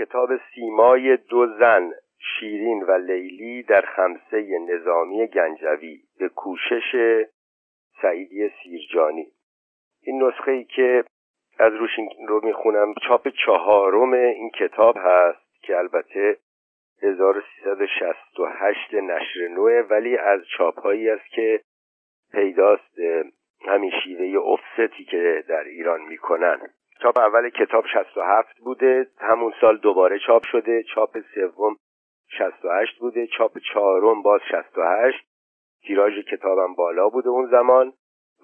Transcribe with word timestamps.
کتاب 0.00 0.30
سیمای 0.54 1.16
دو 1.16 1.46
زن 1.58 1.92
شیرین 2.18 2.82
و 2.82 2.92
لیلی 2.92 3.62
در 3.62 3.80
خمسه 3.80 4.58
نظامی 4.58 5.26
گنجوی 5.26 6.00
به 6.18 6.28
کوشش 6.28 6.96
سعیدی 8.02 8.50
سیرجانی. 8.62 9.26
این 10.02 10.22
نسخه 10.22 10.50
ای 10.50 10.64
که 10.64 11.04
از 11.58 11.74
روش 11.74 11.90
رو 12.28 12.40
می‌خونم 12.44 12.94
چاپ 13.08 13.28
چهارم 13.28 14.12
این 14.12 14.50
کتاب 14.50 14.96
هست 14.98 15.62
که 15.62 15.78
البته 15.78 16.36
1368 17.02 18.94
نشر 18.94 19.48
نوه 19.48 19.86
ولی 19.90 20.16
از 20.16 20.40
چاپ 20.56 20.80
هایی 20.80 21.10
است 21.10 21.26
که 21.30 21.60
پیداست 22.32 22.98
همین 23.66 23.92
شیوه 24.04 24.42
افستی 24.46 25.04
که 25.04 25.44
در 25.48 25.64
ایران 25.64 26.00
می‌کنن. 26.00 26.58
چاپ 27.02 27.18
اول 27.18 27.50
کتاب 27.50 27.84
67 27.86 28.58
بوده 28.58 29.06
همون 29.18 29.52
سال 29.60 29.78
دوباره 29.78 30.18
چاپ 30.26 30.42
شده 30.52 30.82
چاپ 30.94 31.18
سوم 31.34 31.76
68 32.28 32.98
بوده 32.98 33.26
چاپ 33.26 33.58
چهارم 33.58 34.22
باز 34.22 34.40
68 34.50 35.26
تیراژ 35.82 36.12
کتابم 36.18 36.74
بالا 36.74 37.08
بوده 37.08 37.28
اون 37.28 37.50
زمان 37.50 37.92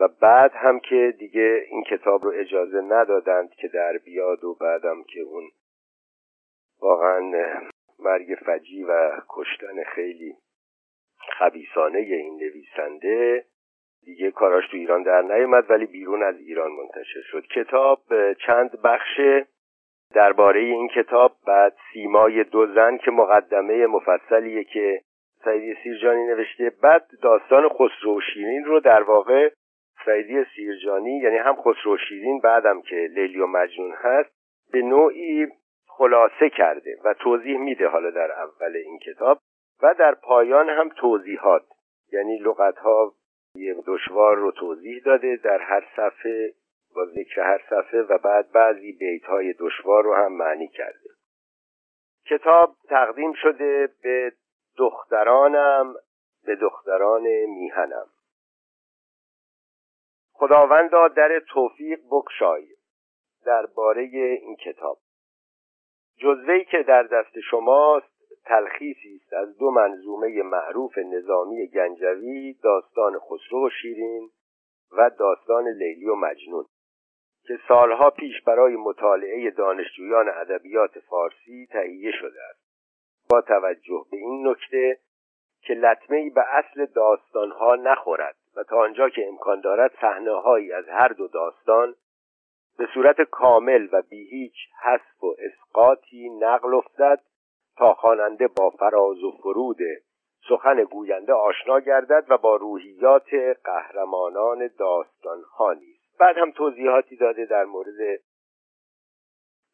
و 0.00 0.09
بعد 0.09 0.52
هم 0.55 0.80
که 0.80 1.14
دیگه 1.19 1.66
این 1.70 1.84
کتاب 1.84 2.24
رو 2.24 2.33
اجازه 2.34 2.80
ندادند 2.80 3.50
که 3.50 3.69
در 3.69 3.98
بیاد 4.05 4.45
و 4.45 4.55
بعدم 4.55 5.05
که 5.05 5.20
اون 5.20 5.50
واقعا 6.80 7.20
مرگ 7.98 8.38
فجی 8.47 8.84
و 8.84 9.11
کشتن 9.28 9.84
خیلی 9.95 10.36
خبیسانه 11.38 11.98
این 11.98 12.36
نویسنده 12.36 13.45
دیگه 14.05 14.30
کاراش 14.30 14.68
تو 14.70 14.77
ایران 14.77 15.02
در 15.02 15.23
نیومد 15.23 15.70
ولی 15.70 15.86
بیرون 15.86 16.23
از 16.23 16.36
ایران 16.38 16.70
منتشر 16.70 17.20
شد. 17.30 17.46
کتاب 17.46 18.00
چند 18.46 18.82
بخش 18.82 19.20
درباره 20.14 20.60
این 20.60 20.88
کتاب 20.88 21.32
بعد 21.46 21.77
سیمای 21.92 22.45
دو 22.45 22.66
زن 22.74 22.96
که 22.96 23.10
مقدمه 23.10 23.86
مفصلیه 23.86 24.64
که 24.64 25.00
سعیدی 25.44 25.75
سیرجانی 25.83 26.27
نوشته. 26.27 26.72
بعد 26.83 27.06
داستان 27.22 27.69
خسرو 27.69 28.20
شیرین 28.20 28.64
رو 28.64 28.80
در 28.80 29.03
واقع 29.03 29.50
سعیدی 30.05 30.44
سیرجانی 30.56 31.19
یعنی 31.19 31.36
هم 31.36 31.56
خسرو 31.56 31.97
شیرین 32.08 32.41
بعدم 32.41 32.83
که 32.83 32.97
لیلی 32.97 33.41
و 33.41 33.47
مجنون 33.47 33.92
هست 33.92 34.31
به 34.72 34.83
نوعی 34.83 35.47
خلاصه 35.88 36.50
کرده 36.50 36.97
و 37.05 37.14
توضیح 37.14 37.58
میده 37.58 37.88
حالا 37.88 38.10
در 38.10 38.33
اول 38.33 38.77
این 38.77 38.98
کتاب. 38.98 39.38
و 39.83 39.94
در 39.98 40.14
پایان 40.14 40.69
هم 40.69 40.88
توضیحات 40.88 41.62
یعنی 42.12 42.38
لغت 42.38 42.78
ها 42.78 43.12
دشوار 43.87 44.37
رو 44.37 44.53
توضیح 44.53 45.03
داده 45.05 45.37
در 45.37 45.59
هر 45.59 45.85
صفحه 45.97 46.55
با 46.95 47.07
ذکر 47.07 47.41
هر 47.41 47.62
صفحه 47.71 48.03
و 48.03 48.19
بعد 48.19 48.53
بعضی 48.53 48.93
بیت 48.93 49.25
های 49.25 49.53
دشوار 49.53 50.05
رو 50.05 50.15
هم 50.15 50.33
معنی 50.33 50.69
کرده. 50.69 51.11
کتاب 52.27 52.77
تقدیم 52.89 53.33
شده 53.33 53.89
به 54.03 54.33
دخترانم 54.79 55.95
به 56.47 56.57
دختران 56.57 57.23
میهنم. 57.47 58.07
خداوندا 60.33 61.09
در 61.09 61.41
توفیق 61.41 62.01
بکشای 62.11 62.67
درباره 63.47 64.03
این 64.03 64.57
کتاب. 64.57 64.99
جزوهی 66.19 66.65
که 66.65 66.83
در 66.83 67.03
دست 67.03 67.41
شماست 67.51 68.16
تلخیصی 68.47 69.20
است 69.22 69.33
از 69.33 69.58
دو 69.58 69.70
منظومه 69.70 70.42
معروف 70.42 70.98
نظامی 70.98 71.66
گنجوی 71.66 72.53
داستان 72.62 73.19
خسرو 73.19 73.66
و 73.66 73.70
شیرین 73.83 74.30
و 74.92 75.11
داستان 75.19 75.69
لیلی 75.69 76.08
و 76.08 76.14
مجنون 76.14 76.64
که 77.47 77.58
سالها 77.69 78.11
پیش 78.11 78.42
برای 78.42 78.77
مطالعه 78.77 79.50
دانشجویان 79.50 80.28
ادبیات 80.28 80.98
فارسی 80.98 81.69
تهیه 81.70 82.12
شده 82.12 82.41
است. 82.50 82.66
با 83.30 83.41
توجه 83.41 84.05
به 84.11 84.16
این 84.16 84.48
نکته 84.48 84.98
که 85.60 85.75
لطمه 85.75 86.31
به 86.31 86.44
اصل 86.48 86.86
داستانها 86.86 87.75
نخورد 87.75 88.36
و 88.56 88.62
تا 88.62 88.76
آنجا 88.76 89.09
که 89.09 89.28
امکان 89.28 89.60
دارد 89.60 89.92
صحنههایی 90.00 90.72
از 90.72 90.88
هر 90.88 91.09
دو 91.09 91.28
داستان 91.28 91.94
به 92.78 92.88
صورت 92.94 93.21
کامل 93.21 93.88
و 93.92 94.03
بی 94.03 94.28
هیچ 94.28 94.54
حذف 94.82 95.25
و 95.25 95.37
اسقاطی 95.38 96.31
نقل 96.31 96.75
افتد 96.75 97.21
تا 97.78 97.94
خواننده 97.94 98.48
با 98.48 98.70
فراز 98.70 99.25
و 99.25 99.31
فرود 99.42 99.78
سخن 100.48 100.84
گوینده 100.84 101.32
آشنا 101.32 101.81
گردد 101.81 102.25
و 102.28 102.38
با 102.38 102.56
روحیات 102.56 103.34
قهرمانان 103.64 104.70
داستانها 104.78 105.72
نیست. 105.72 106.19
بعد 106.19 106.38
هم 106.38 106.50
توضیحاتی 106.50 107.16
داده 107.16 107.47
در 107.47 107.65
مورد 107.65 108.20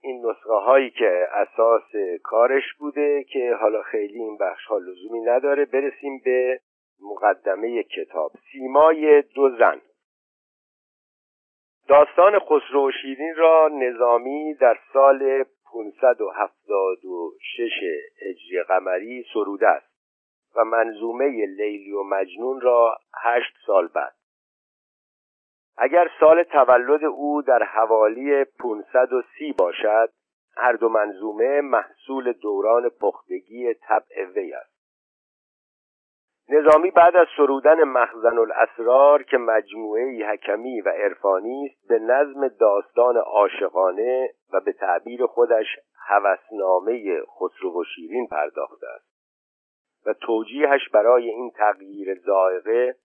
این 0.02 0.26
نسخه 0.26 0.54
هایی 0.54 0.90
که 0.90 1.28
اساس 1.32 1.92
کارش 2.22 2.74
بوده 2.78 3.24
که 3.24 3.54
حالا 3.60 3.82
خیلی 3.82 4.18
این 4.18 4.36
بخش 4.36 4.66
ها 4.66 4.78
لزومی 4.78 5.20
نداره. 5.20 5.64
برسیم 5.64 6.20
به 6.24 6.60
مقدمه 7.02 7.82
کتاب. 7.82 8.32
سیمای 8.52 9.22
دو 9.22 9.56
زن. 9.58 9.80
داستان 11.88 12.38
خسرو 12.38 12.88
و 12.88 12.90
شیرین 13.02 13.34
را 13.36 13.68
نظامی 13.72 14.54
در 14.54 14.78
سال 14.92 15.44
576 15.72 17.70
هجری 18.26 18.62
قمری 18.62 19.24
سروده 19.32 19.68
است 19.68 19.92
و 20.56 20.64
منظومه 20.64 21.46
لیلی 21.46 21.92
و 21.92 22.02
مجنون 22.02 22.60
را 22.60 22.98
هشت 23.22 23.54
سال 23.66 23.88
بعد. 23.88 24.14
اگر 25.76 26.10
سال 26.20 26.42
تولد 26.42 27.04
او 27.04 27.42
در 27.42 27.62
حوالی 27.62 28.44
530 28.44 29.54
باشد 29.58 30.12
هر 30.56 30.72
دو 30.72 30.88
منظومه 30.88 31.60
محصول 31.60 32.32
دوران 32.32 32.88
پختگی 32.88 33.74
طبع 33.74 34.24
وی 34.34 34.52
است. 34.54 34.71
نظامی 36.48 36.90
بعد 36.90 37.16
از 37.16 37.26
سرودن 37.36 37.84
مخزن 37.84 38.38
الاسرار 38.38 39.22
که 39.22 39.38
مجموعه 39.38 40.26
حکمی 40.28 40.80
و 40.80 40.88
عرفانی 40.88 41.66
است 41.66 41.88
به 41.88 41.98
نظم 41.98 42.48
داستان 42.48 43.16
عاشقانه 43.16 44.30
و 44.52 44.60
به 44.60 44.72
تعبیر 44.72 45.26
خودش 45.26 45.66
هوسنامه 46.06 47.22
خسرو 47.22 47.80
و 47.80 47.84
شیرین 47.84 48.26
پرداخته 48.26 48.86
است 48.86 49.12
و 50.06 50.12
توجیهش 50.12 50.88
برای 50.88 51.28
این 51.28 51.50
تغییر 51.50 52.14
زائقه 52.14 52.96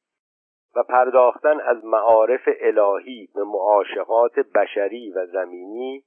و 0.75 0.83
پرداختن 0.83 1.59
از 1.59 1.85
معارف 1.85 2.49
الهی 2.61 3.29
به 3.35 3.43
معاشقات 3.43 4.39
بشری 4.39 5.11
و 5.11 5.25
زمینی 5.25 6.03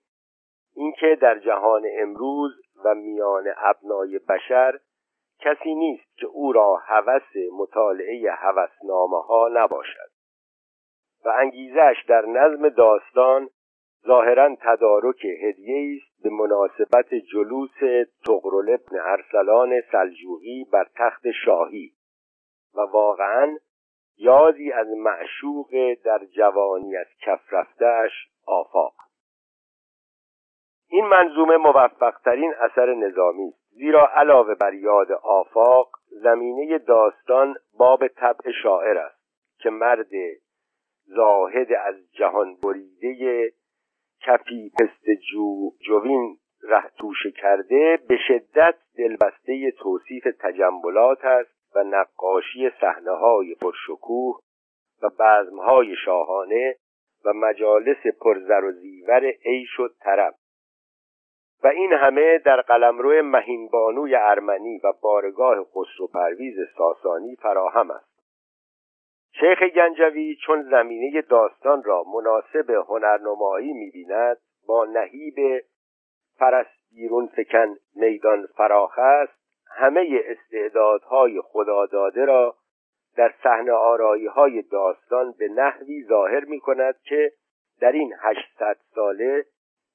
اینکه 0.74 1.18
در 1.20 1.38
جهان 1.38 1.82
امروز 1.98 2.52
و 2.84 2.94
میان 2.94 3.44
ابنای 3.56 4.18
بشر 4.18 4.78
کسی 5.40 5.74
نیست 5.74 6.16
که 6.16 6.26
او 6.26 6.52
را 6.52 6.76
هوس 6.76 7.36
مطالعه 7.58 8.30
هوسنامه 8.32 9.22
ها 9.22 9.48
نباشد. 9.52 10.10
و 11.24 11.28
انگیزش 11.28 12.04
در 12.08 12.26
نظم 12.26 12.68
داستان 12.68 13.48
ظاهرا 14.06 14.56
تدارک 14.62 15.24
هدیه 15.24 15.96
است 15.96 16.22
به 16.22 16.30
مناسبت 16.30 17.14
جلوس 17.32 18.06
تغرل 18.26 18.70
ابن 18.74 19.00
ارسلان 19.00 19.80
سلجوقی 19.92 20.64
بر 20.72 20.86
تخت 20.94 21.30
شاهی. 21.44 21.92
و 22.74 22.80
واقعا 22.80 23.56
یادی 24.16 24.72
از 24.72 24.86
معشوق 24.96 25.94
در 26.04 26.24
جوانی 26.24 26.96
از 26.96 27.06
کف 27.26 27.52
رفتهش 27.52 28.12
آفاق. 28.46 28.94
این 30.88 31.04
منظومه 31.04 31.56
موفقترین 31.56 32.54
اثر 32.60 32.94
نظامی 32.94 33.48
است. 33.48 33.59
زیرا 33.80 34.08
علاوه 34.14 34.54
بر 34.54 34.74
یاد 34.74 35.12
آفاق 35.12 35.90
زمینه 36.10 36.78
داستان 36.78 37.54
باب 37.78 38.08
طبع 38.08 38.50
شاعر 38.62 38.98
است 38.98 39.20
که 39.58 39.70
مرد 39.70 40.10
زاهد 41.04 41.72
از 41.72 41.94
جهان 42.12 42.56
بریده 42.62 43.52
کفی 44.22 44.72
پست 44.80 45.04
جو 45.32 45.70
جوین 45.86 46.36
رهتوشه 46.62 47.30
کرده 47.30 47.98
به 48.08 48.16
شدت 48.28 48.74
دلبسته 48.98 49.70
توصیف 49.70 50.24
تجملات 50.40 51.24
است 51.24 51.74
و 51.74 51.84
نقاشی 51.84 52.70
صحنه 52.80 53.12
های 53.12 53.54
پرشکوه 53.54 54.40
و 55.02 55.08
بزمهای 55.18 55.96
شاهانه 56.04 56.76
و 57.24 57.32
مجالس 57.32 58.06
پرزر 58.20 58.64
و 58.64 58.72
زیور 58.72 59.32
عیش 59.44 59.80
و 59.80 59.88
طرب. 60.00 60.34
و 61.62 61.66
این 61.66 61.92
همه 61.92 62.38
در 62.38 62.60
قلمرو 62.60 63.22
مهینبانوی 63.22 64.14
ارمنی 64.14 64.80
و 64.84 64.92
بارگاه 65.02 65.64
خسرو 65.64 66.06
پرویز 66.14 66.56
ساسانی 66.78 67.36
فراهم 67.36 67.90
است. 67.90 68.10
شیخ 69.32 69.62
گنجوی 69.62 70.36
چون 70.46 70.62
زمینه 70.62 71.22
داستان 71.22 71.82
را 71.82 72.04
مناسب 72.14 72.70
هنرنمایی 72.70 73.72
می‌بیند 73.72 74.36
با 74.66 74.84
نهیب 74.84 75.64
فرست 76.38 76.80
بیرون 76.94 77.26
فکن 77.26 77.76
میدان 77.96 78.46
فراخ 78.46 78.98
است 78.98 79.40
همه 79.76 80.20
استعدادهای 80.24 81.40
خداداده 81.40 82.24
را 82.24 82.56
در 83.16 83.34
صحنه 83.42 83.72
آرایی 83.72 84.26
های 84.26 84.62
داستان 84.62 85.34
به 85.38 85.48
نحوی 85.48 86.04
ظاهر 86.08 86.44
می 86.44 86.60
کند 86.60 86.94
که 87.04 87.32
در 87.80 87.92
این 87.92 88.14
هشتصد 88.20 88.76
ساله 88.94 89.44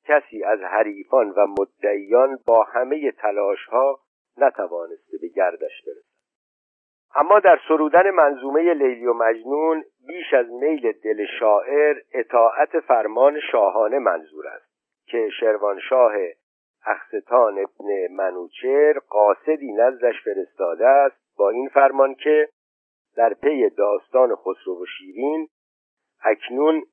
کسی 0.08 0.44
از 0.44 0.60
حریفان 0.60 1.30
و 1.30 1.48
مدعیان 1.60 2.40
با 2.46 2.64
همه 2.64 3.12
تلاش 3.12 3.66
ها 3.66 4.00
نتوانسته 4.38 5.18
به 5.22 5.28
گردش 5.28 5.82
برسد. 5.86 6.16
اما 7.16 7.40
در 7.40 7.60
سرودن 7.68 8.10
منظومه 8.10 8.74
لیلی 8.74 9.06
و 9.06 9.14
مجنون 9.14 9.84
بیش 10.08 10.34
از 10.34 10.52
میل 10.52 10.92
دل 10.92 11.26
شاعر 11.40 12.02
اطاعت 12.14 12.80
فرمان 12.80 13.40
شاهانه 13.52 14.00
منظور 14.00 14.48
است 14.48 14.66
که 15.08 15.30
شروانشاه 15.40 16.14
اخستان 16.86 17.60
ابن 17.60 18.08
منوچر 18.12 19.00
قاصدی 19.10 19.74
نزدش 19.74 20.16
فرستاده 20.24 20.88
است 20.88 21.16
با 21.38 21.50
این 21.50 21.70
فرمان 21.70 22.16
که 22.16 22.50
در 23.16 23.34
پی 23.34 23.70
داستان 23.70 24.36
خسرو 24.36 24.84
و 24.84 24.86
شیرین 24.86 25.48
اکنون 26.24 26.84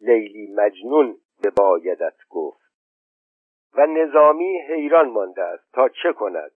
لیلی 0.00 0.54
مجنون 0.54 1.16
به 1.42 1.50
بایدت 1.50 2.16
گفت. 2.30 2.61
و 3.74 3.86
نظامی 3.86 4.58
حیران 4.58 5.08
مانده 5.08 5.42
است 5.42 5.72
تا 5.72 5.88
چه 5.88 6.12
کند 6.12 6.52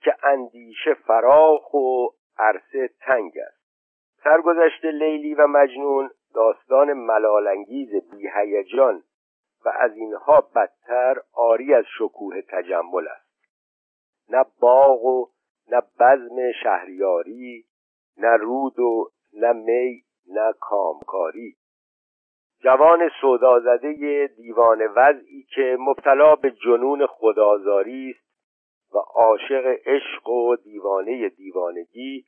که 0.00 0.14
اندیشه 0.22 0.94
فراخ 0.94 1.74
و 1.74 2.08
عرصه 2.38 2.90
تنگ 3.00 3.32
است. 3.38 3.60
سرگذشت 4.24 4.84
لیلی 4.84 5.34
و 5.34 5.46
مجنون 5.46 6.10
داستان 6.34 6.92
ملالانگیز 6.92 8.10
بیهیجان 8.10 9.02
و 9.64 9.68
از 9.68 9.96
اینها 9.96 10.40
بدتر 10.40 11.16
آری 11.32 11.74
از 11.74 11.84
شکوه 11.98 12.42
تجمل 12.42 13.08
است. 13.08 13.30
نه 14.28 14.44
باغ 14.60 15.04
و 15.04 15.26
نه 15.70 15.82
بزم 16.00 16.52
شهریاری 16.62 17.64
نه 18.16 18.36
رود 18.36 18.78
و 18.78 19.10
نه 19.32 19.52
می 19.52 20.02
نه 20.28 20.52
کامکاری. 20.60 21.56
جوان 22.62 23.10
سودازده 23.20 24.26
دیوان 24.36 24.82
وضعی 24.96 25.46
که 25.54 25.76
مبتلا 25.80 26.34
به 26.34 26.50
جنون 26.50 27.06
خدازاری 27.06 28.10
است 28.10 28.30
و 28.94 28.98
عاشق 28.98 29.78
عشق 29.86 30.28
و 30.28 30.56
دیوانه 30.56 31.28
دیوانگی 31.28 32.24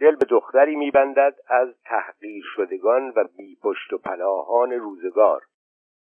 دل 0.00 0.16
به 0.16 0.24
دختری 0.24 0.76
میبندد 0.76 1.34
از 1.48 1.68
تحقیر 1.84 2.44
شدگان 2.56 3.12
و 3.16 3.24
بی 3.36 3.56
پشت 3.62 3.92
و 3.92 3.98
پناهان 3.98 4.72
روزگار. 4.72 5.42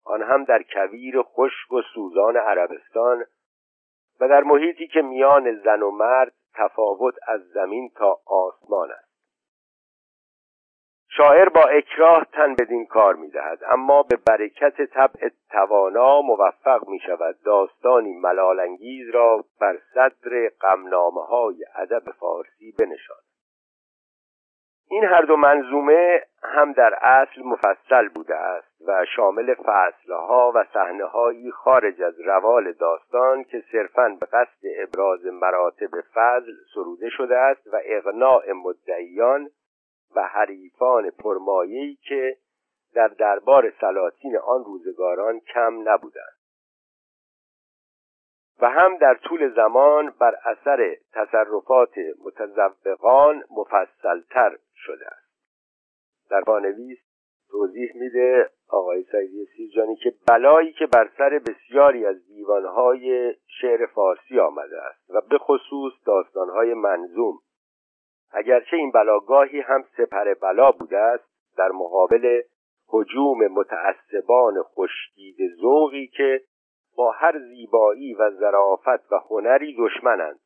آن 0.05 0.23
هم 0.23 0.45
در 0.45 0.63
کویر 0.63 1.23
خشک 1.23 1.73
و 1.73 1.83
سوزان 1.95 2.37
عربستان 2.37 3.25
و 4.21 4.29
در 4.29 4.43
محیطی 4.43 4.87
که 4.87 5.03
میان 5.03 5.55
زن 5.65 5.83
و 5.83 5.91
مرد 5.91 6.33
تفاوت 6.55 7.15
از 7.29 7.41
زمین 7.41 7.91
تا 7.97 8.19
آسمان 8.27 8.91
است. 8.91 9.06
شاعر 11.17 11.49
با 11.49 11.65
اکراه 11.65 12.27
تن 12.33 12.55
بدین 12.55 12.87
کار 12.87 13.15
می‌دهد 13.15 13.59
اما 13.71 14.03
به 14.03 14.19
برکت 14.27 14.83
طبع 14.83 15.29
توانا 15.51 16.21
موفق 16.21 16.89
می 16.89 16.99
شود 17.07 17.37
داستانی 17.45 18.13
ملالانگیز 18.13 19.11
را 19.11 19.45
بر 19.61 19.79
صدر 19.95 20.51
غمنامه 20.61 21.25
های 21.25 21.65
ادب 21.77 22.03
فارسی 22.21 22.75
بنشاند 22.79 23.27
این 24.91 25.05
هر 25.05 25.23
دو 25.23 25.37
منظومه 25.37 26.23
هم 26.43 26.73
در 26.73 26.95
اصل 27.03 27.43
مفصل 27.45 28.09
بوده 28.15 28.35
است 28.35 28.81
و 28.87 29.05
شامل 29.17 29.55
فصلها 29.55 30.53
و 30.55 30.65
صحنههایی 30.75 31.51
خارج 31.51 32.03
از 32.03 32.21
روال 32.21 32.73
داستان 32.73 33.45
که 33.45 33.63
صرفا 33.73 34.17
به 34.21 34.27
قصد 34.27 34.67
ابراز 34.79 35.27
مراتب 35.27 36.01
فضل 36.15 36.53
سروده 36.75 37.09
شده 37.11 37.37
است 37.37 37.67
و 37.73 37.81
اغناء 37.85 38.53
مدعیان 38.53 39.51
و 40.17 40.23
حریفان 40.23 41.11
پرمایه‌ای 41.11 41.95
که 41.95 42.37
در 42.95 43.09
دربار 43.09 43.73
سلاطین 43.81 44.37
آن 44.37 44.65
روزگاران 44.65 45.41
کم 45.41 45.89
نبودند. 45.89 46.37
و 48.61 48.71
هم 48.71 48.97
در 48.97 49.15
طول 49.15 49.55
زمان 49.55 50.15
بر 50.21 50.35
اثر 50.45 50.97
تصرفات 51.13 51.95
متزوقان 52.25 53.45
مفصلتر 53.51 54.59
شده 54.75 55.07
است. 55.07 55.27
در 56.31 56.41
پانویس 56.41 56.99
توضیح 57.51 57.93
میده 57.95 58.51
آقای 58.69 59.05
سعیدی 59.13 59.47
سیرجانی 59.57 59.97
که 59.97 60.15
بلایی 60.29 60.73
که 60.73 60.87
بر 60.87 61.11
سر 61.19 61.41
بسیاری 61.47 62.07
از 62.07 62.27
دیوانهای 62.27 63.35
شعر 63.61 63.87
فارسی 63.87 64.41
آمده 64.41 64.83
است 64.83 65.11
و 65.11 65.21
به 65.21 65.39
خصوص 65.39 65.93
داستانهای 66.07 66.75
منظوم 66.75 67.39
اگرچه 68.37 68.77
این 68.77 68.91
بلاگاهی 68.91 69.61
هم 69.61 69.85
سپر 69.97 70.35
بلا 70.35 70.71
بوده 70.71 70.99
است 70.99 71.25
در 71.57 71.69
مقابل 71.69 72.43
حجوم 72.89 73.47
متعصبان 73.47 74.63
خشکید 74.63 75.37
ذوقی 75.61 76.07
که 76.07 76.41
با 76.97 77.11
هر 77.11 77.39
زیبایی 77.39 78.15
و 78.15 78.31
ظرافت 78.31 79.13
و 79.13 79.17
هنری 79.31 79.77
دشمنند 79.79 80.41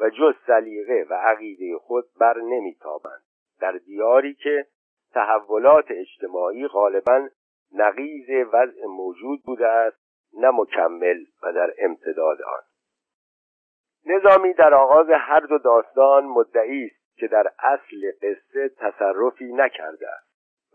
و 0.00 0.10
جز 0.10 0.34
سلیقه 0.46 1.06
و 1.10 1.14
عقیده 1.14 1.78
خود 1.78 2.04
بر 2.20 2.38
نمیتابند. 2.40 3.22
در 3.60 3.72
دیاری 3.72 4.34
که 4.34 4.66
تحولات 5.14 5.86
اجتماعی 5.90 6.66
غالبا 6.66 7.28
نقیز 7.74 8.30
وضع 8.52 8.86
موجود 8.86 9.42
بوده 9.42 9.68
است 9.68 9.98
نه 10.32 10.50
مکمل 10.50 11.24
و 11.42 11.52
در 11.52 11.74
امتداد 11.78 12.42
آن. 12.42 12.62
نظامی 14.06 14.52
در 14.52 14.74
آغاز 14.74 15.06
هر 15.10 15.40
دو 15.40 15.58
داستان 15.58 16.24
مدعی 16.24 16.84
است 16.84 16.97
که 17.20 17.26
در 17.26 17.52
اصل 17.58 18.12
قصه 18.22 18.68
تصرفی 18.68 19.52
نکرده 19.52 20.08
است 20.08 20.28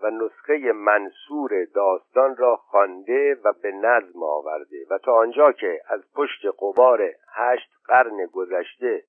و 0.03 0.09
نسخه 0.09 0.71
منصور 0.71 1.65
داستان 1.65 2.35
را 2.35 2.55
خوانده 2.55 3.37
و 3.43 3.53
به 3.53 3.71
نظم 3.71 4.23
آورده 4.23 4.85
و 4.89 4.97
تا 4.97 5.13
آنجا 5.13 5.51
که 5.51 5.81
از 5.87 6.01
پشت 6.15 6.45
قبار 6.59 7.01
هشت 7.33 7.69
قرن 7.85 8.25
گذشته 8.25 9.03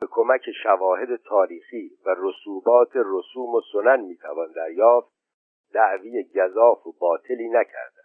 به 0.00 0.06
کمک 0.10 0.50
شواهد 0.62 1.16
تاریخی 1.16 1.90
و 2.06 2.14
رسوبات 2.18 2.90
رسوم 2.94 3.54
و 3.54 3.60
سنن 3.72 4.00
می‌توان 4.00 4.52
دریافت 4.52 5.10
دعوی 5.72 6.24
گذاف 6.34 6.86
و 6.86 6.92
باطلی 7.00 7.48
نکرده. 7.48 7.99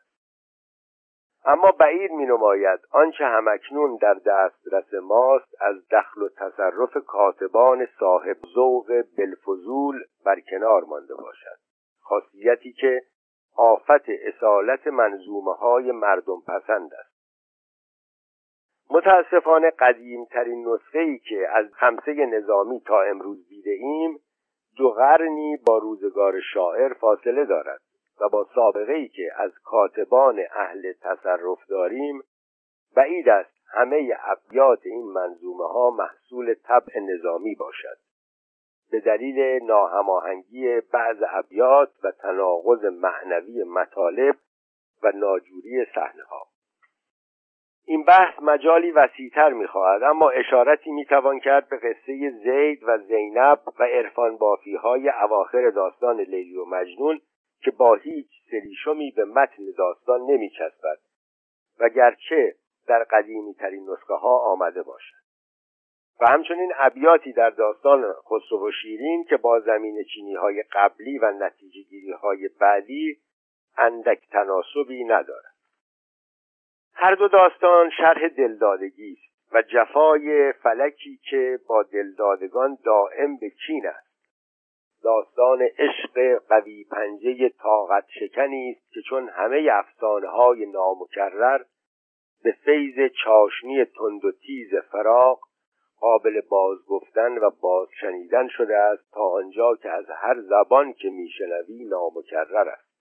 اما 1.47 1.71
بعید 1.71 2.11
می 2.11 2.25
نماید 2.25 2.79
آنچه 2.91 3.25
همکنون 3.25 3.97
در 4.01 4.13
دسترس 4.13 4.93
ماست 4.93 5.55
از 5.61 5.87
دخل 5.91 6.21
و 6.21 6.29
تصرف 6.29 6.97
کاتبان 7.07 7.87
صاحب 7.99 8.37
ذوق 8.55 9.03
بلفضول 9.17 10.03
بر 10.25 10.39
کنار 10.39 10.83
مانده 10.83 11.15
باشد. 11.15 11.57
خاصیتی 11.99 12.73
که 12.73 13.01
آفت 13.57 14.09
اصالت 14.09 14.87
منظومه 14.87 15.53
های 15.53 15.91
مردم 15.91 16.41
پسند 16.47 16.93
است. 16.93 17.15
متاسفانه 18.89 19.69
قدیمترین 19.69 20.67
نسخه 20.67 20.99
ای 20.99 21.19
که 21.19 21.47
از 21.49 21.65
خمسه 21.73 22.13
نظامی 22.13 22.79
تا 22.79 23.01
امروز 23.01 23.47
دیده 23.47 23.71
ایم 23.71 24.19
دو 24.77 24.89
قرنی 24.89 25.57
با 25.67 25.77
روزگار 25.77 26.41
شاعر 26.53 26.93
فاصله 26.93 27.45
دارد. 27.45 27.81
و 28.21 28.29
با 28.29 28.47
سابقه 28.55 28.93
ای 28.93 29.07
که 29.07 29.31
از 29.35 29.51
کاتبان 29.63 30.39
اهل 30.51 30.93
تصرف 31.01 31.65
داریم 31.69 32.21
بعید 32.95 33.29
است 33.29 33.55
همه 33.73 34.17
ابیات 34.23 34.79
این 34.85 35.05
منظومه 35.05 35.67
ها 35.67 35.89
محصول 35.89 36.53
طبع 36.53 36.99
نظامی 36.99 37.55
باشد. 37.55 37.97
به 38.91 38.99
دلیل 38.99 39.63
ناهماهنگی 39.63 40.81
بعض 40.81 41.17
ابیات 41.29 41.89
و 42.03 42.11
تناقض 42.11 42.85
معنوی 42.85 43.63
مطالب 43.63 44.35
و 45.03 45.11
ناجوری 45.15 45.85
صحنه 45.95 46.23
ها 46.23 46.47
این 47.87 48.03
بحث 48.03 48.39
مجالی 48.41 48.91
وسیعتر 48.91 49.49
می‌خواهد 49.49 50.03
اما 50.03 50.29
اشارتی 50.29 50.91
می‌توان 50.91 51.39
کرد 51.39 51.69
به 51.69 51.77
قصه 51.77 52.31
زید 52.43 52.83
و 52.83 52.97
زینب 52.97 53.59
و 53.79 53.83
عرفان 53.83 54.37
بافی 54.37 54.75
های 54.75 55.09
اواخر 55.09 55.69
داستان 55.69 56.21
لیلی 56.21 56.57
و 56.57 56.65
مجنون 56.65 57.21
که 57.65 57.71
با 57.71 57.95
هیچ 57.95 58.27
سریشمی 58.51 59.11
به 59.11 59.25
متن 59.25 59.63
داستان 59.77 60.21
نمیچسبد 60.21 60.97
و 61.79 61.89
گرچه 61.89 62.55
در 62.87 63.03
قدیمی 63.03 63.53
ترین 63.53 63.89
نسخه 63.89 64.13
ها 64.13 64.39
آمده 64.39 64.83
باشد. 64.83 65.25
و 66.21 66.27
همچنین 66.27 66.71
ابیاتی 66.75 67.33
در 67.33 67.49
داستان 67.49 68.13
خسرو 68.13 68.67
و 68.67 68.71
شیرین 68.81 69.23
که 69.23 69.37
با 69.37 69.59
زمین 69.59 70.03
چینی 70.03 70.35
های 70.35 70.63
قبلی 70.71 71.17
و 71.17 71.31
نتیجه 71.31 71.81
گیری 71.81 72.11
های 72.11 72.49
بعدی 72.59 73.17
اندک 73.77 74.29
تناسبی 74.31 75.03
ندارد. 75.03 75.55
هر 76.93 77.15
دو 77.15 77.27
داستان 77.27 77.89
شرح 77.89 78.27
دلدادگی 78.27 79.11
است 79.11 79.53
و 79.53 79.61
جفای 79.61 80.53
فلکی 80.53 81.19
که 81.29 81.59
با 81.67 81.83
دلدادگان 81.83 82.77
دائم 82.85 83.37
به 83.37 83.51
چین 83.67 83.87
است. 83.87 84.04
داستان 85.05 85.61
عشق 85.61 86.41
قوی 86.49 86.83
پنجه 86.83 87.49
طاقت 87.49 88.05
شکنی 88.19 88.71
است 88.71 88.91
که 88.91 89.01
چون 89.01 89.29
همه 89.29 89.69
افسانه 89.71 90.27
های 90.27 90.65
نامکرر 90.65 91.63
به 92.43 92.51
فیض 92.51 93.11
چاشنی 93.23 93.85
تند 93.85 94.25
و 94.25 94.31
تیز 94.31 94.75
فراق 94.75 95.39
قابل 95.99 96.41
بازگفتن 96.49 97.37
و 97.37 97.49
بازشنیدن 97.61 98.47
شده 98.47 98.77
است 98.77 99.11
تا 99.13 99.29
آنجا 99.29 99.75
که 99.75 99.89
از 99.89 100.05
هر 100.09 100.41
زبان 100.41 100.93
که 100.93 101.09
میشنوی 101.09 101.85
نامکرر 101.85 102.69
است. 102.69 102.95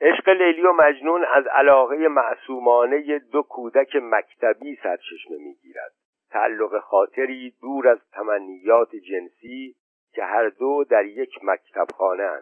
عشق 0.00 0.28
لیلی 0.28 0.62
و 0.62 0.72
مجنون 0.72 1.24
از 1.34 1.46
علاقه 1.46 2.08
معصومانه 2.08 3.18
دو 3.18 3.42
کودک 3.42 3.96
مکتبی 4.02 4.78
سرچشمه 4.82 5.36
می‌گیرد. 5.38 5.92
تعلق 6.30 6.78
خاطری 6.78 7.54
دور 7.60 7.88
از 7.88 7.98
تمنیات 8.12 8.96
جنسی 8.96 9.74
که 10.14 10.24
هر 10.24 10.48
دو 10.48 10.84
در 10.84 11.04
یک 11.04 11.38
مکتب 11.42 11.86
خانه 11.94 12.40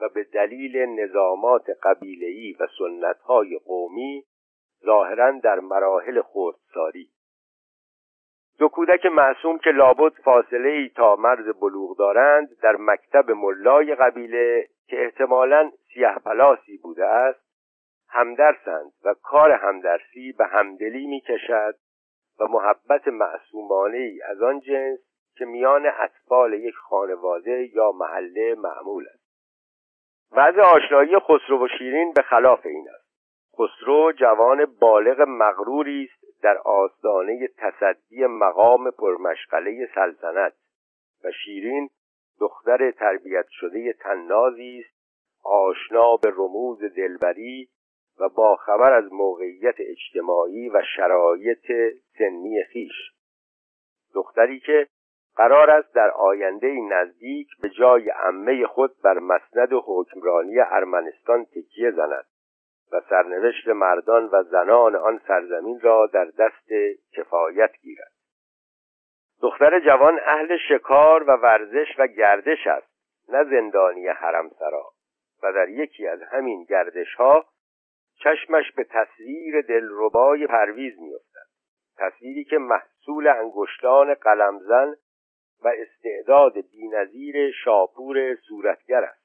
و 0.00 0.08
به 0.08 0.24
دلیل 0.24 0.76
نظامات 0.76 1.70
قبیله‌ای 1.82 2.56
و 2.60 2.66
سنتهای 2.78 3.58
قومی 3.58 4.24
ظاهرا 4.84 5.30
در 5.30 5.60
مراحل 5.60 6.22
خردساری. 6.22 7.08
دو 8.58 8.68
کودک 8.68 9.06
معصوم 9.06 9.58
که 9.58 9.70
لابد 9.70 10.12
فاصله 10.24 10.68
ای 10.68 10.88
تا 10.88 11.16
مرز 11.16 11.48
بلوغ 11.60 11.98
دارند 11.98 12.60
در 12.62 12.76
مکتب 12.76 13.30
ملای 13.30 13.94
قبیله 13.94 14.68
که 14.86 15.04
احتمالا 15.04 15.72
سیه 15.94 16.14
پلاسی 16.24 16.78
بوده 16.82 17.06
است 17.06 17.40
همدرسند 18.08 18.92
و 19.04 19.14
کار 19.22 19.52
همدرسی 19.52 20.32
به 20.32 20.46
همدلی 20.46 21.06
می 21.06 21.20
کشد 21.20 21.74
و 22.40 22.44
محبت 22.44 23.08
معصومانه 23.08 23.98
ای 23.98 24.22
از 24.22 24.42
آن 24.42 24.60
جنس 24.60 24.98
که 25.34 25.44
میان 25.44 25.86
اطفال 25.86 26.52
یک 26.52 26.74
خانواده 26.74 27.70
یا 27.74 27.92
محله 27.92 28.54
معمول 28.54 29.06
است. 29.14 29.22
وضع 30.32 30.60
آشنایی 30.60 31.18
خسرو 31.18 31.64
و 31.64 31.68
شیرین 31.78 32.12
به 32.12 32.22
خلاف 32.22 32.66
این 32.66 32.88
است. 32.94 33.02
خسرو 33.58 34.12
جوان 34.12 34.64
بالغ 34.64 35.20
مغروری 35.20 36.08
است 36.10 36.42
در 36.42 36.58
آستانه 36.58 37.48
تصدی 37.58 38.26
مقام 38.26 38.90
پرمشغله 38.90 39.88
سلطنت 39.94 40.52
و 41.24 41.30
شیرین 41.44 41.88
دختر 42.40 42.90
تربیت 42.90 43.46
شده 43.50 43.92
تنازی 43.92 44.84
است 44.84 45.02
آشنا 45.44 46.16
به 46.16 46.32
رموز 46.36 46.84
دلبری 46.96 47.68
و 48.20 48.28
با 48.28 48.56
خبر 48.56 48.92
از 48.92 49.12
موقعیت 49.12 49.74
اجتماعی 49.78 50.68
و 50.68 50.82
شرایط 50.96 51.72
سنی 52.18 52.62
خیش. 52.72 53.12
دختری 54.14 54.60
که 54.60 54.86
قرار 55.36 55.70
است 55.70 55.94
در 55.94 56.10
آینده 56.10 56.74
نزدیک 56.90 57.48
به 57.62 57.68
جای 57.68 58.10
عمه 58.10 58.66
خود 58.66 58.90
بر 59.04 59.18
مسند 59.18 59.68
حکمرانی 59.72 60.60
ارمنستان 60.60 61.44
تکیه 61.44 61.90
زند 61.90 62.24
و 62.92 63.00
سرنوشت 63.10 63.68
مردان 63.68 64.28
و 64.32 64.42
زنان 64.42 64.96
آن 64.96 65.20
سرزمین 65.28 65.80
را 65.80 66.06
در 66.06 66.24
دست 66.24 66.68
کفایت 67.12 67.72
گیرد. 67.80 68.12
دختر 69.42 69.80
جوان 69.80 70.20
اهل 70.24 70.56
شکار 70.68 71.22
و 71.22 71.32
ورزش 71.32 71.88
و 71.98 72.06
گردش 72.06 72.66
است 72.66 72.92
نه 73.28 73.44
زندانی 73.44 74.08
حرمسرا 74.08 74.84
و 75.42 75.52
در 75.52 75.68
یکی 75.68 76.06
از 76.06 76.22
همین 76.22 76.64
گردش 76.64 77.14
ها 77.14 77.44
چشمش 78.24 78.72
به 78.72 78.84
تصویر 78.84 79.60
دلربای 79.60 80.46
پرویز 80.46 81.00
میافتد. 81.00 81.48
تصویری 81.98 82.44
که 82.44 82.58
محصول 82.58 83.28
انگشتان 83.28 84.14
قلمزن 84.14 84.94
و 85.64 85.68
استعداد 85.68 86.52
بینظیر 86.52 87.50
شاپور 87.50 88.34
صورتگر 88.34 89.04
است. 89.04 89.22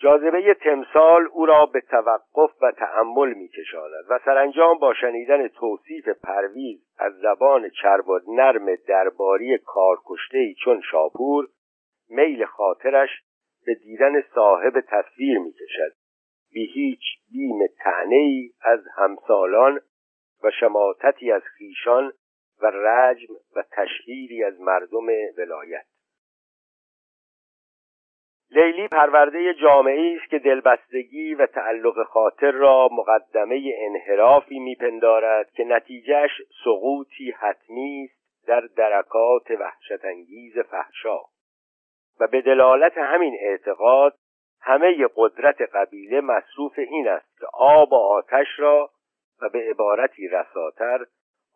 جاذبه 0.00 0.54
تمثال 0.54 1.28
او 1.32 1.46
را 1.46 1.66
به 1.66 1.80
توقف 1.80 2.62
و 2.62 2.72
تأمل 2.72 3.32
میکشاند 3.32 4.04
و 4.10 4.18
سرانجام 4.24 4.78
با 4.78 4.94
شنیدن 4.94 5.48
توصیف 5.48 6.08
پرویز 6.08 6.80
از 6.98 7.12
زبان 7.12 7.70
چرب 7.82 8.08
و 8.08 8.20
نرم 8.28 8.74
درباری 8.88 9.58
کارکشته 9.58 10.54
چون 10.64 10.80
شاپور 10.90 11.48
میل 12.10 12.44
خاطرش 12.44 13.08
به 13.66 13.74
دیدن 13.74 14.22
صاحب 14.34 14.80
تصویر 14.80 15.38
می‌کشد. 15.38 15.92
بی 16.52 16.66
هیچ 16.66 17.02
بیم 17.32 17.58
تعنی 17.78 18.50
از 18.62 18.80
همسالان 18.96 19.80
و 20.44 20.50
شماتتی 20.60 21.32
از 21.32 21.42
خیشان 21.42 22.12
و 22.62 22.66
رجم 22.66 23.34
و 23.56 23.64
تشهیری 23.72 24.44
از 24.44 24.60
مردم 24.60 25.06
ولایت. 25.38 25.84
لیلی 28.50 28.88
پرورده 28.88 29.54
جامعه 29.54 30.16
است 30.20 30.30
که 30.30 30.38
دلبستگی 30.38 31.34
و 31.34 31.46
تعلق 31.46 32.02
خاطر 32.02 32.50
را 32.50 32.88
مقدمه 32.92 33.74
انحرافی 33.78 34.58
میپندارد 34.58 35.50
که 35.50 35.64
نتیجهش 35.64 36.30
سقوطی 36.64 37.30
حتمی 37.30 38.08
است 38.10 38.46
در 38.46 38.60
درکات 38.76 39.50
وحشتانگیز 39.50 40.58
فحشا. 40.58 41.18
و 42.20 42.26
به 42.26 42.40
دلالت 42.40 42.98
همین 42.98 43.36
اعتقاد 43.40 44.14
همه 44.60 45.06
قدرت 45.16 45.62
قبیله 45.62 46.20
مصروف 46.20 46.78
این 46.78 47.08
است 47.08 47.38
که 47.40 47.46
آب 47.52 47.92
و 47.92 47.96
آتش 47.96 48.46
را 48.58 48.90
و 49.42 49.48
به 49.48 49.70
عبارتی 49.70 50.28
رساتر 50.28 51.06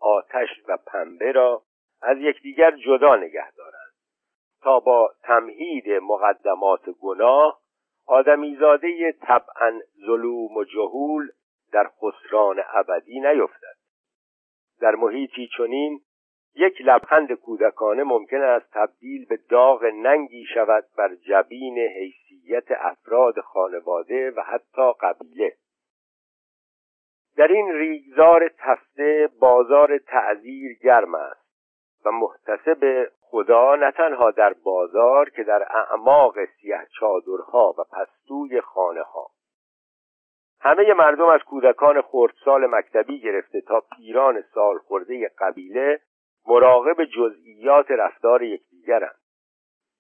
آتش 0.05 0.49
و 0.69 0.77
پنبه 0.87 1.33
را 1.33 1.63
از 2.03 2.19
یکدیگر 2.19 2.71
جدا 2.71 3.17
نگه 3.17 3.51
دارند. 3.51 3.93
تا 4.63 4.81
با 4.81 5.13
تمهید 5.23 5.91
مقدمات 5.91 6.91
گناه 6.91 7.61
آدمیزاده 8.07 9.13
طبعا 9.13 9.81
ظلوم 10.07 10.57
و 10.57 10.65
جهول 10.65 11.29
در 11.73 11.91
خسران 12.01 12.63
ابدی 12.75 13.21
نیفتد. 13.21 13.77
در 14.81 14.95
محیطی 14.95 15.49
چنین 15.57 16.01
یک 16.55 16.81
لبخند 16.81 17.33
کودکانه 17.33 18.03
ممکن 18.03 18.41
است 18.41 18.71
تبدیل 18.73 19.27
به 19.27 19.39
داغ 19.49 19.85
ننگی 19.85 20.45
شود 20.55 20.85
بر 20.97 21.15
جبین 21.15 21.79
حیثیت 21.79 22.65
افراد 22.71 23.41
خانواده 23.41 24.31
و 24.31 24.41
حتی 24.41 24.93
قبیله. 25.01 25.57
در 27.37 27.49
این 27.49 27.73
ریگزار 27.73 28.51
تفته 28.59 29.29
بازار 29.41 29.99
تعذیر 29.99 30.79
گرم 30.83 31.15
است 31.15 31.45
و 32.05 32.11
محتسب 32.11 33.09
خدا 33.21 33.75
نه 33.75 33.91
تنها 33.91 34.31
در 34.31 34.53
بازار 34.53 35.31
که 35.31 35.43
در 35.43 35.67
اعماق 35.71 36.35
سیه 36.45 36.87
چادرها 37.01 37.75
و 37.79 37.85
پستوی 37.93 38.61
خانه 38.61 39.03
ها 39.03 39.31
همه 40.61 40.95
مردم 40.95 41.27
از 41.27 41.41
کودکان 41.41 42.03
خردسال 42.03 42.67
مکتبی 42.67 43.21
گرفته 43.21 43.61
تا 43.61 43.83
پیران 43.97 44.45
سال 44.55 44.79
خورده 44.79 45.31
قبیله 45.39 46.01
مراقب 46.47 47.05
جزئیات 47.05 47.91
رفتار 47.91 48.43
یکدیگرند. 48.43 49.19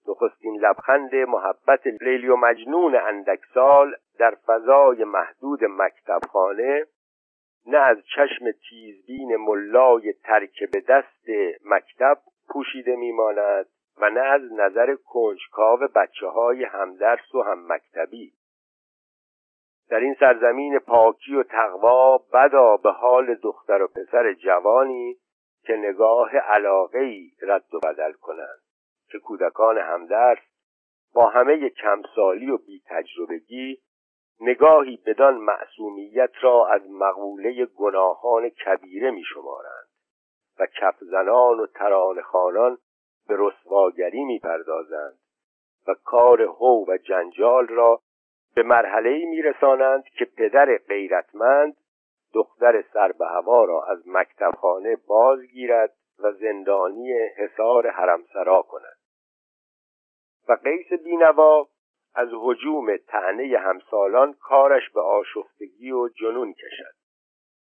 نخستین 0.09 0.61
لبخند 0.61 1.14
محبت 1.14 1.87
لیلی 1.87 2.29
و 2.29 2.37
مجنون 2.37 2.97
اندکسال 2.97 3.95
در 4.19 4.37
فضای 4.47 5.05
محدود 5.05 5.64
مکتبخانه 5.64 6.87
نه 7.66 7.78
از 7.78 7.99
چشم 8.16 8.50
تیزبین 8.68 9.37
ملای 9.37 10.12
ترک 10.12 10.71
به 10.73 10.80
دست 10.80 11.28
مکتب 11.64 12.18
پوشیده 12.49 12.97
میماند 12.97 13.66
و 13.99 14.11
نه 14.11 14.21
از 14.21 14.52
نظر 14.52 14.94
کنجکاو 14.94 15.80
بچه 15.94 16.26
های 16.26 16.64
همدرس 16.64 17.35
و 17.35 17.42
هم 17.42 17.73
مکتبی 17.73 18.33
در 19.90 20.00
این 20.00 20.16
سرزمین 20.21 20.78
پاکی 20.78 21.35
و 21.35 21.42
تقوا 21.42 22.18
بدا 22.18 22.76
به 22.76 22.90
حال 22.90 23.35
دختر 23.35 23.83
و 23.83 23.88
پسر 23.88 24.33
جوانی 24.33 25.16
که 25.62 25.73
نگاه 25.73 26.37
علاقه 26.37 27.21
رد 27.42 27.75
و 27.75 27.80
بدل 27.80 28.12
کنند 28.12 28.61
که 29.11 29.18
کودکان 29.18 29.78
همدرس 29.78 30.38
با 31.14 31.26
همه 31.26 31.71
کمسالی 31.71 32.50
و 32.50 32.56
بی 32.56 32.83
تجربگی 32.87 33.78
نگاهی 34.41 34.97
بدان 35.07 35.37
معصومیت 35.37 36.31
را 36.41 36.67
از 36.67 36.83
مقوله 36.91 37.67
گناهان 37.67 38.49
کبیره 38.49 39.11
می 39.11 39.25
شمارند 39.25 39.88
و 40.59 40.67
کفزنان 40.81 41.61
و 41.61 41.67
ترانخانان 41.67 42.79
به 43.29 43.37
رسواگری 43.38 44.25
می 44.25 44.38
پردازند 44.38 45.19
و 45.88 45.95
کار 46.05 46.43
هو 46.43 46.85
و 46.88 46.97
جنجال 46.97 47.67
را 47.67 48.00
به 48.55 48.62
مرحله 48.62 49.25
می 49.25 49.43
رسانند 49.43 50.05
که 50.05 50.25
پدر 50.25 50.79
غیرتمند 50.88 51.76
دختر 52.35 52.85
سر 52.93 53.12
به 53.12 53.26
هوا 53.26 53.64
را 53.64 53.85
از 53.85 54.09
مکتبخانه 54.09 54.97
بازگیرد 54.97 55.95
و 56.19 56.33
زندانی 56.33 57.12
حصار 57.12 57.91
حرمسرا 57.91 58.62
کند. 58.62 58.97
و 60.49 60.53
قیس 60.53 60.93
بینوا 61.05 61.69
از 62.14 62.28
حجوم 62.33 62.97
تعنی 62.97 63.54
همسالان 63.54 64.33
کارش 64.33 64.90
به 64.90 65.00
آشفتگی 65.00 65.92
و 65.92 66.09
جنون 66.09 66.52
کشد 66.52 66.94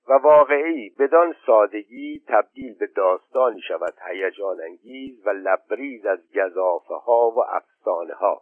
و 0.10 0.14
واقعی 0.14 0.90
بدان 1.00 1.36
سادگی 1.46 2.24
تبدیل 2.28 2.78
به 2.78 2.88
داستانی 2.88 3.62
شود 3.62 3.94
هیجان 4.08 4.62
انگیز 4.62 5.28
و 5.28 5.30
لبریز 5.30 6.06
از 6.06 6.20
گذافه 6.36 6.94
ها 6.94 7.30
و 7.30 7.40
افسانه 7.40 8.14
ها 8.14 8.42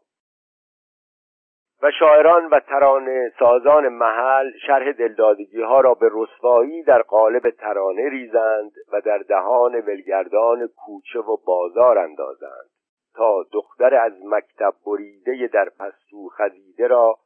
و 1.84 1.92
شاعران 2.00 2.46
و 2.46 2.60
ترانه 2.60 3.34
سازان 3.40 3.88
محل 3.88 4.52
شرح 4.68 4.92
دلدادگی 4.92 5.62
ها 5.62 5.82
را 5.82 5.94
به 5.94 6.10
رسوایی 6.14 6.84
در 6.84 7.02
قالب 7.02 7.50
ترانه 7.50 8.10
ریزند 8.10 8.72
و 8.94 9.02
در 9.02 9.18
دهان 9.18 9.76
ولگردان 9.76 10.68
کوچه 10.68 11.20
و 11.20 11.38
بازار 11.46 11.98
اندازند. 11.98 12.70
تا 13.16 13.44
دختر 13.52 13.96
از 13.96 14.14
مکتب 14.26 14.74
بریده 14.86 15.48
در 15.48 15.70
پستو 15.70 16.30
خزیده 16.30 16.88
را 16.88 17.20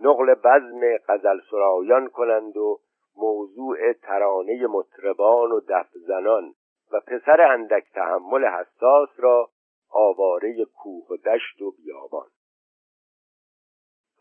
نقل 0.00 0.34
بزم 0.34 0.80
غزل 1.08 1.40
سرایان 1.50 2.08
کنند 2.08 2.56
و 2.56 2.80
موضوع 3.16 3.92
ترانه 3.92 4.66
مطربان 4.66 5.52
و 5.52 5.60
دفزنان 5.68 6.54
و 6.92 7.00
پسر 7.00 7.52
اندک 7.52 7.84
تحمل 7.94 8.44
حساس 8.44 9.08
را 9.16 9.50
آواره 9.90 10.64
کوه 10.64 11.06
و 11.10 11.16
دشت 11.16 11.62
و 11.62 11.70
بیابان. 11.70 12.26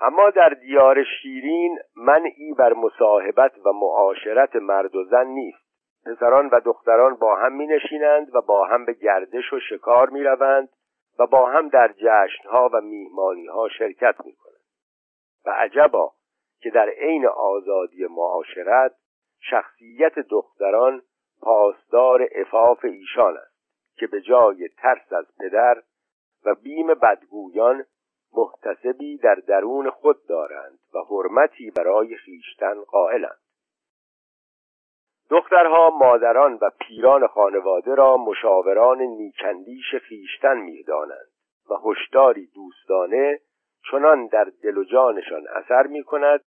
اما 0.01 0.29
در 0.29 0.49
دیار 0.49 1.03
شیرین 1.03 1.79
منعی 1.95 2.53
بر 2.53 2.73
مصاحبت 2.73 3.51
و 3.65 3.71
معاشرت 3.71 4.55
مرد 4.55 4.95
و 4.95 5.03
زن 5.03 5.27
نیست. 5.27 5.67
پسران 6.05 6.49
و 6.49 6.59
دختران 6.59 7.15
با 7.15 7.35
هم 7.35 7.53
می 7.53 7.67
نشینند 7.67 8.35
و 8.35 8.41
با 8.41 8.65
هم 8.65 8.85
به 8.85 8.93
گردش 8.93 9.53
و 9.53 9.59
شکار 9.59 10.09
می 10.09 10.23
روند 10.23 10.69
و 11.19 11.27
با 11.27 11.45
هم 11.45 11.69
در 11.69 11.93
جشنها 11.97 12.69
و 12.73 12.81
میهمانیها 12.81 13.69
شرکت 13.69 14.15
می 14.25 14.33
کنند 14.33 14.57
و 15.45 15.49
عجبا 15.49 16.13
که 16.59 16.69
در 16.69 16.89
عین 16.89 17.27
آزادی 17.27 18.05
معاشرت 18.05 18.95
شخصیت 19.39 20.19
دختران 20.19 21.01
پاسدار 21.41 22.27
افاف 22.35 22.85
ایشان 22.85 23.37
است 23.37 23.57
که 23.95 24.07
به 24.07 24.21
جای 24.21 24.69
ترس 24.77 25.13
از 25.13 25.25
پدر 25.39 25.83
و 26.45 26.55
بیم 26.55 26.87
بدگویان 26.87 27.85
محتسبی 28.33 29.17
در 29.17 29.35
درون 29.35 29.89
خود 29.89 30.27
دارند 30.27 30.79
و 30.93 30.99
حرمتی 30.99 31.71
برای 31.71 32.15
خیشتن 32.15 32.81
قائلند. 32.81 33.46
دخترها 35.29 35.89
مادران 35.89 36.57
و 36.61 36.69
پیران 36.79 37.27
خانواده 37.27 37.95
را 37.95 38.17
مشاوران 38.17 39.01
نیکندیش 39.01 39.95
خیشتن 39.95 40.57
می‌دانند 40.57 41.27
و 41.69 41.89
هشداری 41.89 42.47
دوستانه 42.55 43.39
چنان 43.91 44.27
در 44.27 44.51
دل 44.63 44.77
و 44.77 44.83
جانشان 44.83 45.47
اثر 45.55 45.87
می 45.87 46.03
کند 46.03 46.43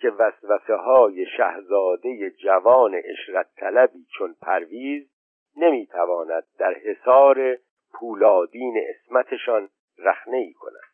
که 0.00 0.10
وسوسه 0.10 0.74
های 0.74 1.26
شهزاده 1.36 2.30
جوان 2.30 2.94
اشرت 3.04 3.46
طلبی 3.56 4.06
چون 4.18 4.34
پرویز 4.42 5.10
نمی‌تواند 5.56 6.44
در 6.58 6.74
حصار 6.74 7.56
پولادین 7.92 8.80
اسمتشان 8.88 9.68
رخنه 9.98 10.36
ای 10.36 10.52
کند. 10.52 10.93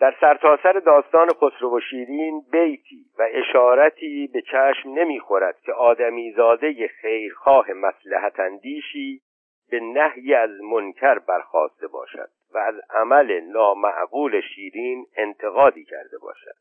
در 0.00 0.14
سرتاسر 0.20 0.72
سر 0.72 0.78
داستان 0.78 1.28
خسرو 1.28 1.76
و 1.76 1.80
شیرین 1.80 2.42
بیتی 2.52 3.04
و 3.18 3.28
اشارتی 3.32 4.30
به 4.32 4.42
چشم 4.42 4.88
نمی‌خورد 4.88 5.60
که 5.60 5.72
آدمی 5.72 6.32
زاده 6.32 6.88
خیرخواه 6.88 7.72
مسلحت 7.72 8.40
اندیشی 8.40 9.20
به 9.70 9.80
نهی 9.80 10.34
از 10.34 10.50
منکر 10.50 11.18
برخواسته 11.18 11.86
باشد 11.86 12.28
و 12.54 12.58
از 12.58 12.74
عمل 12.90 13.40
نامعقول 13.40 14.40
شیرین 14.40 15.06
انتقادی 15.16 15.84
کرده 15.84 16.18
باشد. 16.18 16.54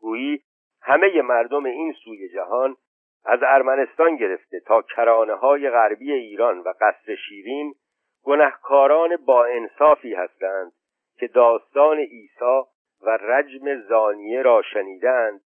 گویی 0.00 0.42
همه 0.82 1.22
مردم 1.22 1.64
این 1.64 1.92
سوی 2.04 2.28
جهان 2.28 2.76
از 3.24 3.38
ارمنستان 3.42 4.16
گرفته 4.16 4.60
تا 4.60 4.82
کرانه 4.82 5.34
های 5.34 5.70
غربی 5.70 6.12
ایران 6.12 6.58
و 6.58 6.72
قصر 6.80 7.14
شیرین 7.28 7.74
گنهکاران 8.24 9.16
با 9.16 9.44
انصافی 9.44 10.14
هستند 10.14 10.72
که 11.22 11.28
داستان 11.28 11.98
عیسی 11.98 12.62
و 13.02 13.10
رجم 13.20 13.80
زانیه 13.88 14.42
را 14.42 14.62
شنیدند 14.62 15.40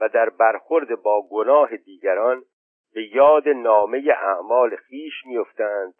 و 0.00 0.08
در 0.08 0.30
برخورد 0.30 1.02
با 1.02 1.28
گناه 1.30 1.76
دیگران 1.76 2.42
به 2.94 3.16
یاد 3.16 3.48
نامه 3.48 4.14
اعمال 4.22 4.76
خیش 4.76 5.12
میافتند 5.26 5.94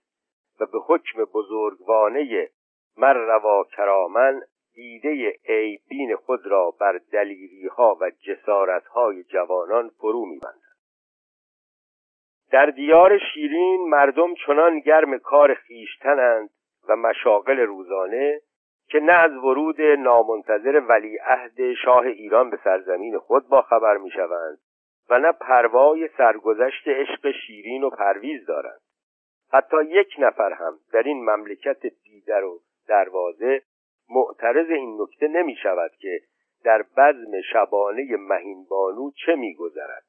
و 0.61 0.67
به 0.67 0.79
حکم 0.87 1.25
بزرگوانه 1.25 2.49
مر 2.97 3.13
روا 3.13 3.65
کرامن 3.77 4.43
دیده 4.75 5.33
عیبین 5.49 6.17
خود 6.17 6.47
را 6.47 6.71
بر 6.81 7.01
دلیری 7.13 7.67
ها 7.67 7.99
و 8.01 8.11
جسارت 8.11 8.87
های 8.87 9.25
جوانان 9.25 9.89
فرو 9.89 10.27
میبندند 10.27 10.79
در 12.51 12.67
دیار 12.67 13.19
شیرین 13.19 13.89
مردم 13.89 14.35
چنان 14.47 14.81
گرم 14.81 15.19
کار 15.19 15.55
خیشتنند 15.55 16.51
و 16.89 16.97
مشاغل 16.97 17.59
روزانه 17.61 18.41
که 18.91 19.01
نه 19.01 19.13
از 19.13 19.33
ورود 19.33 19.81
نامنتظر 19.81 20.83
ولیعهد 20.89 21.73
شاه 21.85 22.07
ایران 22.07 22.51
به 22.51 22.59
سرزمین 22.65 23.19
خود 23.19 23.49
با 23.49 23.63
خبر 23.63 23.97
می 23.97 24.11
شوند 24.11 24.59
و 25.11 25.19
نه 25.19 25.33
پروای 25.33 26.09
سرگذشت 26.17 26.89
عشق 26.89 27.31
شیرین 27.31 27.83
و 27.83 27.91
پرویز 27.91 28.47
دارند. 28.47 28.81
حتی 29.53 29.77
یک 29.85 30.09
نفر 30.19 30.53
هم 30.53 30.79
در 30.93 31.03
این 31.03 31.31
مملکت 31.31 31.87
دیدر 31.87 32.45
و 32.45 32.61
دروازه 32.89 33.63
معترض 34.11 34.71
این 34.71 35.03
نکته 35.03 35.29
نمی 35.29 35.57
شود 35.63 35.91
که 35.99 36.21
در 36.65 36.85
بزم 36.97 37.41
شبانه 37.53 38.17
مهینبانو 38.17 39.11
چه 39.11 39.35
میگذرد 39.35 40.05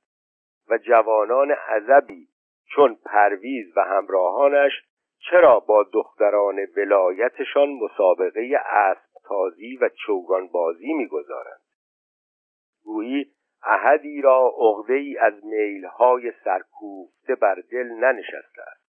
و 0.70 0.78
جوانان 0.78 1.52
عذبی 1.52 2.28
چون 2.76 2.98
پرویز 3.06 3.78
و 3.78 3.82
همراهانش 3.82 4.72
چرا 5.20 5.60
با 5.60 5.84
دختران 5.94 6.60
ولایتشان 6.78 7.70
مسابقه 7.70 8.60
اسب 8.66 9.10
تازی 9.28 9.78
و 9.78 9.90
چوگان 9.90 10.48
بازی 10.48 10.94
می‌گذارند؟ 10.94 11.62
گویی 12.84 13.32
احدی 13.64 14.22
را 14.22 14.54
عقده 14.58 14.94
ای 14.94 15.18
از 15.18 15.46
میلهای 15.46 16.32
سرکوفته 16.44 17.36
بر 17.36 17.56
دل 17.72 17.88
ننشسته 17.88 18.62
است. 18.62 18.90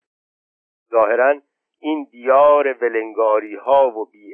ظاهرا 0.91 1.41
این 1.79 2.07
دیار 2.11 2.77
ولنگاری 2.81 3.55
ها 3.55 3.99
و 3.99 4.05
بی 4.05 4.33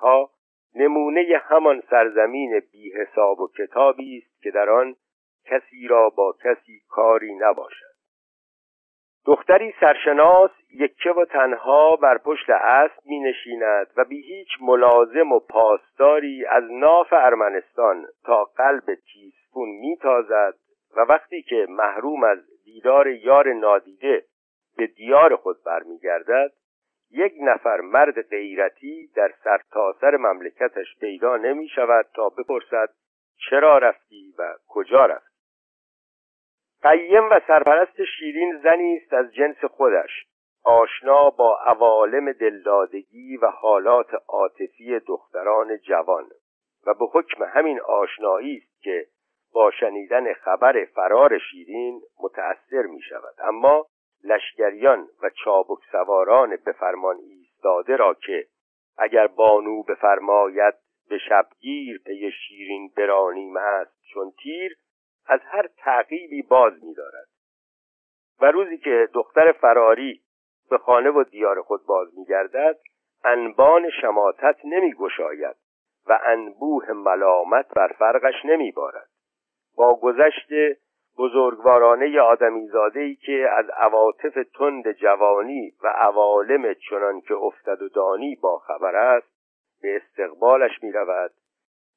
ها 0.00 0.30
نمونه 0.74 1.42
همان 1.42 1.82
سرزمین 1.90 2.60
بی 2.72 2.92
حساب 2.92 3.40
و 3.40 3.48
کتابی 3.58 4.18
است 4.18 4.42
که 4.42 4.50
در 4.50 4.70
آن 4.70 4.96
کسی 5.44 5.88
را 5.88 6.10
با 6.10 6.36
کسی 6.44 6.80
کاری 6.88 7.34
نباشد. 7.34 7.85
دختری 9.26 9.74
سرشناس 9.80 10.50
یکه 10.74 11.10
و 11.10 11.24
تنها 11.24 11.96
بر 11.96 12.18
پشت 12.18 12.50
اسب 12.50 13.06
می 13.06 13.20
نشیند 13.20 13.86
و 13.96 14.04
بی 14.04 14.22
هیچ 14.22 14.48
ملازم 14.60 15.32
و 15.32 15.40
پاسداری 15.40 16.46
از 16.46 16.64
ناف 16.70 17.12
ارمنستان 17.12 18.06
تا 18.24 18.44
قلب 18.44 18.94
تیسفون 18.94 19.68
می 19.68 19.96
تازد 19.96 20.54
و 20.96 21.00
وقتی 21.00 21.42
که 21.42 21.66
محروم 21.68 22.24
از 22.24 22.38
دیدار 22.64 23.08
یار 23.08 23.52
نادیده 23.52 24.24
به 24.76 24.86
دیار 24.86 25.36
خود 25.36 25.56
برمیگردد 25.66 26.52
یک 27.10 27.32
نفر 27.40 27.80
مرد 27.80 28.28
غیرتی 28.28 29.10
در 29.16 29.32
سرتاسر 29.44 30.00
سر 30.00 30.16
مملکتش 30.16 30.98
پیدا 31.00 31.36
نمی 31.36 31.68
شود 31.68 32.06
تا 32.14 32.28
بپرسد 32.28 32.88
چرا 33.50 33.78
رفتی 33.78 34.34
و 34.38 34.54
کجا 34.68 35.06
رفتی. 35.06 35.35
قیم 36.90 37.30
و 37.30 37.40
سرپرست 37.46 38.04
شیرین 38.04 38.60
زنی 38.62 38.96
است 38.96 39.12
از 39.12 39.34
جنس 39.34 39.64
خودش. 39.64 40.10
آشنا 40.64 41.30
با 41.30 41.58
عوالم 41.66 42.32
دلدادگی 42.32 43.36
و 43.36 43.46
حالات 43.46 44.06
عاطفی 44.28 45.00
دختران 45.00 45.78
جوان. 45.78 46.24
و 46.86 46.94
به 46.94 47.04
حکم 47.12 47.44
همین 47.44 47.80
آشنایی 47.80 48.56
است 48.56 48.82
که 48.82 49.06
با 49.52 49.70
شنیدن 49.70 50.32
خبر 50.32 50.84
فرار 50.94 51.38
شیرین 51.38 52.00
متأثر 52.22 52.82
می 52.82 53.00
شود. 53.00 53.34
اما 53.38 53.86
لشکریان 54.24 55.08
و 55.22 55.30
چابک 55.44 55.78
سواران 55.92 56.58
به 56.64 56.72
فرمان 56.72 57.16
ایستاده 57.16 57.96
را 57.96 58.14
که 58.14 58.46
اگر 58.98 59.26
بانو 59.26 59.82
بفرماید 59.82 60.74
به 61.08 61.18
شبگیر 61.18 62.00
پی 62.06 62.30
شیرین 62.32 62.92
برانیم 62.96 63.56
است 63.56 64.02
چون 64.12 64.32
تیر 64.42 64.76
از 65.28 65.40
هر 65.44 65.66
تعقیبی 65.76 66.42
باز 66.42 66.84
می‌دارد. 66.84 67.26
و 68.40 68.50
روزی 68.50 68.78
که 68.78 69.08
دختر 69.12 69.52
فراری 69.52 70.20
به 70.70 70.78
خانه 70.78 71.10
و 71.10 71.24
دیار 71.24 71.62
خود 71.62 71.86
باز 71.86 72.18
می‌گردد 72.18 72.78
انبان 73.24 73.90
شماتت 74.00 74.56
نمی‌گشاید 74.64 75.56
و 76.06 76.18
انبوه 76.24 76.92
ملامت 76.92 77.74
بر 77.74 77.88
فرقش 77.98 78.44
نمیبارد. 78.44 79.08
با 79.76 79.94
گذشت 79.94 80.48
بزرگوارانه 81.18 82.20
آدمیزاده 82.20 83.00
ای 83.00 83.14
که 83.14 83.48
از 83.52 83.70
عواطف 83.70 84.38
تند 84.58 84.92
جوانی 84.92 85.72
و 85.82 85.88
عوالم 85.88 86.74
چنان 86.74 87.20
که 87.20 87.34
افتد 87.34 87.82
و 87.82 87.88
دانی 87.88 88.36
با 88.42 88.58
خبر 88.58 88.96
است 88.96 89.28
به 89.82 89.96
استقبالش 89.96 90.82
می 90.82 90.92
رود 90.92 91.30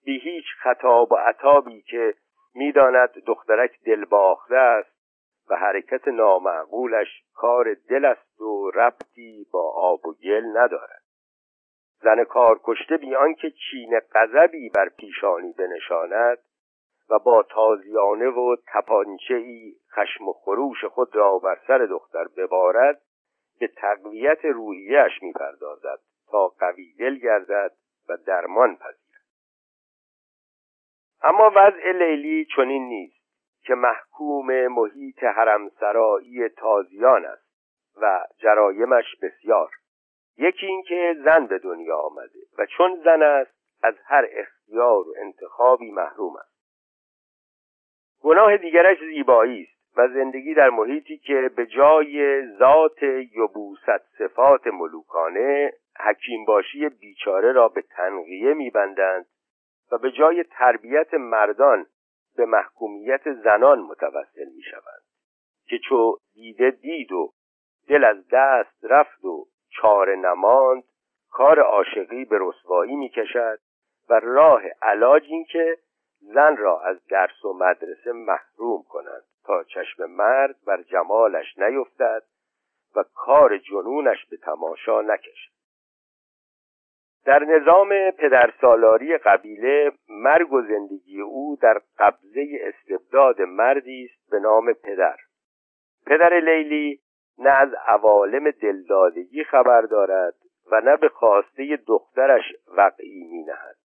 بی 0.06 0.20
هیچ 0.20 0.46
خطاب 0.60 1.12
و 1.12 1.16
عطابی 1.16 1.82
که 1.82 2.14
می‌داند 2.56 3.10
دخترک 3.10 3.72
دل 3.86 4.06
باخته 4.06 4.56
است 4.56 5.00
و 5.50 5.56
حرکت 5.56 6.08
نامعقولش 6.08 7.24
کار 7.34 7.74
دل 7.90 8.06
است 8.06 8.42
و 8.42 8.72
ربطی 8.72 9.48
با 9.52 9.72
آب 9.72 10.06
و 10.06 10.14
گل 10.14 10.58
ندارد. 10.58 11.02
زن 12.02 12.24
کار 12.24 12.60
کشته 12.64 12.98
بیان 12.98 13.34
که 13.34 13.52
چین 13.52 14.00
غضبی 14.14 14.70
بر 14.70 14.90
پیشانی 14.90 15.54
بنشاند 15.54 16.38
و 17.10 17.20
با 17.20 17.44
تازیانه 17.44 18.28
و 18.30 18.56
تپانچه 18.74 19.34
ای 19.36 19.76
خشم 19.92 20.28
و 20.28 20.34
خروش 20.34 20.86
خود 20.86 21.16
را 21.16 21.40
بر 21.40 21.60
سر 21.68 21.78
دختر 21.78 22.26
ببارد 22.38 23.02
به 23.60 23.68
تقویت 23.68 24.46
روحیش 24.46 25.22
می‌پردازد 25.22 26.00
تا 26.32 26.48
قوی 26.48 26.94
دل 27.00 27.16
گردد 27.16 27.72
و 28.10 28.18
درمان 28.18 28.76
پذیرد. 28.76 29.09
اما 31.22 31.52
وضع 31.56 31.92
لیلی 31.92 32.48
چنین 32.56 32.88
نیست 32.88 33.20
که 33.64 33.76
محکوم 33.76 34.68
محیط 34.68 35.24
حرمسرایی 35.24 36.50
تازیان 36.50 37.26
است 37.26 37.50
و 38.02 38.26
جرایمش 38.38 39.16
بسیار. 39.22 39.70
یکی 40.38 40.66
اینکه 40.66 41.16
زن 41.26 41.48
به 41.48 41.60
دنیا 41.60 41.98
آمده 41.98 42.40
و 42.58 42.66
چون 42.66 43.02
زن 43.04 43.24
است 43.24 43.52
از 43.84 43.96
هر 44.06 44.28
اختیار 44.32 45.08
و 45.08 45.14
انتخابی 45.18 45.92
محروم 45.92 46.36
است. 46.36 46.60
گناه 48.22 48.58
دیگرش 48.58 48.98
زیبایی 49.00 49.64
است 49.64 49.98
و 49.98 50.08
زندگی 50.08 50.54
در 50.54 50.70
محیطی 50.70 51.18
که 51.18 51.52
به 51.56 51.66
جای 51.66 52.42
ذات 52.58 53.04
یبوست 53.36 54.18
صفات 54.18 54.68
ملوکانه 54.68 55.74
حکیم 56.00 56.46
باشی 56.46 56.90
بیچاره 56.90 57.52
را 57.52 57.68
به 57.68 57.82
تنقیه 57.82 58.54
میبندند 58.54 59.26
و 59.92 59.98
به 59.98 60.12
جای 60.12 60.44
تربیت 60.44 61.14
مردان 61.14 61.86
به 62.36 62.46
محکومیت 62.46 63.34
زنان 63.34 63.80
متوسل 63.80 64.50
می‌شوند 64.56 65.04
که 65.68 65.78
چو 65.90 66.18
دیده 66.34 66.72
دید 66.72 67.12
و 67.12 67.34
دل 67.88 68.04
از 68.04 68.18
دست 68.32 68.78
رفت 68.84 69.26
و 69.26 69.46
چاره 69.70 70.16
نماند 70.16 70.84
کار 71.32 71.60
عاشقی 71.60 72.26
به 72.26 72.38
رسوایی 72.42 72.96
می‌کشد 72.96 73.60
و 74.10 74.20
راه 74.24 74.62
علاج 74.82 75.24
این 75.28 75.46
که 75.46 75.78
زن 76.22 76.58
را 76.58 76.82
از 76.82 77.06
درس 77.06 77.46
و 77.46 77.54
مدرسه 77.54 78.12
محروم 78.12 78.84
کنند 78.90 79.24
تا 79.46 79.64
چشم 79.64 80.06
مرد 80.06 80.56
بر 80.66 80.82
جمالش 80.84 81.58
نیفتد 81.58 82.24
و 82.96 83.04
کار 83.16 83.58
جنونش 83.58 84.26
به 84.26 84.38
تماشا 84.38 85.02
نکشد. 85.02 85.59
در 87.30 87.44
نظام 87.44 88.12
پدرسالاری 88.12 89.18
قبیله 89.18 89.92
مرگ 90.10 90.54
و 90.54 90.62
زندگی 90.62 91.22
او 91.22 91.58
در 91.62 91.82
قبضه 92.00 92.48
استبداد 92.62 93.42
مردی 93.42 94.10
است 94.12 94.32
به 94.32 94.40
نام 94.40 94.74
پدر 94.74 95.18
پدر 96.06 96.40
لیلی 96.40 97.00
نه 97.38 97.50
از 97.50 97.70
عوالم 97.88 98.52
دلدادگی 98.52 99.44
خبر 99.44 99.82
دارد 99.82 100.34
و 100.72 100.82
نه 100.82 100.98
به 100.98 101.10
خواسته 101.10 101.80
دخترش 101.88 102.44
وقعی 102.68 103.24
می 103.32 103.44
نهد. 103.44 103.76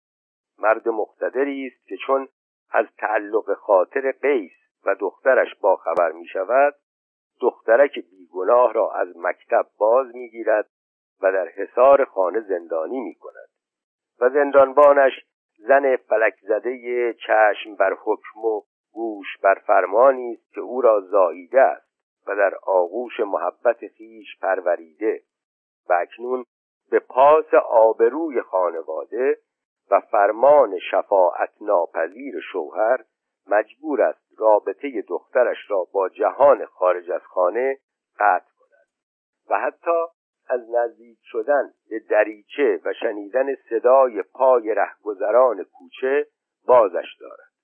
مرد 0.58 0.88
مقتدری 0.88 1.66
است 1.66 1.86
که 1.86 1.96
چون 2.06 2.28
از 2.70 2.86
تعلق 2.98 3.54
خاطر 3.54 4.12
قیس 4.22 4.52
و 4.86 4.94
دخترش 4.94 5.54
با 5.60 5.76
خبر 5.76 6.12
می 6.12 6.26
شود 6.26 6.74
دخترک 7.40 7.98
بیگناه 8.10 8.72
را 8.72 8.92
از 8.92 9.16
مکتب 9.16 9.66
باز 9.78 10.14
می 10.14 10.28
گیرد 10.28 10.66
و 11.22 11.32
در 11.32 11.48
حصار 11.48 12.04
خانه 12.04 12.40
زندانی 12.40 13.00
می 13.00 13.14
کند 13.14 13.33
و 14.20 14.28
زندانبانش 14.28 15.12
زن 15.58 15.96
فلک 15.96 16.34
زده 16.42 17.14
چشم 17.14 17.74
بر 17.74 17.96
حکم 18.04 18.44
و 18.44 18.62
گوش 18.92 19.38
بر 19.42 19.54
فرمانی 19.54 20.32
است 20.32 20.52
که 20.52 20.60
او 20.60 20.80
را 20.80 21.00
زاییده 21.00 21.60
است 21.60 21.94
و 22.26 22.36
در 22.36 22.54
آغوش 22.62 23.20
محبت 23.20 23.86
خیش 23.86 24.38
پروریده 24.42 25.22
و 25.88 25.92
اکنون 25.92 26.44
به 26.90 26.98
پاس 26.98 27.54
آبروی 27.70 28.40
خانواده 28.40 29.38
و 29.90 30.00
فرمان 30.00 30.78
شفاعت 30.90 31.50
ناپذیر 31.60 32.40
شوهر 32.52 33.04
مجبور 33.46 34.02
است 34.02 34.24
رابطه 34.38 35.02
دخترش 35.08 35.56
را 35.68 35.86
با 35.92 36.08
جهان 36.08 36.66
خارج 36.66 37.10
از 37.10 37.22
خانه 37.22 37.78
قطع 38.18 38.50
کند 38.58 38.88
و 39.50 39.60
حتی 39.60 40.04
از 40.54 40.70
نزدیک 40.70 41.18
شدن 41.22 41.70
به 41.90 41.98
دریچه 41.98 42.80
و 42.84 42.92
شنیدن 42.92 43.54
صدای 43.54 44.22
پای 44.22 44.74
رهگذران 44.74 45.64
کوچه 45.64 46.26
بازش 46.66 47.16
دارد. 47.20 47.54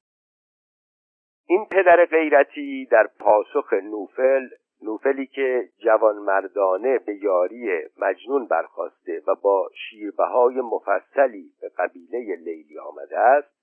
این 1.46 1.66
پدر 1.70 2.04
غیرتی 2.04 2.86
در 2.86 3.06
پاسخ 3.18 3.72
نوفل 3.72 4.48
نوفلی 4.82 5.26
که 5.26 5.68
جوان 5.78 6.16
مردانه 6.16 6.98
به 6.98 7.14
یاری 7.14 7.70
مجنون 7.98 8.46
برخواسته 8.46 9.22
و 9.26 9.34
با 9.34 9.70
شیربهای 9.74 10.54
مفصلی 10.54 11.52
به 11.60 11.70
قبیله 11.78 12.36
لیلی 12.36 12.78
آمده 12.78 13.18
است 13.18 13.54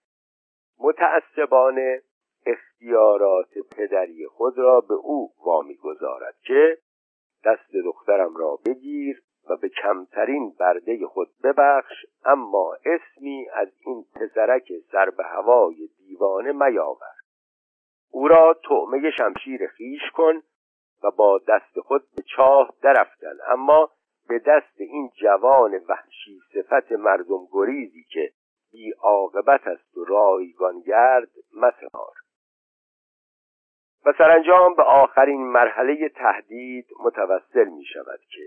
متعصبانه 0.79 2.01
اختیارات 2.45 3.49
پدری 3.77 4.27
خود 4.27 4.57
را 4.57 4.81
به 4.81 4.93
او 4.93 5.31
وامی 5.45 5.75
گذارد 5.75 6.35
که 6.41 6.77
دست 7.45 7.75
دخترم 7.85 8.35
را 8.35 8.59
بگیر 8.65 9.23
و 9.49 9.57
به 9.57 9.69
کمترین 9.69 10.55
برده 10.59 11.07
خود 11.07 11.29
ببخش 11.43 12.05
اما 12.25 12.75
اسمی 12.85 13.47
از 13.53 13.67
این 13.85 14.05
پسرک 14.15 14.71
سر 14.91 15.09
به 15.09 15.23
هوای 15.23 15.89
دیوانه 15.97 16.51
میاور. 16.51 17.15
او 18.11 18.27
را 18.27 18.59
طعمه 18.69 19.11
شمشیر 19.11 19.67
خیش 19.67 20.11
کن 20.13 20.41
و 21.03 21.11
با 21.11 21.41
دست 21.47 21.79
خود 21.79 22.03
به 22.15 22.23
چاه 22.35 22.73
درفتن. 22.81 23.37
اما 23.47 23.89
به 24.29 24.39
دست 24.39 24.81
این 24.81 25.11
جوان 25.21 25.81
وحشی 25.89 26.39
صفت 26.53 26.91
مردم 26.91 27.47
گریزی 27.51 28.03
که 28.09 28.31
بی 28.71 28.91
عاقبت 28.91 29.67
است 29.67 29.97
و 29.97 30.05
رایگانگرد 30.05 31.29
مسپار 31.53 32.13
و 34.07 34.13
سرانجام 34.17 34.73
به 34.73 34.83
آخرین 34.83 35.47
مرحله 35.47 36.09
تهدید 36.09 36.87
متوسل 37.03 37.65
می 37.65 37.85
شود 37.85 38.19
که 38.29 38.43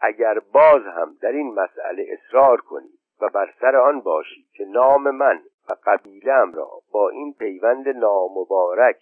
اگر 0.00 0.38
باز 0.38 0.82
هم 0.82 1.16
در 1.22 1.32
این 1.32 1.54
مسئله 1.54 2.06
اصرار 2.08 2.60
کنی 2.60 2.98
و 3.20 3.28
بر 3.28 3.54
سر 3.60 3.76
آن 3.76 4.00
باشی 4.00 4.46
که 4.52 4.64
نام 4.64 5.10
من 5.10 5.42
و 5.70 5.74
قبیلم 5.86 6.52
را 6.54 6.70
با 6.92 7.08
این 7.08 7.34
پیوند 7.38 7.88
نامبارک 7.88 9.00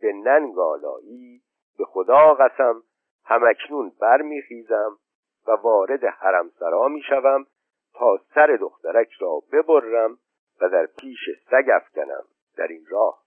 به 0.00 0.12
ننگالایی 0.12 1.42
به 1.78 1.84
خدا 1.84 2.34
قسم 2.34 2.82
همکنون 3.24 3.92
برمیخیزم 4.00 4.98
و 5.46 5.50
وارد 5.52 6.04
حرمسرا 6.04 6.88
می‌شوم 6.88 7.46
تا 7.94 8.18
سر 8.34 8.56
دخترک 8.60 9.12
را 9.20 9.42
ببرم 9.52 10.18
و 10.60 10.68
در 10.68 10.86
پیش 10.86 11.20
سگ 11.50 11.70
افکنم 11.74 12.24
در 12.56 12.66
این 12.66 12.84
راه. 12.90 13.23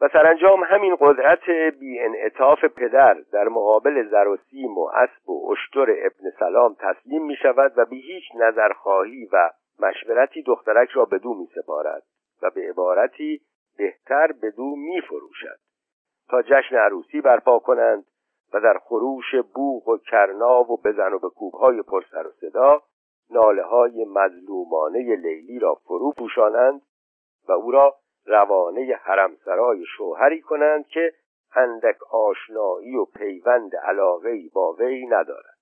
و 0.00 0.08
سرانجام 0.12 0.64
همین 0.64 0.96
قدرت 1.00 1.50
بی 1.80 2.00
انعطاف 2.00 2.64
پدر 2.64 3.14
در 3.32 3.48
مقابل 3.48 4.08
زر 4.08 4.28
و 4.28 4.36
سیم 4.36 4.78
و 4.78 4.90
اسب 4.94 5.30
و 5.30 5.52
اشتر 5.52 5.90
ابن 5.90 6.30
سلام 6.38 6.76
تسلیم 6.78 7.26
می 7.26 7.36
شود 7.36 7.72
و 7.76 7.84
بی 7.84 8.00
هیچ 8.00 8.24
نظرخواهی 8.34 9.28
و 9.32 9.50
مشورتی 9.78 10.42
دخترک 10.42 10.88
را 10.90 11.04
به 11.04 11.18
دو 11.18 11.34
می 11.34 11.48
سپارد 11.54 12.02
و 12.42 12.50
به 12.50 12.68
عبارتی 12.68 13.40
بهتر 13.78 14.32
به 14.32 14.50
دو 14.50 14.76
می 14.76 15.00
فروشد 15.00 15.58
تا 16.28 16.42
جشن 16.42 16.76
عروسی 16.76 17.20
برپا 17.20 17.58
کنند 17.58 18.04
و 18.54 18.60
در 18.60 18.78
خروش 18.78 19.34
بوغ 19.54 19.88
و 19.88 19.98
کرناو 19.98 20.66
و 20.66 20.76
بزن 20.76 21.12
و 21.12 21.18
به 21.18 21.28
کوبهای 21.28 21.82
پرسر 21.82 22.26
و 22.26 22.30
صدا 22.30 22.82
ناله 23.30 23.62
های 23.62 24.04
مظلومانه 24.04 25.16
لیلی 25.16 25.58
را 25.58 25.74
فرو 25.74 26.12
پوشانند 26.18 26.82
و 27.48 27.52
او 27.52 27.70
را 27.70 27.94
روانه 28.28 29.00
حرمسرای 29.02 29.84
شوهری 29.96 30.40
کنند 30.40 30.86
که 30.86 31.12
اندک 31.54 32.14
آشنایی 32.14 32.96
و 32.96 33.04
پیوند 33.04 33.76
علاقهای 33.76 34.48
با 34.48 34.72
وی 34.72 35.06
ندارد. 35.06 35.58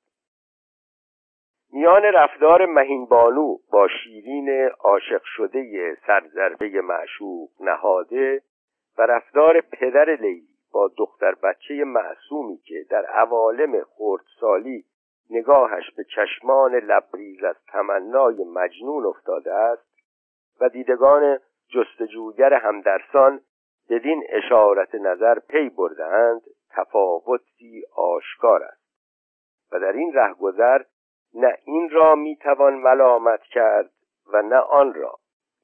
میان 1.72 2.02
رفتار 2.02 2.66
مهینبانو 2.66 3.56
با 3.72 3.88
شیرین 3.88 4.68
عاشق 4.80 5.22
شده 5.24 5.94
سرزربه 6.06 6.80
معشوق 6.80 7.50
نهاده 7.60 8.42
و 8.98 9.02
رفتار 9.02 9.60
پدر 9.60 10.14
لیلی 10.14 10.48
با 10.72 10.90
دختر 10.98 11.34
بچه 11.34 11.84
معصومی 11.84 12.56
که 12.56 12.86
در 12.90 13.04
عوالم 13.06 13.84
خردسالی 13.84 14.84
نگاهش 15.30 15.90
به 15.96 16.04
چشمان 16.04 16.74
لبریز 16.74 17.44
از 17.44 17.56
تمنای 17.72 18.44
مجنون 18.44 19.06
افتاده 19.06 19.54
است 19.54 19.86
و 20.60 20.68
دیدگان 20.68 21.38
جستجوگر 21.68 22.54
همدرسان 22.54 23.40
بدین 23.90 24.22
اشارت 24.28 24.94
نظر 24.94 25.38
پی 25.38 25.68
بردهاند 25.68 26.42
تفاوتی 26.70 27.84
آشکار 27.96 28.62
است. 28.62 28.86
و 29.72 29.80
در 29.80 29.92
این 29.92 30.12
رهگذر 30.14 30.82
نه 31.34 31.58
این 31.64 31.90
را 31.90 32.14
می‌توان 32.14 32.74
ملامت 32.74 33.42
کرد 33.42 33.90
و 34.32 34.42
نه 34.42 34.56
آن 34.56 34.94
را 34.94 35.18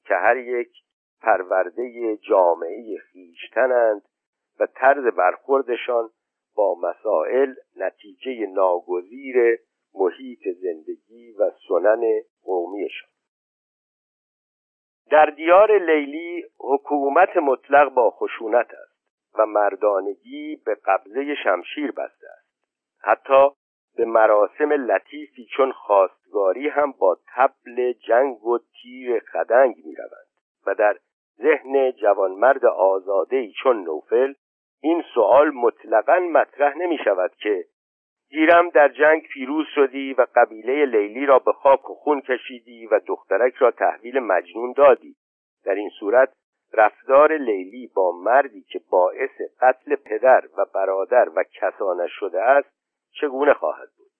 که 0.04 0.14
هر 0.14 0.36
یک 0.36 0.72
پرورده 1.20 2.16
جامعه 2.16 2.98
خیشتنند 2.98 4.02
و 4.60 4.66
طرز 4.66 5.04
برخوردشان 5.04 6.10
با 6.56 6.74
مسائل 6.74 7.54
نتیجه 7.76 8.46
ناگزیر 8.46 9.58
محیط 9.94 10.48
زندگی 10.62 11.32
و 11.32 11.50
سنن 11.68 12.02
قومیشان. 12.42 13.11
در 15.12 15.26
دیار 15.26 15.78
لیلی 15.78 16.44
حکومت 16.58 17.36
مطلق 17.36 17.88
با 17.88 18.10
خشونت 18.10 18.66
است 18.66 18.98
و 19.38 19.46
مردانگی 19.46 20.56
به 20.66 20.74
قبضه 20.74 21.34
شمشیر 21.44 21.90
بسته 21.90 22.26
است. 22.36 22.48
حتی 23.02 23.48
به 23.96 24.04
مراسم 24.04 24.72
لطیفی 24.72 25.46
چون 25.56 25.72
خواستگاری 25.72 26.68
هم 26.68 26.92
با 26.92 27.18
تبل 27.34 27.92
جنگ 27.92 28.44
و 28.44 28.58
تیر 28.58 29.20
خدنگ 29.32 29.76
می 29.84 29.94
روند 29.94 30.26
و 30.66 30.74
در 30.74 30.96
ذهن 31.42 31.90
جوانمرد 31.90 32.64
آزاده 32.64 33.52
چون 33.62 33.84
نوفل 33.84 34.34
این 34.80 35.04
سوال 35.14 35.50
مطلقا 35.50 36.18
مطرح 36.18 36.78
نمی 36.78 36.98
شود 37.04 37.32
که 37.42 37.64
گیرم 38.32 38.68
در 38.68 38.88
جنگ 38.88 39.22
پیروز 39.22 39.66
شدی 39.74 40.14
و 40.14 40.26
قبیله 40.34 40.84
لیلی 40.84 41.26
را 41.26 41.38
به 41.38 41.52
خاک 41.52 41.90
و 41.90 41.94
خون 41.94 42.20
کشیدی 42.20 42.86
و 42.86 43.00
دخترک 43.06 43.54
را 43.54 43.70
تحویل 43.70 44.18
مجنون 44.18 44.72
دادی. 44.72 45.16
در 45.64 45.74
این 45.74 45.90
صورت 46.00 46.32
رفتار 46.72 47.36
لیلی 47.36 47.90
با 47.94 48.12
مردی 48.12 48.62
که 48.62 48.80
باعث 48.90 49.30
قتل 49.60 49.96
پدر 49.96 50.44
و 50.58 50.64
برادر 50.74 51.28
و 51.36 51.44
کسانش 51.60 52.10
شده 52.12 52.42
است 52.42 52.68
چگونه 53.20 53.54
خواهد 53.54 53.88
بود؟ 53.98 54.10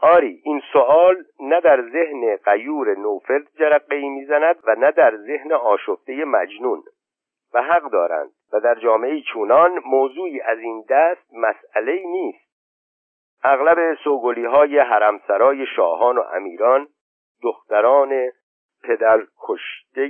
آری 0.00 0.40
این 0.44 0.62
سوال 0.72 1.24
نه 1.40 1.60
در 1.60 1.82
ذهن 1.82 2.36
قیور 2.36 2.98
نوفل 2.98 3.44
جرقه 3.58 3.96
ای 3.96 4.08
می‌زند 4.08 4.56
و 4.64 4.74
نه 4.74 4.90
در 4.90 5.16
ذهن 5.16 5.52
آشفته 5.52 6.24
مجنون. 6.24 6.82
و 7.54 7.62
حق 7.62 7.90
دارند 7.90 8.30
و 8.52 8.60
در 8.60 8.74
جامعه 8.74 9.20
چونان 9.32 9.78
موضوعی 9.86 10.40
از 10.40 10.58
این 10.58 10.84
دست 10.88 11.34
مسئله 11.34 12.02
نیست. 12.06 12.43
اغلب 13.44 13.94
سوگلی 14.04 14.44
های 14.44 14.78
حرمسرای 14.78 15.66
شاهان 15.76 16.18
و 16.18 16.22
امیران 16.32 16.88
دختران 17.42 18.30
پدر 18.82 19.22
کشته 19.40 20.08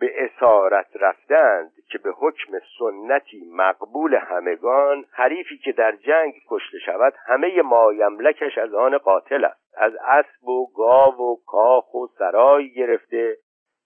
به 0.00 0.24
اسارت 0.24 0.86
رفتند 0.94 1.72
که 1.90 1.98
به 1.98 2.10
حکم 2.10 2.52
سنتی 2.78 3.50
مقبول 3.52 4.14
همگان 4.14 5.04
حریفی 5.12 5.58
که 5.58 5.72
در 5.72 5.96
جنگ 5.96 6.34
کشته 6.50 6.78
شود 6.78 7.14
همه 7.26 7.62
مایملکش 7.62 8.58
از 8.58 8.74
آن 8.74 8.98
قاتل 8.98 9.44
است. 9.44 9.64
از 9.76 9.92
اسب 10.06 10.48
و 10.48 10.72
گاو 10.76 11.14
و 11.14 11.36
کاخ 11.46 11.94
و 11.94 12.06
سرای 12.18 12.72
گرفته 12.72 13.36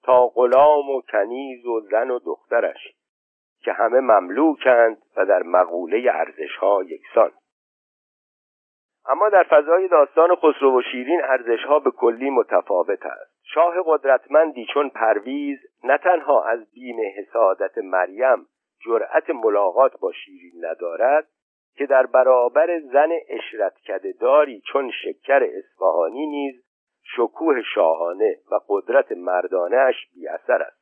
تا 0.03 0.27
غلام 0.27 0.91
و 0.91 1.01
کنیز 1.13 1.67
و 1.67 1.81
زن 1.81 2.11
و 2.11 2.19
دخترش 2.19 2.95
که 3.65 3.73
همه 3.73 4.01
مملوکند 4.01 4.99
و 5.17 5.27
در 5.27 5.43
مقوله 5.43 6.11
ارزشها 6.15 6.83
یکسان. 6.83 7.31
اما 9.09 9.29
در 9.29 9.43
فضای 9.43 9.89
داستان 9.89 10.35
خسرو 10.35 10.79
و 10.79 10.83
شیرین 10.83 11.21
ارزشها 11.25 11.79
به 11.79 11.91
کلی 11.91 12.31
متفاوت 12.31 13.07
است. 13.07 13.39
شاه 13.55 13.75
قدرتمندی 13.87 14.67
چون 14.75 14.89
پرویز 14.89 15.59
نه 15.85 15.99
تنها 15.99 16.45
از 16.45 16.73
بیم 16.73 16.97
حسادت 17.17 17.79
مریم 17.79 18.47
جرأت 18.85 19.31
ملاقات 19.31 20.01
با 20.01 20.13
شیرین 20.13 20.65
ندارد 20.65 21.27
که 21.77 21.87
در 21.87 22.07
برابر 22.07 22.81
زن 22.81 23.09
اشرت 23.29 23.75
داری 24.21 24.63
چون 24.73 24.91
شکر 24.91 25.49
اصفهانی 25.53 26.27
نیز 26.27 26.65
شکوه 27.17 27.63
شاهانه 27.75 28.37
و 28.51 28.61
قدرت 28.69 29.13
مردانه 29.13 29.93
بی 30.15 30.29
اثر 30.29 30.63
است. 30.63 30.78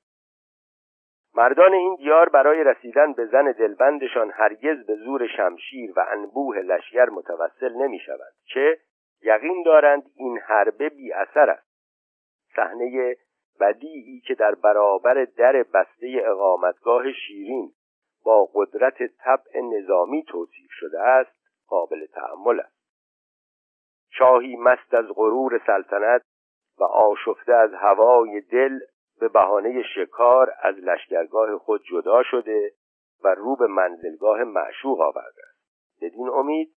مردان 1.36 1.72
این 1.72 1.94
دیار 1.94 2.28
برای 2.28 2.64
رسیدن 2.64 3.12
به 3.12 3.26
زن 3.26 3.52
دلبندشان 3.52 4.30
هرگز 4.30 4.86
به 4.86 4.94
زور 4.94 5.26
شمشیر 5.36 5.92
و 5.96 6.06
انبوه 6.08 6.58
لشگر 6.58 7.08
متوسل 7.08 7.72
نمی 7.72 7.98
شود 7.98 8.32
چه 8.54 8.78
یقین 9.22 9.62
دارند 9.62 10.02
این 10.14 10.38
حربه 10.38 10.88
بی 10.88 11.12
اثر 11.12 11.50
است؟ 11.50 11.68
صحنه 12.56 13.16
بدیعی 13.60 14.20
که 14.20 14.34
در 14.34 14.54
برابر 14.54 15.24
در 15.24 15.62
بسته 15.62 16.22
اقامتگاه 16.24 17.12
شیرین 17.12 17.72
با 18.24 18.48
قدرت 18.54 19.02
طبع 19.02 19.60
نظامی 19.60 20.22
توصیف 20.22 20.70
شده 20.70 21.00
است 21.00 21.36
قابل 21.68 22.06
تحمل 22.06 22.60
است. 22.60 22.76
شاهی 24.10 24.56
مست 24.56 24.94
از 24.94 25.06
غرور 25.14 25.60
سلطنت 25.66 26.22
و 26.78 26.84
آشفته 26.84 27.54
از 27.54 27.74
هوای 27.74 28.40
دل 28.40 28.78
به 29.20 29.28
بهانه 29.28 29.82
شکار 29.94 30.52
از 30.62 30.74
لشکرگاه 30.74 31.58
خود 31.58 31.82
جدا 31.90 32.22
شده 32.22 32.72
و 33.24 33.28
رو 33.28 33.56
به 33.56 33.66
منزلگاه 33.66 34.44
معشوق 34.44 35.00
آورده 35.00 35.42
است. 35.50 36.02
بدین 36.02 36.28
امید 36.28 36.68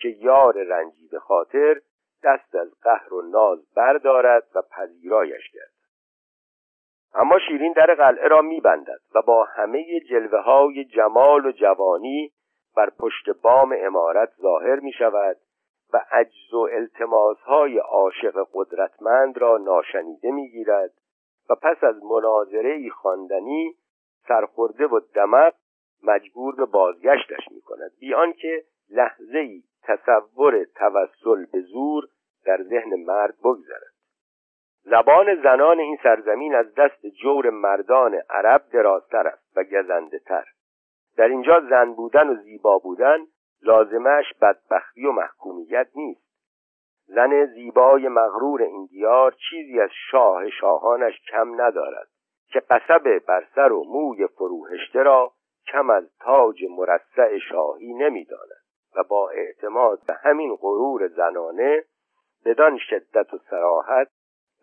که 0.00 0.08
یار 0.08 0.62
رنجیده 0.62 1.18
خاطر 1.18 1.80
دست 2.24 2.54
از 2.54 2.68
قهر 2.82 3.14
و 3.14 3.22
ناز 3.22 3.74
بردارد 3.76 4.48
و 4.54 4.62
پذیرایش 4.62 5.50
گردد. 5.52 5.80
اما 7.14 7.38
شیرین 7.48 7.72
در 7.72 7.94
قلعه 7.94 8.28
را 8.28 8.42
میبندد 8.42 9.00
و 9.14 9.22
با 9.22 9.44
همه 9.44 10.00
جلوه 10.00 10.38
های 10.38 10.84
جمال 10.84 11.46
و 11.46 11.52
جوانی 11.52 12.32
بر 12.76 12.90
پشت 12.90 13.30
بام 13.42 13.74
امارت 13.78 14.32
ظاهر 14.42 14.80
می 14.80 14.92
شود 14.92 15.36
و 15.92 16.00
عجز 16.10 16.54
و 16.54 16.68
التماس 16.72 17.38
های 17.38 17.78
عاشق 17.78 18.46
قدرتمند 18.54 19.38
را 19.38 19.58
ناشنیده 19.58 20.30
می 20.30 20.50
گیرد 20.50 20.90
و 21.50 21.54
پس 21.54 21.84
از 21.84 22.04
مناظره 22.04 22.90
خواندنی 22.90 23.74
سرخورده 24.28 24.86
و 24.86 25.00
دمق 25.14 25.54
مجبور 26.02 26.54
به 26.54 26.64
بازگشتش 26.64 27.48
می 27.50 27.60
کند 27.60 27.90
بیان 28.00 28.32
که 28.32 28.64
لحظه 28.90 29.38
ای 29.38 29.62
تصور 29.82 30.64
توسل 30.64 31.44
به 31.52 31.60
زور 31.60 32.04
در 32.44 32.62
ذهن 32.62 32.94
مرد 33.06 33.34
بگذرد. 33.38 33.90
زبان 34.82 35.42
زنان 35.42 35.78
این 35.78 35.98
سرزمین 36.02 36.54
از 36.54 36.74
دست 36.74 37.06
جور 37.06 37.50
مردان 37.50 38.14
عرب 38.30 38.62
درازتر 38.72 39.26
است 39.26 39.56
و 39.56 39.64
گزنده 39.64 40.18
تر 40.18 40.44
در 41.16 41.28
اینجا 41.28 41.60
زن 41.70 41.92
بودن 41.92 42.28
و 42.28 42.34
زیبا 42.34 42.78
بودن 42.78 43.18
لازمش 43.62 44.24
بدبختی 44.42 45.06
و 45.06 45.12
محکومیت 45.12 45.88
نیست. 45.94 46.29
زن 47.14 47.46
زیبای 47.46 48.08
مغرور 48.08 48.62
این 48.62 48.86
دیار 48.86 49.34
چیزی 49.50 49.80
از 49.80 49.90
شاه 50.10 50.50
شاهانش 50.50 51.20
کم 51.30 51.60
ندارد 51.60 52.08
که 52.52 52.60
قصب 52.60 53.26
بر 53.26 53.46
سر 53.54 53.72
و 53.72 53.84
موی 53.84 54.26
فروهشته 54.26 55.02
را 55.02 55.32
کم 55.72 55.90
از 55.90 56.16
تاج 56.20 56.64
مرصع 56.70 57.38
شاهی 57.38 57.94
نمی‌داند 57.94 58.60
و 58.96 59.02
با 59.02 59.30
اعتماد 59.30 59.98
به 60.06 60.14
همین 60.14 60.56
غرور 60.56 61.08
زنانه 61.08 61.84
بدان 62.44 62.78
شدت 62.78 63.34
و 63.34 63.38
سراحت 63.50 64.08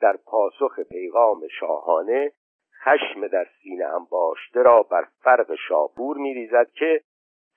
در 0.01 0.17
پاسخ 0.25 0.79
پیغام 0.79 1.47
شاهانه 1.59 2.31
خشم 2.83 3.27
در 3.27 3.47
سینه 3.61 3.85
انباشته 3.85 4.61
را 4.61 4.83
بر 4.83 5.07
فرق 5.23 5.55
شاپور 5.67 6.17
میریزد 6.17 6.71
که 6.71 7.01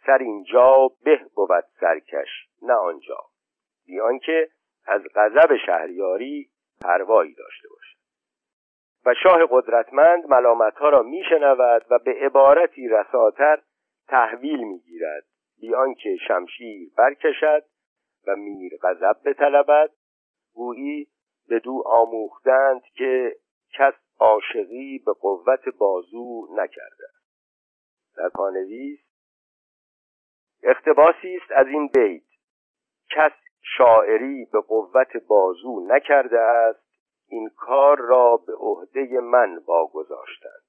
سر 0.06 0.18
اینجا 0.18 0.90
به 1.04 1.20
بود 1.34 1.64
سرکش 1.80 2.28
نه 2.62 2.74
آنجا. 2.74 3.18
بیان 3.86 4.18
که 4.18 4.48
از 4.90 5.02
غضب 5.14 5.56
شهریاری 5.66 6.50
پروایی 6.80 7.34
داشته 7.34 7.68
باشد. 7.68 7.96
و 9.06 9.14
شاه 9.22 9.40
قدرتمند 9.50 10.26
ملامتها 10.26 10.88
را 10.88 11.02
میشنود 11.02 11.86
و 11.90 11.98
به 11.98 12.14
عبارتی 12.20 12.88
رساتر 12.88 13.62
تحویل 14.08 14.64
می‌گیرد. 14.64 15.24
بیان 15.60 15.94
که 15.94 16.16
شمشیر 16.28 16.90
برکشد 16.96 17.64
و 18.26 18.36
میر 18.36 18.72
غضب 18.82 19.16
بطلبد. 19.24 19.90
گویی 20.54 21.08
به 21.48 21.58
دو 21.58 21.82
آموختند 21.86 22.82
که 22.94 23.36
کس 23.74 23.94
عاشقی 24.18 25.02
به 25.06 25.12
قوت 25.12 25.68
بازو 25.78 26.48
نکرده 26.56 27.06
در 28.16 28.28
پانویس 28.28 28.98
اختباسی 30.62 31.36
است 31.36 31.52
از 31.52 31.66
این 31.66 31.86
بیت. 31.94 32.22
کس 33.10 33.32
شاعری 33.62 34.48
به 34.52 34.60
قوت 34.60 35.16
بازو 35.16 35.86
نکرده 35.88 36.40
است 36.40 36.90
این 37.28 37.50
کار 37.56 37.98
را 37.98 38.36
به 38.46 38.52
عهده 38.54 39.20
من 39.20 39.56
واگذاشتند. 39.66 40.62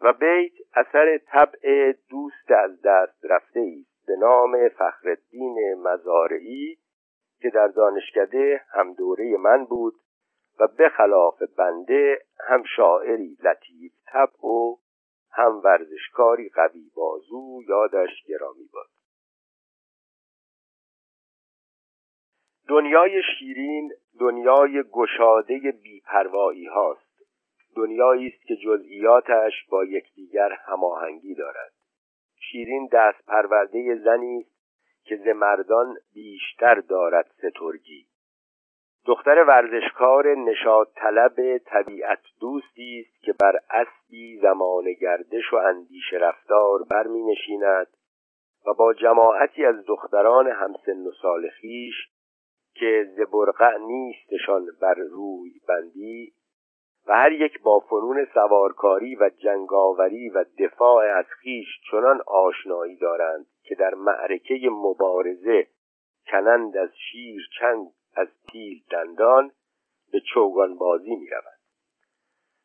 و 0.00 0.12
بیت 0.12 0.52
اثر 0.74 1.18
طبع 1.18 1.92
دوست 2.10 2.50
از 2.50 2.82
دست 2.82 3.24
رفته 3.24 3.60
است 3.60 4.06
به 4.06 4.16
نام 4.16 4.68
فخرالدین 4.68 5.74
مزارعی 5.82 6.78
که 7.40 7.50
در 7.50 7.68
دانشکده 7.68 8.60
هم 8.70 8.92
دوره 8.92 9.36
من 9.36 9.64
بود 9.64 9.94
و 10.60 10.66
به 10.66 10.88
خلاف 10.88 11.42
بنده 11.58 12.22
هم 12.48 12.62
شاعری 12.76 13.36
لطیف 13.44 13.92
طبع 14.06 14.46
و 14.46 14.76
هم 15.32 15.60
ورزشکاری 15.64 16.48
قوی 16.48 16.90
بازو 16.96 17.62
یادش 17.68 18.10
گرامی 18.28 18.68
باد 18.72 18.97
دنیای 22.68 23.22
شیرین 23.22 23.92
دنیای 24.20 24.82
گشاده 24.92 25.58
بیپروایی 25.82 26.66
هاست. 26.66 27.08
دنیایی 27.76 28.26
است 28.26 28.46
که 28.46 28.56
جزئیاتش 28.56 29.52
با 29.70 29.84
یکدیگر 29.84 30.52
هماهنگی 30.52 31.34
دارد. 31.34 31.72
شیرین 32.40 32.88
دست 32.92 33.26
پرورده 33.26 33.94
زنی 34.04 34.38
است 34.40 34.58
که 35.04 35.16
ز 35.16 35.26
مردان 35.28 35.96
بیشتر 36.14 36.74
دارد 36.74 37.30
سترگی. 37.38 38.06
دختر 39.06 39.44
ورزشکار 39.44 40.34
نشاط 40.34 40.88
طلب 40.94 41.58
طبیعت 41.58 42.20
دوستی 42.40 43.06
است 43.06 43.24
که 43.24 43.32
بر 43.40 43.58
اسبی 43.70 44.38
زمان 44.42 44.92
گردش 45.00 45.52
و 45.52 45.56
اندیشه 45.56 46.16
رفتار 46.16 46.82
برمی 46.90 47.22
نشیند 47.22 47.86
و 48.66 48.74
با 48.74 48.94
جماعتی 48.94 49.64
از 49.64 49.86
دختران 49.86 50.46
همسن 50.46 51.06
و 51.06 51.10
سال 51.22 51.48
که 52.80 53.10
ز 53.16 53.20
برقع 53.20 53.78
نیستشان 53.78 54.66
بر 54.80 54.94
روی 54.94 55.60
بندی 55.68 56.32
و 57.06 57.12
هر 57.12 57.32
یک 57.32 57.62
با 57.62 57.80
فنون 57.80 58.26
سوارکاری 58.34 59.16
و 59.16 59.30
جنگاوری 59.38 60.28
و 60.28 60.44
دفاع 60.58 61.04
از 61.18 61.24
خیش 61.24 61.66
چنان 61.90 62.20
آشنایی 62.26 62.96
دارند 62.96 63.46
که 63.62 63.74
در 63.74 63.94
معرکه 63.94 64.54
مبارزه 64.70 65.66
کنند 66.26 66.76
از 66.76 66.90
شیر 66.96 67.48
چند 67.60 67.86
از 68.16 68.28
پیل 68.48 68.82
دندان 68.90 69.50
به 70.12 70.20
چوگان 70.34 70.78
بازی 70.78 71.16
می 71.16 71.28
روند. 71.30 71.58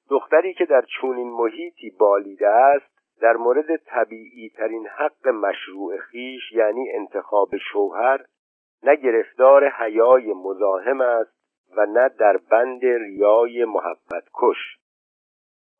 دختری 0.10 0.54
که 0.54 0.66
در 0.66 0.86
چونین 1.02 1.30
محیطی 1.32 1.90
بالیده 2.00 2.48
است 2.48 2.94
در 3.22 3.34
مورد 3.34 3.76
طبیعی 3.76 4.50
ترین 4.50 4.88
حق 4.88 5.28
مشروع 5.28 5.98
خیش 5.98 6.52
یعنی 6.52 6.92
انتخاب 6.92 7.50
شوهر 7.72 8.26
نه 8.84 8.96
گرفتار 8.96 9.70
حیای 9.70 10.34
مزاحم 10.34 11.02
است 11.02 11.34
و 11.78 11.86
نه 11.86 12.10
در 12.10 12.38
بند 12.38 12.86
ریای 12.86 13.66
محبت 13.66 14.24
کش. 14.34 14.58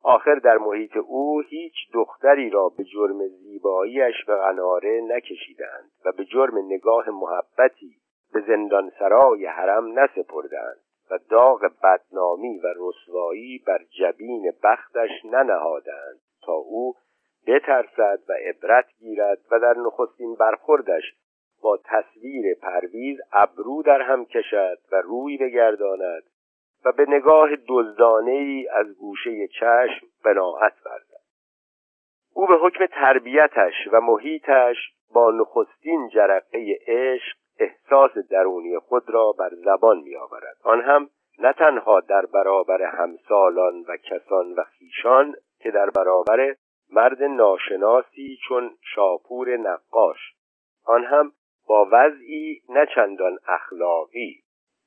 آخر 0.02 0.34
در 0.34 0.58
محیط 0.58 0.96
او 0.96 1.40
هیچ 1.40 1.74
دختری 1.94 2.50
را 2.50 2.68
به 2.68 2.84
جرم 2.84 3.28
زیباییش 3.28 4.24
به 4.26 4.36
قناره 4.36 5.00
نکشیدند 5.08 5.90
و 6.04 6.12
به 6.12 6.24
جرم 6.24 6.58
نگاه 6.58 7.10
محبتی 7.10 7.96
به 8.32 8.40
زندان 8.40 8.92
سرای 8.98 9.46
حرم 9.46 9.98
نسپردند 9.98 10.80
و 11.10 11.18
داغ 11.30 11.60
بدنامی 11.82 12.58
و 12.58 12.66
رسوایی 12.76 13.62
بر 13.66 13.78
جبین 13.98 14.52
بختش 14.62 15.10
ننهادند 15.24 16.20
تا 16.42 16.52
او 16.52 16.94
بترسد 17.46 18.18
و 18.28 18.32
عبرت 18.32 18.86
گیرد 18.98 19.38
و 19.50 19.60
در 19.60 19.74
نخستین 19.76 20.34
برخوردش 20.34 21.14
با 21.62 21.78
تصویر 21.84 22.54
پرویز 22.54 23.18
ابرو 23.32 23.82
در 23.82 24.02
هم 24.02 24.24
کشد 24.24 24.78
و 24.92 24.96
روی 24.96 25.36
بگرداند 25.36 26.22
و 26.84 26.92
به 26.92 27.06
نگاه 27.08 27.50
دزدانه 27.68 28.30
ای 28.30 28.68
از 28.68 28.86
گوشه 28.98 29.48
چشم 29.48 30.06
بناعت 30.24 30.72
ورزد. 30.86 31.24
او 32.34 32.46
به 32.46 32.54
حکم 32.54 32.86
تربیتش 32.86 33.74
و 33.92 34.00
محیطش 34.00 34.76
با 35.14 35.30
نخستین 35.30 36.08
جرقه 36.08 36.78
عشق 36.86 37.36
احساس 37.58 38.18
درونی 38.30 38.78
خود 38.78 39.10
را 39.10 39.32
بر 39.32 39.50
زبان 39.54 39.98
می 39.98 40.16
آورد 40.16 40.56
آن 40.62 40.80
هم 40.80 41.10
نه 41.38 41.52
تنها 41.52 42.00
در 42.00 42.26
برابر 42.26 42.82
همسالان 42.82 43.84
و 43.88 43.96
کسان 43.96 44.52
و 44.52 44.64
خیشان 44.64 45.34
که 45.58 45.70
در 45.70 45.90
برابر 45.90 46.54
مرد 46.90 47.22
ناشناسی 47.22 48.38
چون 48.48 48.70
شاپور 48.94 49.56
نقاش 49.56 50.18
آن 50.84 51.04
هم 51.04 51.32
با 51.66 51.88
وضعی 51.92 52.62
نه 52.68 52.86
چندان 52.94 53.38
اخلاقی 53.48 54.42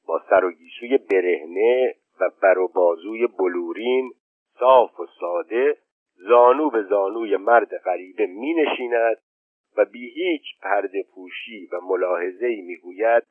با 0.07 0.21
سر 0.29 0.45
و 0.45 0.51
گیسوی 0.51 0.97
برهنه 0.97 1.95
و 2.19 2.29
بر 2.41 2.57
و 2.57 2.67
بازوی 2.67 3.27
بلورین 3.27 4.11
صاف 4.59 4.99
و 4.99 5.05
ساده 5.19 5.77
زانو 6.15 6.69
به 6.69 6.83
زانوی 6.83 7.37
مرد 7.37 7.77
غریبه 7.77 8.25
می 8.25 8.53
نشیند 8.53 9.17
و 9.77 9.85
بی 9.85 10.09
هیچ 10.09 10.43
پرده 10.61 11.03
پوشی 11.15 11.69
و 11.71 11.79
ملاحظه 11.81 12.61
می‌گوید 12.61 13.23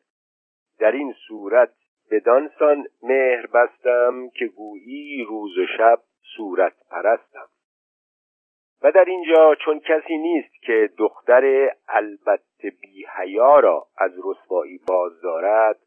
در 0.79 0.93
این 0.93 1.15
صورت 1.29 1.73
بدانسان 2.11 2.87
مهر 3.03 3.47
بستم 3.47 4.29
که 4.29 4.47
گویی 4.47 5.25
روز 5.25 5.59
و 5.59 5.67
شب 5.79 5.99
صورت 6.37 6.73
پرستم. 6.91 7.49
و 8.83 8.93
در 8.93 9.05
اینجا 9.05 9.55
چون 9.65 9.81
کسی 9.81 10.17
نیست 10.17 10.63
که 10.63 10.91
دختر 10.99 11.71
البته 11.89 12.43
بی 12.63 13.07
حیا 13.17 13.61
را 13.61 13.87
از 13.99 14.13
رسوایی 14.25 14.81
باز 14.89 15.21
دارد 15.21 15.79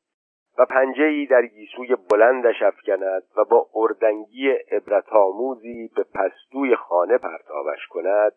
و 0.58 0.66
پنجه 0.66 1.26
در 1.26 1.46
گیسوی 1.46 1.96
بلندش 2.12 2.62
افکند 2.62 3.24
و 3.38 3.46
با 3.46 3.70
اردنگی 3.76 4.50
عبرت 4.50 5.10
آموزی 5.10 5.90
به 5.96 6.04
پستوی 6.04 6.76
خانه 6.76 7.18
پرتابش 7.18 7.88
کند 7.90 8.34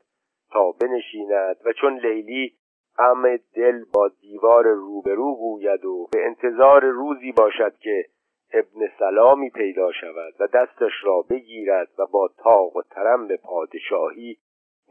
تا 0.51 0.73
بنشیند 0.73 1.57
و 1.65 1.73
چون 1.73 1.99
لیلی 1.99 2.57
غم 2.99 3.37
دل 3.37 3.85
با 3.95 4.09
دیوار 4.21 4.65
روبرو 4.65 5.37
گوید 5.37 5.85
و 5.85 6.09
به 6.13 6.27
انتظار 6.27 6.85
روزی 6.85 7.33
باشد 7.33 7.77
که 7.79 8.05
ابن 8.53 8.89
سلامی 8.99 9.51
پیدا 9.51 9.93
شود 9.93 10.35
و 10.41 10.47
دستش 10.47 10.93
را 11.05 11.23
بگیرد 11.31 11.89
و 11.99 12.07
با 12.07 12.31
تاق 12.37 12.77
و 12.77 12.83
ترم 12.83 13.27
به 13.27 13.37
پادشاهی 13.37 14.39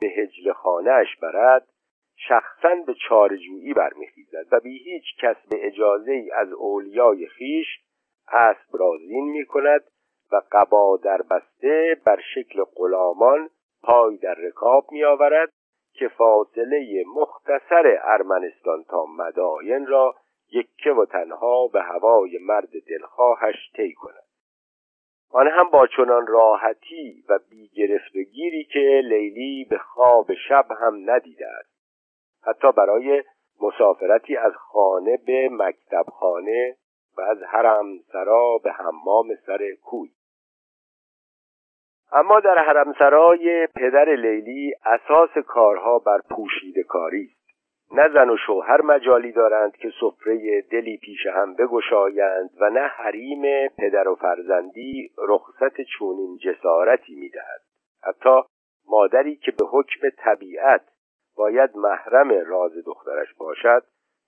به 0.01 0.08
هجل 0.08 0.54
خانهاش 0.54 1.17
برد 1.21 1.67
شخصا 2.27 2.75
به 2.88 2.93
چارجویی 3.10 3.73
برمیخیزد 3.73 4.45
و 4.51 4.60
بی 4.60 4.77
هیچ 4.77 5.03
کس 5.21 5.36
به 5.49 5.67
اجازه 5.67 6.12
ای 6.12 6.31
از 6.31 6.53
اولیای 6.53 7.27
خیش 7.27 7.67
اسب 8.27 8.77
رازین 8.79 9.23
می 9.23 9.45
کند 9.45 9.84
و 10.31 10.41
قبا 10.51 10.99
در 11.03 11.21
بسته 11.21 11.97
بر 12.05 12.19
شکل 12.36 12.63
غلامان 12.75 13.49
پای 13.84 14.17
در 14.17 14.34
رکاب 14.34 14.91
می 14.91 15.03
آورد 15.03 15.49
که 15.93 16.07
فاصله 16.07 17.03
مختصر 17.15 17.99
ارمنستان 18.03 18.84
تا 18.84 19.05
مداین 19.05 19.88
را 19.88 20.15
یکه 20.51 20.91
و 20.91 21.05
تنها 21.05 21.67
به 21.67 21.81
هوای 21.81 22.38
مرد 22.41 22.69
دلخواهش 22.88 23.71
طی 23.75 23.93
کند. 23.93 24.23
آن 25.31 25.47
هم 25.47 25.69
با 25.69 25.88
چنان 25.88 26.27
راحتی 26.27 27.23
و 27.29 27.39
بیگرفتگیری 27.49 28.63
که 28.63 29.01
لیلی 29.03 29.67
به 29.69 29.77
خواب 29.77 30.34
شب 30.49 30.65
هم 30.79 31.10
ندیده 31.12 31.47
است. 31.47 31.70
حتی 32.43 32.71
برای 32.71 33.23
مسافرتی 33.62 34.38
از 34.38 34.54
خانه 34.56 35.17
به 35.27 35.49
مکتب 35.51 36.04
خانه 36.12 36.75
و 37.17 37.21
از 37.21 37.38
حرم 37.43 37.86
سرا 38.12 38.58
به 38.63 38.71
حمام 38.71 39.36
سر 39.45 39.60
کوی. 39.84 40.10
اما 42.12 42.39
در 42.39 42.58
حرمسرای 42.58 43.67
پدر 43.75 44.15
لیلی 44.15 44.73
اساس 44.86 45.38
کارها 45.47 45.99
بر 45.99 46.21
پوشیده 46.30 46.84
کاری 46.84 47.23
است. 47.23 47.41
نه 47.93 48.10
زن 48.13 48.30
و 48.30 48.38
شوهر 48.38 48.82
مجالی 48.82 49.32
دارند 49.32 49.75
که 49.77 49.91
سفره 50.01 50.62
دلی 50.62 50.97
پیش 50.97 51.27
هم 51.27 51.54
بگشایند 51.54 52.49
و 52.60 52.69
نه 52.69 52.88
حریم 52.88 53.67
پدر 53.67 54.08
و 54.08 54.15
فرزندی 54.15 55.12
رخصت 55.17 55.82
چونین 55.82 56.38
جسارتی 56.38 57.15
می‌دهد. 57.15 57.62
حتی 58.04 58.41
مادری 58.88 59.36
که 59.36 59.51
به 59.51 59.65
حکم 59.65 60.10
طبیعت 60.17 60.82
باید 61.41 61.77
محرم 61.77 62.30
راز 62.30 62.71
دخترش 62.86 63.34
باشد 63.34 63.84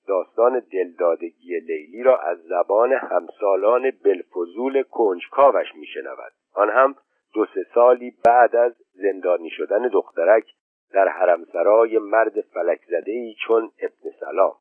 داستان 0.08 0.60
دلدادگی 0.71 1.60
لیلی 1.60 2.04
را 2.04 2.17
از 2.17 2.38
زبان 2.38 2.93
همسالان 2.93 3.91
بلفضول 4.04 4.84
کنجکاوش 4.84 5.76
میشنود. 5.76 6.32
آن 6.54 6.69
هم 6.69 6.95
دو 7.34 7.45
سه 7.45 7.65
سالی 7.73 8.13
بعد 8.26 8.56
از 8.56 8.73
زندانی 8.93 9.49
شدن 9.49 9.88
دخترک 9.88 10.43
در 10.93 11.08
حرمسرای 11.08 11.97
مرد 11.97 12.41
فلک 12.41 12.82
زده 12.88 13.34
چون 13.47 13.71
ابن 13.80 14.15
سلام. 14.19 14.56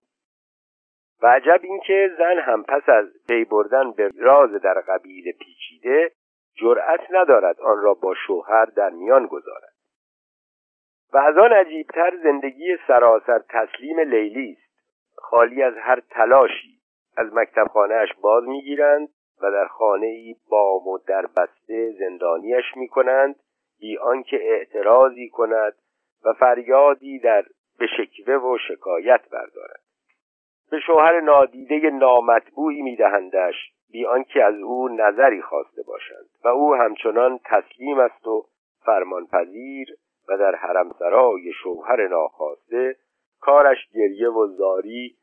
و 1.22 1.26
عجب 1.26 1.60
اینکه 1.62 2.10
زن 2.18 2.38
هم 2.38 2.62
پس 2.62 2.88
از 2.88 3.06
پی 3.28 3.44
بردن 3.44 3.92
به 3.92 4.10
راز 4.18 4.50
در 4.50 4.80
قبیل 4.80 5.32
پیچیده 5.32 6.12
جرأت 6.54 7.00
ندارد 7.10 7.60
آن 7.60 7.82
را 7.82 7.94
با 7.94 8.14
شوهر 8.26 8.64
در 8.64 8.90
میان 8.90 9.26
گذارد. 9.26 9.71
و 11.12 11.18
از 11.18 11.38
آن 11.38 11.52
عجیبتر 11.52 12.16
زندگی 12.22 12.76
سراسر 12.86 13.38
تسلیم 13.48 14.00
لیلی 14.00 14.52
است. 14.52 14.72
خالی 15.16 15.62
از 15.62 15.74
هر 15.76 16.00
تلاشی 16.10 16.78
از 17.16 17.34
مکتب 17.34 17.66
خانهاش 17.66 18.08
باز 18.20 18.44
می‌گیرند 18.44 19.08
و 19.42 19.50
در 19.50 19.66
خانه 19.66 20.06
ای 20.06 20.36
بام 20.50 20.88
و 20.88 20.98
در 20.98 21.26
بسته 21.26 21.92
زندانیش 21.98 22.64
می 22.76 22.88
کنند 22.88 23.36
بی 23.80 23.98
آنکه 23.98 24.36
اعتراضی 24.42 25.28
کند 25.28 25.74
و 26.24 26.32
فریادی 26.32 27.18
در 27.18 27.44
به 27.78 27.86
شکوه 27.86 28.34
و 28.34 28.58
شکایت 28.68 29.20
بردارد. 29.32 29.80
به 30.70 30.80
شوهر 30.80 31.20
نادیده 31.20 31.90
نامطبوعی 31.90 32.82
میدهندش 32.82 33.54
بی 33.92 34.06
آنکه 34.06 34.44
از 34.44 34.54
او 34.54 34.88
نظری 34.88 35.42
خواسته 35.42 35.82
باشند 35.82 36.28
و 36.44 36.48
او 36.48 36.74
همچنان 36.74 37.40
تسلیم 37.44 37.98
است 37.98 38.26
و 38.26 38.44
فرمانپذیر 38.84 39.88
و 40.28 40.38
در 40.38 40.54
حرمسرای 40.54 41.52
شوهر 41.52 42.08
ناخواسته 42.08 42.96
کارش 43.40 43.78
گریه 43.94 44.28
و 44.28 44.46
زاری. 44.46 45.16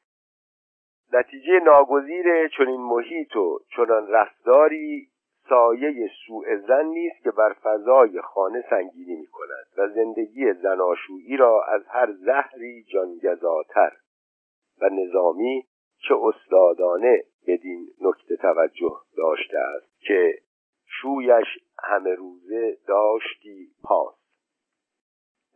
نتیجه 1.14 1.60
ناگزیر 1.60 2.48
چنین 2.48 2.82
محیط 2.82 3.36
و 3.36 3.60
چنان 3.76 4.08
رفتاری 4.08 5.08
سایه 5.50 6.12
سوء 6.28 6.58
زن 6.68 6.86
نیست 6.86 7.24
که 7.24 7.32
بر 7.32 7.54
فضای 7.54 8.22
خانه 8.22 8.64
سنگینی 8.70 9.16
می 9.16 9.28
کند 9.28 9.66
و 9.78 9.88
زندگی 9.88 10.54
زناشویی 10.54 11.38
را 11.38 11.64
از 11.64 11.82
هر 11.88 12.12
زهری 12.12 12.84
جانگزاتر 12.84 13.92
و 14.82 14.90
نظامی 14.90 15.66
چه 16.08 16.16
استادانه 16.16 17.24
بدین 17.48 17.88
نکته 18.02 18.36
توجه 18.36 18.96
داشته 19.18 19.58
است 19.58 20.02
که 20.02 20.34
شویش 20.86 21.48
همه 21.84 22.16
روزه 22.16 22.78
داشتی 22.88 23.68
پاس. 23.84 24.19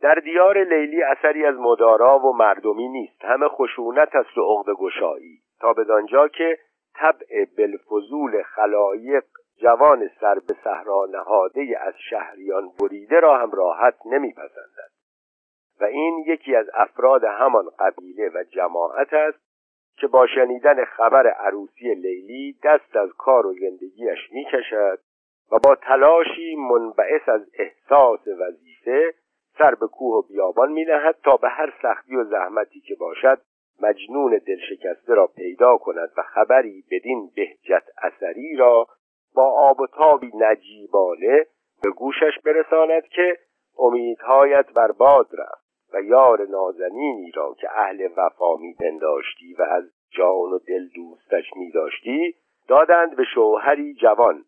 در 0.03 0.15
دیار 0.15 0.63
لیلی 0.63 1.03
اثری 1.03 1.45
از 1.45 1.55
مدارا 1.59 2.19
و 2.19 2.33
مردمی 2.33 2.87
نیست. 2.87 3.25
همه 3.25 3.47
خشونت 3.47 4.15
است 4.15 4.37
و 4.37 4.41
عقد 4.41 4.73
گشایی. 4.73 5.39
تا 5.59 5.73
بدانجا 5.73 6.27
که 6.27 6.57
طبع 6.95 7.45
بلفضول 7.57 8.43
خلایق 8.43 9.23
جوان 9.61 10.09
سر 10.21 10.35
به 10.47 10.55
صحرا 10.63 11.07
نهاده 11.11 11.77
از 11.81 11.93
شهریان 12.09 12.69
بریده 12.79 13.19
را 13.19 13.37
هم 13.37 13.51
راحت 13.51 13.95
نمیپسندد. 14.05 14.91
و 15.81 15.83
این 15.83 16.23
یکی 16.27 16.55
از 16.55 16.69
افراد 16.73 17.23
همان 17.23 17.65
قبیله 17.79 18.29
و 18.29 18.43
جماعت 18.43 19.13
است 19.13 19.39
که 19.97 20.07
با 20.07 20.27
شنیدن 20.27 20.85
خبر 20.85 21.27
عروسی 21.27 21.93
لیلی 21.93 22.59
دست 22.63 22.95
از 22.95 23.09
کار 23.17 23.45
و 23.45 23.53
زندگیش 23.53 24.31
می‌کشد 24.31 24.99
و 25.51 25.59
با 25.63 25.75
تلاشی 25.75 26.55
منبعث 26.55 27.29
از 27.29 27.41
احساس 27.53 28.27
وظیفه 28.27 29.13
سر 29.57 29.75
به 29.75 29.87
کوه 29.87 30.15
و 30.15 30.21
بیابان 30.21 30.71
می 30.71 30.85
تا 31.23 31.37
به 31.37 31.49
هر 31.49 31.73
سختی 31.81 32.15
و 32.15 32.23
زحمتی 32.23 32.79
که 32.79 32.95
باشد 32.95 33.41
مجنون 33.81 34.41
دلشکسته 34.47 35.13
را 35.13 35.27
پیدا 35.27 35.77
کند 35.77 36.09
و 36.17 36.21
خبری 36.21 36.83
بدین 36.91 37.31
بهجت 37.35 37.83
اثری 38.03 38.55
را 38.55 38.87
با 39.35 39.69
آب 39.69 39.79
و 39.79 39.87
تابی 39.87 40.31
نجیبانه 40.35 41.45
به 41.83 41.89
گوشش 41.89 42.39
برساند 42.45 43.03
که 43.03 43.37
امیدهایت 43.79 44.73
بر 44.73 44.91
باد 44.91 45.27
رفت 45.33 45.63
و 45.93 46.01
یار 46.01 46.47
نازنینی 46.47 47.31
را 47.31 47.55
که 47.59 47.67
اهل 47.71 48.09
وفا 48.17 48.55
میپنداشتی 48.55 49.53
و 49.59 49.61
از 49.61 49.83
جان 50.11 50.53
و 50.53 50.59
دل 50.67 50.87
دوستش 50.95 51.45
میداشتی 51.55 52.35
دادند 52.67 53.15
به 53.15 53.23
شوهری 53.33 53.93
جوان. 53.93 54.45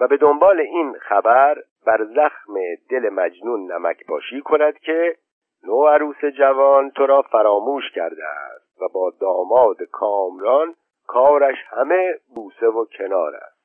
و 0.00 0.06
به 0.08 0.16
دنبال 0.16 0.60
این 0.60 0.92
خبر 0.92 1.62
بر 1.86 2.04
زخم 2.04 2.54
دل 2.90 3.08
مجنون 3.08 3.72
نمک 3.72 4.06
باشی 4.06 4.40
کند 4.40 4.78
که 4.78 5.16
نو 5.64 5.86
عروس 5.86 6.24
جوان 6.38 6.90
تو 6.90 7.06
را 7.06 7.22
فراموش 7.22 7.90
کرده 7.94 8.24
است 8.26 8.82
و 8.82 8.88
با 8.88 9.12
داماد 9.20 9.82
کامران 9.82 10.74
کارش 11.06 11.56
همه 11.68 12.14
بوسه 12.34 12.66
و 12.66 12.84
کنار 12.98 13.34
است. 13.34 13.60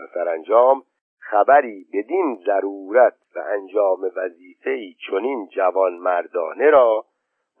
و 0.00 0.06
سرانجام 0.14 0.82
خبری 1.20 1.86
بدین 1.92 2.38
ضرورت 2.46 3.16
و 3.36 3.38
انجام 3.38 4.10
وظیفه‌ای 4.16 4.94
چنین 5.10 5.48
جوان 5.48 5.92
مردانه 5.92 6.70
را 6.70 7.04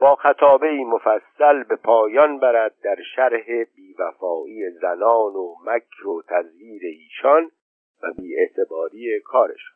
با 0.00 0.14
خطابه 0.14 0.84
مفصل 0.84 1.62
به 1.62 1.76
پایان 1.76 2.38
برد 2.38 2.74
در 2.84 2.96
شرح 3.16 3.64
بیوفایی 3.76 4.70
زنان 4.70 5.32
و 5.34 5.54
مکر 5.66 6.08
و 6.08 6.22
تزویر 6.28 6.82
ایشان 6.84 7.50
و 8.02 8.12
بیاعتباری 8.18 9.20
کارشان 9.20 9.72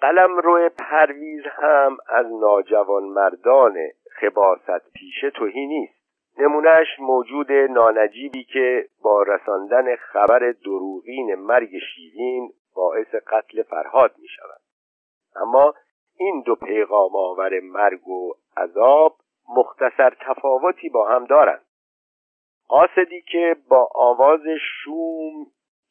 قلم 0.00 0.36
روی 0.38 0.68
پرویز 0.68 1.42
هم 1.44 1.96
از 2.08 2.26
ناجوان 2.40 3.02
مردان 3.02 3.76
خباست 4.20 4.92
پیشه 4.94 5.30
توهی 5.30 5.66
نیست. 5.66 5.96
نمونهش 6.38 6.86
موجود 6.98 7.52
نانجیبی 7.52 8.44
که 8.44 8.88
با 9.02 9.22
رساندن 9.22 9.96
خبر 9.96 10.54
دروغین 10.64 11.34
مرگ 11.34 11.70
شیرین 11.94 12.52
باعث 12.74 13.14
قتل 13.14 13.62
فرهاد 13.62 14.14
می 14.18 14.28
شود 14.28 14.60
اما 15.36 15.74
این 16.18 16.42
دو 16.46 16.54
پیغام 16.54 17.16
آور 17.16 17.60
مرگ 17.60 18.08
و 18.08 18.34
عذاب 18.56 19.16
مختصر 19.56 20.16
تفاوتی 20.20 20.88
با 20.88 21.08
هم 21.08 21.24
دارند. 21.24 21.66
قاصدی 22.68 23.22
که 23.22 23.56
با 23.68 23.88
آواز 23.94 24.40
شوم 24.60 25.46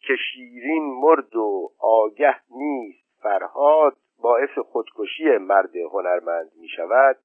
که 0.07 0.13
شیرین 0.15 0.83
مرد 0.83 1.35
و 1.35 1.71
آگه 1.79 2.35
نیست 2.49 3.21
فرهاد 3.21 3.95
باعث 4.21 4.57
خودکشی 4.71 5.37
مرد 5.37 5.75
هنرمند 5.75 6.51
می 6.61 6.67
شود 6.67 7.17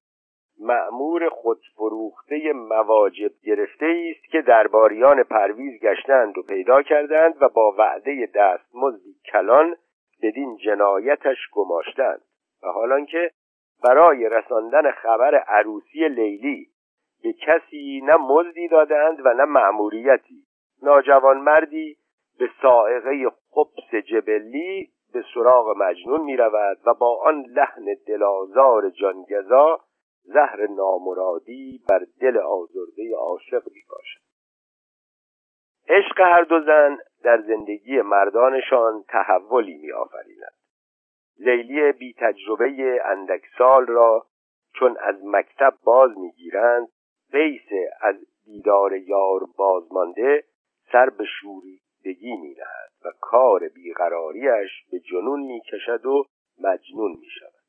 معمور 0.59 1.29
خودفروخته 1.29 2.53
مواجب 2.53 3.31
گرفته 3.43 4.13
است 4.15 4.31
که 4.31 4.41
درباریان 4.41 5.23
پرویز 5.23 5.81
گشتند 5.81 6.37
و 6.37 6.41
پیدا 6.41 6.81
کردند 6.81 7.41
و 7.41 7.49
با 7.49 7.75
وعده 7.77 8.29
دستمزدی 8.35 9.15
کلان 9.31 9.75
بدین 10.23 10.57
جنایتش 10.57 11.37
گماشتند. 11.51 12.21
و 12.63 12.67
حالان 12.67 13.05
که 13.05 13.31
برای 13.83 14.29
رساندن 14.29 14.91
خبر 14.91 15.35
عروسی 15.35 16.07
لیلی 16.07 16.67
به 17.23 17.33
کسی 17.33 18.01
نه 18.03 18.15
مزدی 18.15 18.67
دادند 18.67 19.25
و 19.25 19.33
نه 19.33 19.45
مأموریتی. 19.45 20.43
ناجوان 20.83 21.37
مردی 21.37 21.97
به 22.41 22.49
سائقه 22.61 23.29
خبس 23.51 23.95
جبلی 23.95 24.89
به 25.13 25.23
سراغ 25.33 25.77
مجنون 25.77 26.21
می 26.21 26.37
رود 26.37 26.77
و 26.85 26.93
با 26.93 27.21
آن 27.23 27.41
لحن 27.41 27.95
دلازار 28.07 28.89
جانگزا 28.89 29.79
زهر 30.23 30.67
نامرادی 30.67 31.83
بر 31.89 32.05
دل 32.21 32.37
آزرده 32.37 33.15
عاشق 33.17 33.63
می 33.71 33.81
باشد 33.89 34.21
عشق 35.87 36.19
هر 36.19 36.43
دو 36.43 36.61
زن 36.65 36.97
در 37.23 37.41
زندگی 37.41 38.01
مردانشان 38.01 39.03
تحولی 39.07 39.77
می 39.77 39.91
آفریند 39.91 40.53
لیلی 41.39 41.91
بی 41.91 42.13
تجربه 42.13 43.01
اندک 43.05 43.41
سال 43.57 43.87
را 43.87 44.25
چون 44.73 44.97
از 44.97 45.15
مکتب 45.25 45.73
باز 45.83 46.17
می‌گیرند 46.17 46.87
قیس 47.31 47.69
از 48.01 48.15
دیدار 48.45 48.93
یار 48.95 49.39
بازمانده 49.57 50.43
سر 50.91 51.09
به 51.09 51.25
شوریدگی 51.25 51.90
می 52.05 52.55
نهد 52.57 52.91
و 53.05 53.11
کار 53.19 53.67
بیقراریش 53.67 54.71
به 54.91 54.99
جنون 54.99 55.39
می 55.39 55.61
کشد 55.61 56.05
و 56.05 56.25
مجنون 56.59 57.11
می 57.11 57.29
شود 57.39 57.61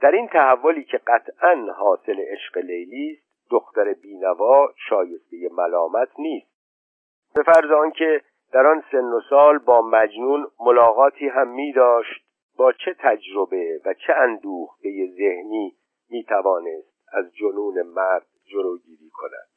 در 0.00 0.10
این 0.10 0.28
تحولی 0.28 0.84
که 0.84 0.98
قطعا 0.98 1.72
حاصل 1.72 2.20
عشق 2.20 2.58
لیلی 2.58 3.12
است 3.12 3.50
دختر 3.50 3.92
بینوا 3.92 4.72
شایسته 4.88 5.48
ملامت 5.52 6.08
نیست. 6.18 6.52
به 7.34 7.42
فرض 7.42 7.70
آنکه 7.70 8.22
در 8.52 8.66
آن 8.66 8.84
سن 8.92 9.04
و 9.04 9.20
سال 9.30 9.58
با 9.58 9.82
مجنون 9.82 10.46
ملاقاتی 10.60 11.28
هم 11.28 11.48
می 11.48 11.72
داشت 11.72 12.24
با 12.56 12.72
چه 12.72 12.96
تجربه 12.98 13.80
و 13.84 13.94
چه 13.94 14.12
اندوخته 14.12 15.06
ذهنی 15.16 15.76
می 16.10 16.24
توانست 16.24 16.92
از 17.12 17.34
جنون 17.34 17.82
مرد 17.82 18.26
جلوگیری 18.44 19.10
کند؟ 19.12 19.51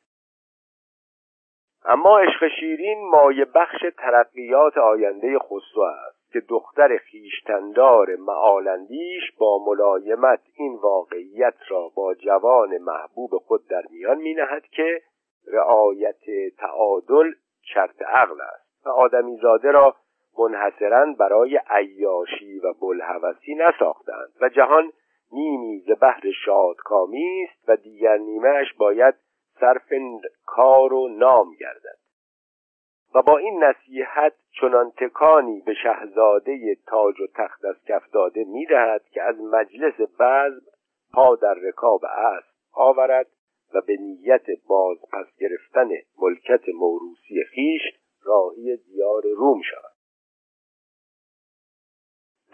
اما 1.87 2.19
عشق 2.19 2.47
شیرین 2.59 3.09
مایه 3.09 3.45
بخش 3.45 3.85
ترقیات 3.97 4.77
آینده 4.77 5.39
خسرو 5.39 5.81
است 5.81 6.31
که 6.31 6.39
دختر 6.39 6.97
خیشتندار 6.97 8.15
معالندیش 8.15 9.23
با 9.39 9.65
ملایمت 9.65 10.39
این 10.55 10.75
واقعیت 10.75 11.55
را 11.67 11.91
با 11.95 12.13
جوان 12.13 12.77
محبوب 12.77 13.31
خود 13.37 13.67
در 13.67 13.83
میان 13.91 14.17
می 14.17 14.33
نهد 14.33 14.63
که 14.63 15.01
رعایت 15.47 16.21
تعادل 16.57 17.31
شرط 17.73 18.01
عقل 18.01 18.41
است. 18.41 18.65
و 18.85 18.89
آدمیزاده 18.89 19.71
را 19.71 19.95
منحصرا 20.39 21.13
برای 21.19 21.59
عیاشی 21.69 22.59
و 22.59 22.73
بلحوثی 22.81 23.55
نساختند 23.55 24.33
و 24.41 24.49
جهان 24.49 24.91
نیمی 25.31 25.79
ز 25.79 25.91
شادکامی 26.45 27.47
است 27.49 27.69
و 27.69 27.75
دیگر 27.75 28.17
نیمهش 28.17 28.73
باید 28.73 29.15
صرف 29.59 29.93
کار 30.45 30.93
و 30.93 31.07
نام 31.07 31.53
گردد. 31.59 31.97
و 33.15 33.21
با 33.21 33.37
این 33.37 33.63
نصیحت 33.63 34.33
چنان 34.61 34.91
تکانی 34.91 35.61
به 35.65 35.73
شهزاده 35.73 36.75
تاج 36.87 37.21
و 37.21 37.27
تخت 37.35 37.65
از 37.65 37.75
کف 37.87 38.09
داده 38.11 38.43
می‌دهد 38.43 39.09
که 39.09 39.21
از 39.21 39.35
مجلس 39.41 40.01
بزم 40.19 40.65
پا 41.13 41.35
در 41.35 41.53
رکاب 41.53 42.05
اسب 42.05 42.47
آورد 42.73 43.27
و 43.73 43.81
به 43.81 43.97
نیت 43.99 44.45
باز 44.67 44.97
پس 45.11 45.25
گرفتن 45.39 45.89
ملکت 46.17 46.69
موروسی 46.69 47.43
خیش 47.43 47.81
راهی 48.23 48.77
دیار 48.77 49.23
روم 49.35 49.61
شود. 49.61 49.95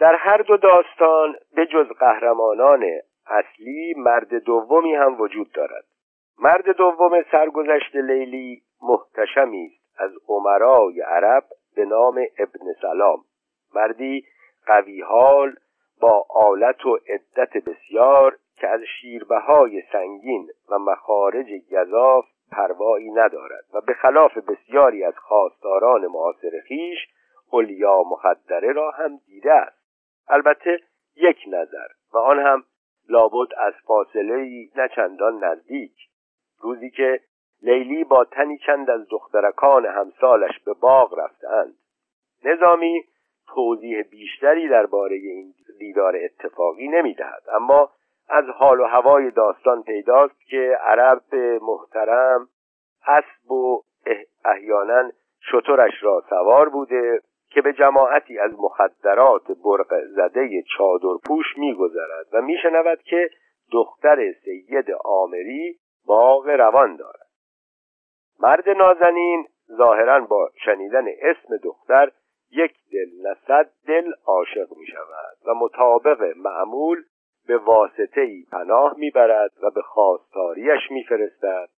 در 0.00 0.14
هر 0.14 0.42
دو 0.42 0.56
داستان 0.56 1.36
به 1.54 1.66
جز 1.66 1.86
قهرمانان 1.98 2.84
اصلی 3.26 3.94
مرد 3.96 4.34
دومی 4.34 4.94
هم 4.94 5.20
وجود 5.20 5.52
دارد. 5.52 5.84
مرد 6.38 6.76
دوم 6.76 7.22
سرگذشت 7.30 7.96
لیلی 7.96 8.62
محتشمی 8.82 9.66
است. 9.66 10.00
از 10.00 10.10
عمرای 10.28 11.00
عرب 11.00 11.44
به 11.76 11.84
نام 11.84 12.26
ابن 12.38 12.72
سلام. 12.82 13.18
مردی 13.74 14.24
قوی 14.66 15.00
حال 15.00 15.54
با 16.00 16.26
آلت 16.30 16.86
و 16.86 16.98
عدت 17.08 17.52
بسیار 17.52 18.38
که 18.56 18.68
از 18.68 18.80
شیربهای 19.00 19.82
سنگین 19.92 20.48
و 20.70 20.78
مخارج 20.78 21.46
گذاف 21.72 22.24
پروایی 22.52 23.10
ندارد 23.10 23.64
و 23.74 23.80
به 23.80 23.94
خلاف 23.94 24.38
بسیاری 24.38 25.04
از 25.04 25.18
خواستاران 25.18 26.06
معاصر 26.06 26.60
خیش 26.68 26.98
اولیا 27.50 28.02
مخدره 28.02 28.72
را 28.72 28.90
هم 28.90 29.20
دیده 29.26 29.52
است. 29.52 29.82
البته 30.28 30.80
یک 31.16 31.38
نظر 31.46 31.88
و 32.14 32.18
آن 32.18 32.38
هم 32.38 32.64
لابد 33.08 33.54
از 33.56 33.72
فاصله 33.86 34.68
نه 34.76 34.88
چندان 34.96 35.44
نزدیک. 35.44 35.92
روزی 36.62 36.90
که 36.90 37.20
لیلی 37.62 38.04
با 38.04 38.24
تنی 38.24 38.58
چند 38.58 38.90
از 38.90 39.08
دخترکان 39.10 39.86
همسالش 39.86 40.58
به 40.64 40.72
باغ 40.72 41.18
رفتند. 41.18 41.74
نظامی 42.44 43.04
توضیح 43.54 44.02
بیشتری 44.02 44.68
درباره 44.68 45.16
این 45.16 45.54
دیدار 45.78 46.16
اتفاقی 46.16 46.88
نمی‌دهد 46.88 47.42
اما 47.52 47.90
از 48.28 48.44
حال 48.44 48.80
و 48.80 48.84
هوای 48.84 49.30
داستان 49.30 49.82
پیداست 49.82 50.40
که 50.50 50.78
عرب 50.80 51.34
محترم 51.62 52.48
اسب 53.06 53.52
و 53.52 53.82
احیانا 54.44 55.10
شطورش 55.40 56.02
را 56.02 56.24
سوار 56.28 56.68
بوده 56.68 57.20
که 57.50 57.62
به 57.62 57.72
جماعتی 57.72 58.38
از 58.38 58.52
مخدرات 58.58 59.46
برق 59.46 60.04
زده 60.16 60.62
چادرپوش 60.76 61.46
میگذرد 61.56 62.26
و 62.32 62.42
میشنود 62.42 63.02
که 63.02 63.30
دختر 63.72 64.32
سید 64.44 64.90
آمری 65.04 65.78
باغ 66.06 66.48
روان 66.48 66.96
دارد. 66.96 67.28
مرد 68.40 68.68
نازنین 68.68 69.46
ظاهرا 69.76 70.20
با 70.20 70.50
شنیدن 70.64 71.04
اسم 71.08 71.56
دختر 71.56 72.12
یک 72.50 72.74
دل 72.92 73.30
نصد 73.30 73.70
دل 73.86 74.12
عاشق 74.26 74.76
می 74.76 74.86
شود 74.86 75.36
و 75.46 75.54
مطابق 75.54 76.36
معمول 76.36 77.04
به 77.46 77.56
واسطه 77.56 78.20
ای 78.20 78.46
پناه 78.52 78.94
می‌برد 78.98 79.52
و 79.62 79.70
به 79.70 79.82
خواستاریش 79.82 80.90
میفرستد 80.90 81.68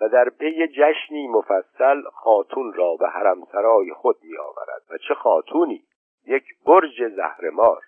و 0.00 0.08
در 0.08 0.28
پی 0.28 0.68
جشنی 0.68 1.28
مفصل 1.28 2.02
خاتون 2.12 2.72
را 2.72 2.96
به 3.00 3.08
حرمسرای 3.08 3.92
خود 3.92 4.16
میآورد. 4.22 4.82
و 4.90 4.98
چه 5.08 5.14
خاتونی؟ 5.14 5.84
یک 6.26 6.44
برج 6.66 7.08
زهرمار. 7.08 7.82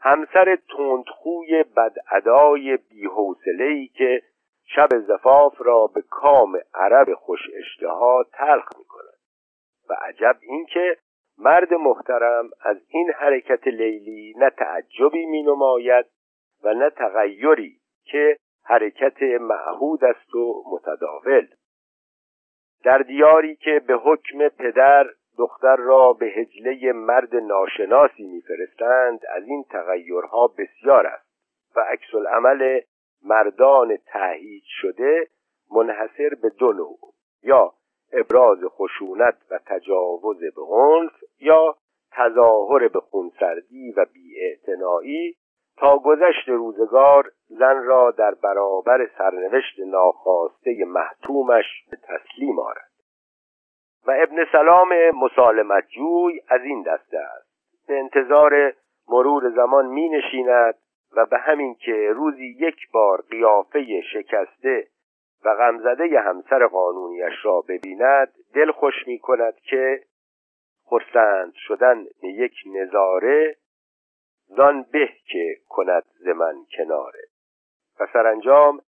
همسر 0.00 0.58
تندخوی 0.76 1.64
بدعدای 1.76 2.76
بیحوصلهای 2.76 3.86
که 3.86 4.22
شب 4.74 4.88
زفاف 4.98 5.54
را 5.58 5.86
به 5.86 6.02
کام 6.02 6.60
عرب 6.74 7.14
خوش 7.14 7.40
اشتها 7.54 8.24
تلخ 8.32 8.68
می 8.78 8.84
کند 8.84 9.18
و 9.90 9.92
عجب 9.92 10.36
اینکه 10.40 10.96
مرد 11.38 11.74
محترم 11.74 12.50
از 12.60 12.76
این 12.88 13.12
حرکت 13.12 13.66
لیلی 13.66 14.34
نه 14.36 14.50
تعجبی 14.50 15.26
می 15.26 15.42
نماید 15.42 16.06
و 16.64 16.74
نه 16.74 16.90
تغییری 16.90 17.80
که 18.04 18.36
حرکت 18.64 19.22
معهود 19.22 20.04
است 20.04 20.34
و 20.34 20.64
متداول. 20.72 21.46
در 22.84 22.98
دیاری 22.98 23.56
که 23.56 23.82
به 23.86 23.94
حکم 23.94 24.48
پدر 24.48 25.06
دختر 25.38 25.76
را 25.76 26.12
به 26.12 26.26
هجله 26.26 26.92
مرد 26.92 27.34
ناشناسی 27.34 28.26
میفرستند 28.26 29.20
از 29.34 29.44
این 29.44 29.64
تغییرها 29.70 30.46
بسیار 30.46 31.06
است 31.06 31.28
و 31.76 31.80
عکس 31.80 32.14
العمل 32.14 32.80
مردان 33.24 33.96
تهیج 33.96 34.64
شده 34.66 35.28
منحصر 35.70 36.30
به 36.42 36.48
دو 36.48 36.72
نوع 36.72 36.98
یا 37.42 37.72
ابراز 38.12 38.58
خشونت 38.64 39.36
و 39.50 39.58
تجاوز 39.66 40.40
به 40.40 40.62
عنف 40.62 41.12
یا 41.40 41.76
تظاهر 42.12 42.88
به 42.88 43.00
خونسردی 43.00 43.92
و 43.96 44.06
بیاعتنایی 44.14 45.36
تا 45.76 45.98
گذشت 45.98 46.48
روزگار 46.48 47.30
زن 47.48 47.84
را 47.84 48.10
در 48.10 48.34
برابر 48.34 49.10
سرنوشت 49.18 49.80
ناخواسته 49.86 50.84
محتومش 50.86 51.64
به 51.90 51.96
تسلیم 51.96 52.58
آرد. 52.58 52.90
و 54.06 54.10
ابن 54.22 54.44
سلام 54.52 54.88
مسالمت 55.10 55.84
جوی 55.88 56.40
از 56.48 56.60
این 56.64 56.82
دسته 56.82 57.18
است. 57.18 57.48
به 57.88 57.98
انتظار 57.98 58.72
مرور 59.08 59.50
زمان 59.50 59.86
می 59.86 60.08
نشیند 60.08 60.74
و 61.16 61.26
به 61.26 61.38
همین 61.38 61.74
که 61.74 62.12
روزی 62.14 62.56
یک 62.60 62.90
بار 62.92 63.24
قیافه 63.30 64.00
شکسته 64.12 64.88
و 65.44 65.54
غمزده 65.54 66.20
همسر 66.20 66.66
قانونیش 66.66 67.34
را 67.42 67.60
ببیند 67.60 68.32
دل 68.54 68.72
خوش 68.72 68.94
می 69.06 69.18
کند 69.18 69.54
که 69.54 70.02
خرسند 70.84 71.52
شدن 71.54 72.04
یک 72.22 72.54
نظاره 72.66 73.56
زان 74.46 74.86
به 74.92 75.08
که 75.32 75.56
کند 75.68 76.04
ز 76.20 76.26
من 76.28 76.54
کناره. 76.76 77.24
و 78.00 78.06
سرانجام 78.12 78.80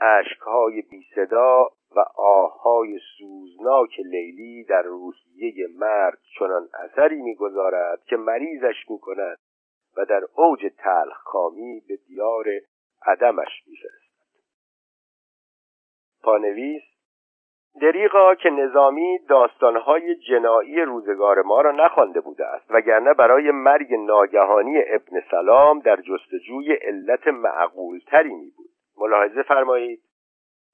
اشکهای 0.00 0.82
بی 0.82 1.06
صدا 1.14 1.68
و 1.96 2.00
آههای 2.16 2.98
سوزناک 3.18 4.00
لیلی 4.00 4.64
در 4.64 4.82
روحیه 4.82 5.66
مرد 5.78 6.18
چنان 6.38 6.68
اثری 6.74 7.22
می‌گذارد 7.22 8.04
که 8.04 8.16
مریضش 8.16 8.90
می‌کند 8.90 9.38
و 9.96 10.04
در 10.04 10.20
اوج 10.34 10.66
تلخ 10.78 11.22
کامی 11.24 11.82
به 11.88 11.96
دیار 11.96 12.44
عدمش 13.06 13.62
میفرستد. 13.66 14.06
پانویس 16.22 16.82
دریغا 17.80 18.34
که 18.34 18.50
نظامی 18.50 19.18
داستانهای 19.28 20.14
جنایی 20.14 20.82
روزگار 20.82 21.42
ما 21.42 21.60
را 21.60 21.72
نخوانده 21.72 22.20
بوده 22.20 22.46
است 22.46 22.66
وگرنه 22.70 23.14
برای 23.14 23.50
مرگ 23.50 23.94
ناگهانی 23.94 24.78
ابن 24.78 25.22
سلام 25.30 25.80
در 25.80 25.96
جستجوی 25.96 26.72
علت 26.72 27.26
معقولتری 27.26 28.34
می 28.34 28.52
بود. 28.56 28.70
ملاحظه 28.98 29.42
فرمایید 29.42 30.02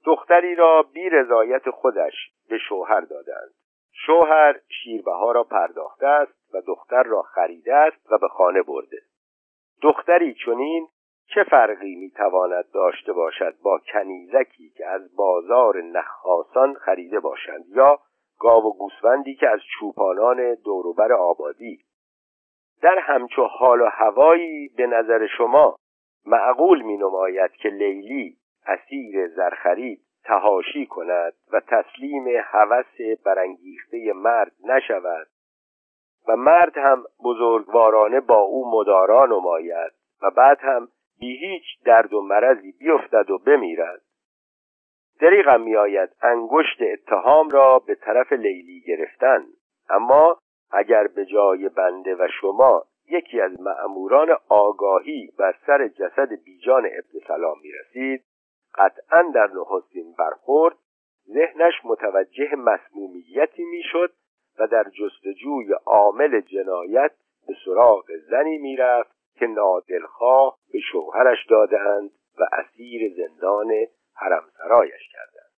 دختری 0.04 0.54
را 0.54 0.82
بی 0.82 1.10
رضایت 1.10 1.70
خودش 1.70 2.14
به 2.48 2.58
شوهر 2.58 3.00
دادند. 3.00 3.50
شوهر 4.06 4.60
شیربها 4.68 5.32
را 5.32 5.44
پرداخته 5.44 6.06
است 6.06 6.54
و 6.54 6.60
دختر 6.66 7.02
را 7.02 7.22
خریده 7.22 7.74
است 7.74 8.12
و 8.12 8.18
به 8.18 8.28
خانه 8.28 8.62
برده. 8.62 8.98
دختری 9.82 10.34
چنین 10.34 10.88
چه 11.34 11.44
فرقی 11.44 11.94
می‌تواند 11.94 12.64
داشته 12.74 13.12
باشد 13.12 13.54
با 13.62 13.80
کنیزکی 13.92 14.70
که 14.70 14.86
از 14.86 15.16
بازار 15.16 15.82
نخاسان 15.82 16.74
خریده 16.74 17.20
باشند 17.20 17.64
یا 17.68 17.98
گاو 18.38 18.64
و 18.64 18.72
گوسفندی 18.78 19.34
که 19.34 19.48
از 19.48 19.60
چوپانان 19.78 20.54
دوروبر 20.54 21.12
آبادی؟ 21.12 21.78
در 22.82 22.98
همچو 22.98 23.44
حال 23.44 23.80
و 23.80 23.88
هوایی 23.92 24.68
به 24.76 24.86
نظر 24.86 25.26
شما 25.26 25.76
معقول 26.26 26.82
می 26.82 26.96
نماید 26.96 27.50
که 27.52 27.68
لیلی 27.68 28.36
اسیر 28.66 29.28
زرخرید 29.28 30.00
تهاشی 30.24 30.86
کند 30.86 31.32
و 31.52 31.60
تسلیم 31.60 32.24
هوس 32.44 33.20
برانگیخته 33.24 34.12
مرد 34.12 34.52
نشود 34.64 35.26
و 36.28 36.36
مرد 36.36 36.78
هم 36.78 37.04
بزرگوارانه 37.24 38.20
با 38.20 38.38
او 38.38 38.70
مدارا 38.70 39.26
نماید 39.26 39.92
و 40.22 40.30
بعد 40.30 40.58
هم 40.60 40.88
بی 41.20 41.36
هیچ 41.36 41.84
درد 41.84 42.12
و 42.14 42.22
مرضی 42.22 42.72
بیفتد 42.72 43.30
و 43.30 43.38
بمیرد. 43.38 44.00
دریغم 45.20 45.60
میآید 45.60 46.10
انگشت 46.22 46.82
اتهام 46.92 47.50
را 47.50 47.78
به 47.78 47.94
طرف 47.94 48.32
لیلی 48.32 48.80
گرفتن. 48.80 49.46
اما 49.90 50.38
اگر 50.70 51.06
به 51.06 51.26
جای 51.26 51.68
بنده 51.68 52.14
و 52.14 52.28
شما 52.40 52.84
یکی 53.10 53.40
از 53.40 53.60
مأموران 53.60 54.36
آگاهی 54.48 55.30
بر 55.38 55.54
سر 55.66 55.88
جسد 55.88 56.28
بیجان 56.44 56.86
ابن 56.86 57.26
سلام 57.28 57.56
می 57.62 57.72
رسید 57.72 58.24
قطعا 58.74 59.22
در 59.34 59.50
نخستین 59.54 60.14
برخورد 60.18 60.76
ذهنش 61.28 61.74
متوجه 61.84 62.56
مسمومیتی 62.56 63.64
می‌شد 63.64 64.12
و 64.58 64.66
در 64.66 64.84
جستجوی 64.84 65.72
عامل 65.86 66.40
جنایت 66.40 67.12
به 67.46 67.54
سراغ 67.64 68.04
زنی 68.30 68.58
می‌رفت 68.58 69.12
که 69.34 69.46
نادلخواه 69.46 70.58
به 70.72 70.78
شوهرش 70.92 71.46
دادند 71.50 72.10
و 72.38 72.42
اسیر 72.52 73.14
زندان 73.16 73.72
حرمسرایش 74.14 75.08
کردند. 75.12 75.52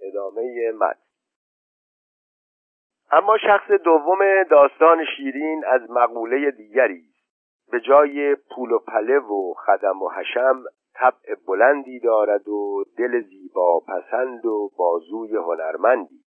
ادامه 0.00 0.72
متن. 0.72 0.98
اما 3.10 3.38
شخص 3.38 3.70
دوم 3.70 4.42
داستان 4.42 5.04
شیرین 5.16 5.64
از 5.64 5.90
مقوله 5.90 6.50
دیگری 6.50 7.04
به 7.70 7.80
جای 7.80 8.34
پول 8.34 8.72
و 8.72 8.78
پله 8.78 9.18
و 9.18 9.54
خدم 9.54 10.02
و 10.02 10.08
حشم 10.08 10.64
طبع 10.94 11.34
بلندی 11.48 12.00
دارد 12.00 12.48
و 12.48 12.84
دل 12.98 13.20
زیبا 13.20 13.80
پسند 13.80 14.46
و 14.46 14.70
بازوی 14.78 15.36
هنرمندی. 15.36 16.24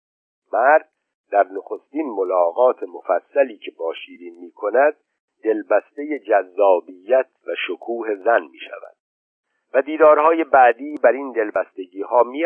مرد 0.52 0.88
در 1.34 1.46
نخستین 1.52 2.06
ملاقات 2.06 2.82
مفصلی 2.82 3.56
که 3.56 3.70
با 3.78 3.94
شیرین 3.94 4.34
می 4.40 4.50
کند 4.50 4.96
دلبسته 5.44 6.18
جذابیت 6.18 7.26
و 7.46 7.50
شکوه 7.66 8.14
زن 8.14 8.42
می 8.42 8.58
شود 8.58 8.96
و 9.74 9.82
دیدارهای 9.82 10.44
بعدی 10.44 10.98
بر 11.02 11.12
این 11.12 11.32
دلبستگی 11.32 12.02
ها 12.02 12.22
می 12.22 12.44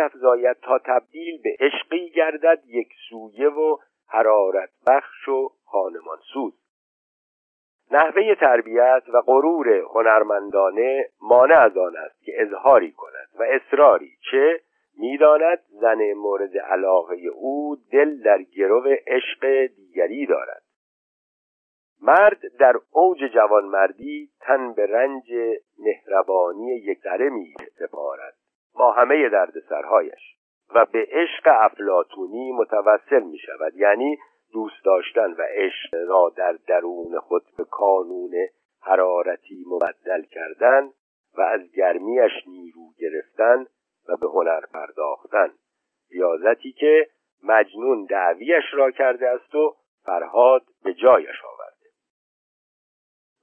تا 0.62 0.78
تبدیل 0.78 1.42
به 1.42 1.56
عشقی 1.60 2.10
گردد 2.10 2.62
یک 2.66 2.88
سویه 3.08 3.48
و 3.48 3.76
حرارت 4.08 4.70
بخش 4.86 5.28
و 5.28 5.50
خانمانسوز. 5.64 6.52
نحوه 7.90 8.34
تربیت 8.34 9.02
و 9.12 9.20
غرور 9.20 9.68
هنرمندانه 9.68 11.08
مانع 11.22 11.58
از 11.58 11.76
آن 11.76 11.96
است 11.96 12.22
که 12.24 12.32
اظهاری 12.36 12.92
کند 12.92 13.28
و 13.38 13.42
اصراری 13.42 14.12
چه 14.30 14.60
می‌داند 14.98 15.58
زن 15.68 16.12
مورد 16.12 16.58
علاقه 16.58 17.16
او 17.34 17.76
دل 17.92 18.22
در 18.22 18.42
گرو 18.42 18.96
عشق 19.06 19.66
دیگری 19.76 20.26
دارد. 20.26 20.62
مرد 22.02 22.40
در 22.60 22.74
اوج 22.90 23.18
جوانمردی 23.34 24.30
تن 24.40 24.72
به 24.72 24.86
رنج 24.86 25.32
مهربانی 25.78 26.74
یکذره 26.76 27.28
می 27.28 27.54
سپارد 27.78 28.34
با 28.74 28.92
همه 28.92 29.28
دردسرهایش 29.28 30.36
و 30.74 30.86
به 30.92 31.06
عشق 31.10 31.46
افلاتونی 31.46 32.52
متوسل 32.52 33.22
می 33.22 33.38
شود. 33.38 33.76
یعنی 33.76 34.18
دوست 34.52 34.84
داشتن 34.84 35.32
و 35.32 35.42
عشق 35.42 35.94
را 36.08 36.32
در 36.36 36.52
درون 36.66 37.18
خود 37.20 37.42
به 37.58 37.64
کانون 37.64 38.34
حرارتی 38.80 39.64
مبدل 39.66 40.22
کردن 40.22 40.90
و 41.38 41.40
از 41.40 41.60
گرمیش 41.72 42.32
نیرو 42.46 42.92
گرفتن 42.98 43.66
و 44.08 44.16
به 44.16 44.26
هنر 44.26 44.60
پرداختن. 44.60 45.50
ریاضتی 46.10 46.72
که 46.72 47.08
مجنون 47.42 48.04
دعویش 48.04 48.64
را 48.72 48.90
کرده 48.90 49.28
است 49.28 49.54
و 49.54 49.74
فرهاد 50.04 50.62
به 50.84 50.94
جایش 50.94 51.44
آورده. 51.44 51.86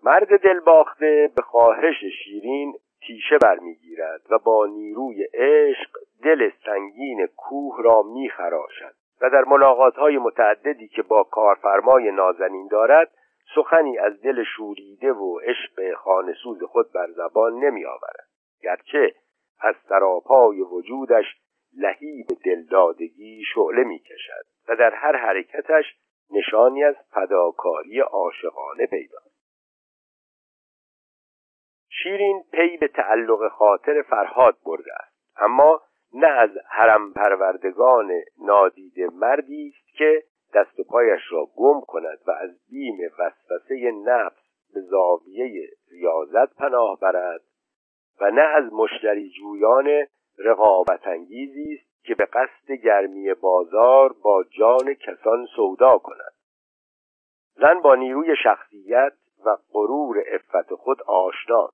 مرد 0.04 0.42
دلباخته 0.44 1.32
به 1.36 1.42
خواهش 1.42 2.04
شیرین 2.24 2.74
تیشه 3.08 3.38
برمیگیرد 3.38 4.22
و 4.30 4.38
با 4.38 4.66
نیروی 4.66 5.24
عشق 5.34 5.90
دل 6.24 6.50
سنگین 6.66 7.28
کوه 7.38 7.84
را 7.84 8.02
میخراشد 8.02 8.96
و 9.22 9.30
در 9.30 9.44
ملاقات 9.44 9.96
های 9.96 10.18
متعددی 10.18 10.88
که 10.88 11.02
با 11.02 11.24
کارفرمای 11.24 12.12
نازنین 12.12 12.68
دارد 12.68 13.12
سخنی 13.56 13.98
از 13.98 14.22
دل 14.22 14.44
شوریده 14.58 15.14
و 15.14 15.40
عشق 15.40 15.94
خانسوز 15.94 16.64
خود 16.64 16.92
بر 16.92 17.08
زبان 17.12 17.54
نمی 17.54 17.86
آورد 17.86 18.28
گرچه 18.62 19.14
از 19.60 19.76
سراپای 19.90 20.62
وجودش 20.62 21.26
لهیب 21.78 22.28
دلدادگی 22.46 23.44
شعله 23.54 23.84
می 23.84 24.00
کشد 24.00 24.46
و 24.68 24.76
در 24.76 24.94
هر 24.94 25.16
حرکتش 25.16 25.86
نشانی 26.32 26.84
از 26.84 26.96
فداکاری 27.12 28.00
عاشقانه 28.00 28.86
پیدا 28.86 29.18
شیرین 31.90 32.44
پی 32.52 32.78
به 32.78 32.88
تعلق 32.88 33.48
خاطر 33.48 34.02
فرهاد 34.02 34.58
برده 34.66 34.94
است 34.94 35.16
اما 35.38 35.82
نه 36.14 36.28
از 36.28 36.50
حرم 36.70 37.14
پروردگان 37.14 38.12
نادیده 38.40 39.08
مردی 39.14 39.74
است 39.76 39.98
که 39.98 40.24
دست 40.54 40.80
و 40.80 40.84
پایش 40.84 41.22
را 41.32 41.46
گم 41.56 41.82
کند 41.82 42.20
و 42.28 42.32
از 42.32 42.50
بیم 42.70 42.98
وسوسه 43.20 43.92
نفس 44.06 44.46
به 44.74 44.82
زاویه 44.82 45.70
ریاضت 45.92 46.56
پناه 46.56 47.00
برد. 47.00 47.42
و 48.22 48.32
نه 48.32 48.42
از 48.42 48.74
مشتری 48.74 49.30
جویان 49.30 50.08
رقابت 50.38 51.08
انگیزی 51.08 51.74
است 51.74 52.06
که 52.06 52.16
به 52.16 52.26
قصد 52.26 52.72
گرمی 52.72 53.34
بازار 53.34 54.14
با 54.24 54.44
جان 54.44 54.94
کسان 54.94 55.46
سودا 55.56 55.98
کند 55.98 56.34
زن 57.56 57.82
با 57.82 57.96
نیروی 57.96 58.36
شخصیت 58.44 59.14
و 59.46 59.58
غرور 59.74 60.24
افت 60.28 60.74
خود 60.74 61.02
آشنا. 61.02 61.70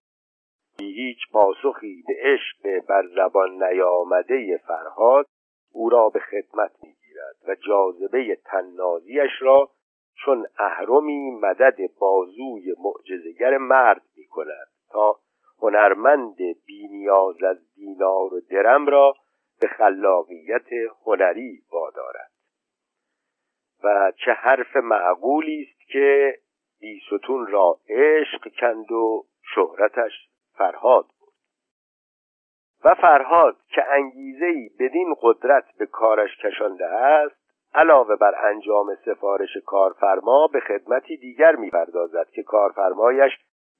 بی 0.77 0.93
هیچ 0.93 1.17
پاسخی 1.31 2.03
به 2.07 2.13
عشق 2.19 2.85
بر 2.87 3.07
زبان 3.15 3.63
نیامده 3.63 4.61
فرهاد 4.67 5.25
او 5.73 5.89
را 5.89 6.09
به 6.09 6.19
خدمت 6.19 6.71
می‌گیرد 6.83 7.35
و 7.47 7.55
جاذبه 7.55 8.35
تنازیش 8.45 9.31
را 9.41 9.69
چون 10.25 10.45
اهرمی 10.57 11.31
مدد 11.31 11.77
بازوی 11.99 12.75
معجزگر 12.83 13.57
مرد 13.57 14.01
می 14.17 14.25
کند 14.25 14.67
تا 14.91 15.19
هنرمند 15.61 16.37
بینیاز 16.65 17.43
از 17.43 17.57
دینار 17.75 18.33
و 18.33 18.41
درم 18.49 18.87
را 18.87 19.13
به 19.61 19.67
خلاقیت 19.67 20.67
هنری 21.05 21.63
وادارد. 21.71 22.31
و 23.83 24.11
چه 24.25 24.31
حرف 24.31 24.75
معقولی 24.75 25.61
است 25.61 25.91
که 25.91 26.37
بیستون 26.79 27.47
را 27.47 27.79
عشق 27.89 28.51
کند 28.59 28.91
و 28.91 29.25
شهرتش 29.55 30.11
فرهاد 30.53 31.05
بود. 31.19 31.33
و 32.83 32.95
فرهاد 32.95 33.57
که 33.67 33.83
انگیزهای 33.91 34.69
بدین 34.79 35.15
قدرت 35.21 35.65
به 35.77 35.85
کارش 35.85 36.37
کشانده 36.37 36.85
است 36.85 37.41
علاوه 37.73 38.15
بر 38.15 38.45
انجام 38.45 38.95
سفارش 39.05 39.57
کارفرما 39.65 40.47
به 40.53 40.59
خدمتی 40.59 41.17
دیگر 41.17 41.55
می‌پردازد 41.55 42.29
که 42.29 42.43
کارفرمایش 42.43 43.31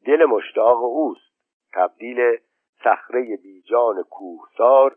دل 0.05 0.25
مشتاق 0.25 0.83
اوست. 0.83 1.30
تبدیل 1.73 2.37
صخره 2.83 3.37
بیجان 3.43 4.03
کوهسار 4.03 4.95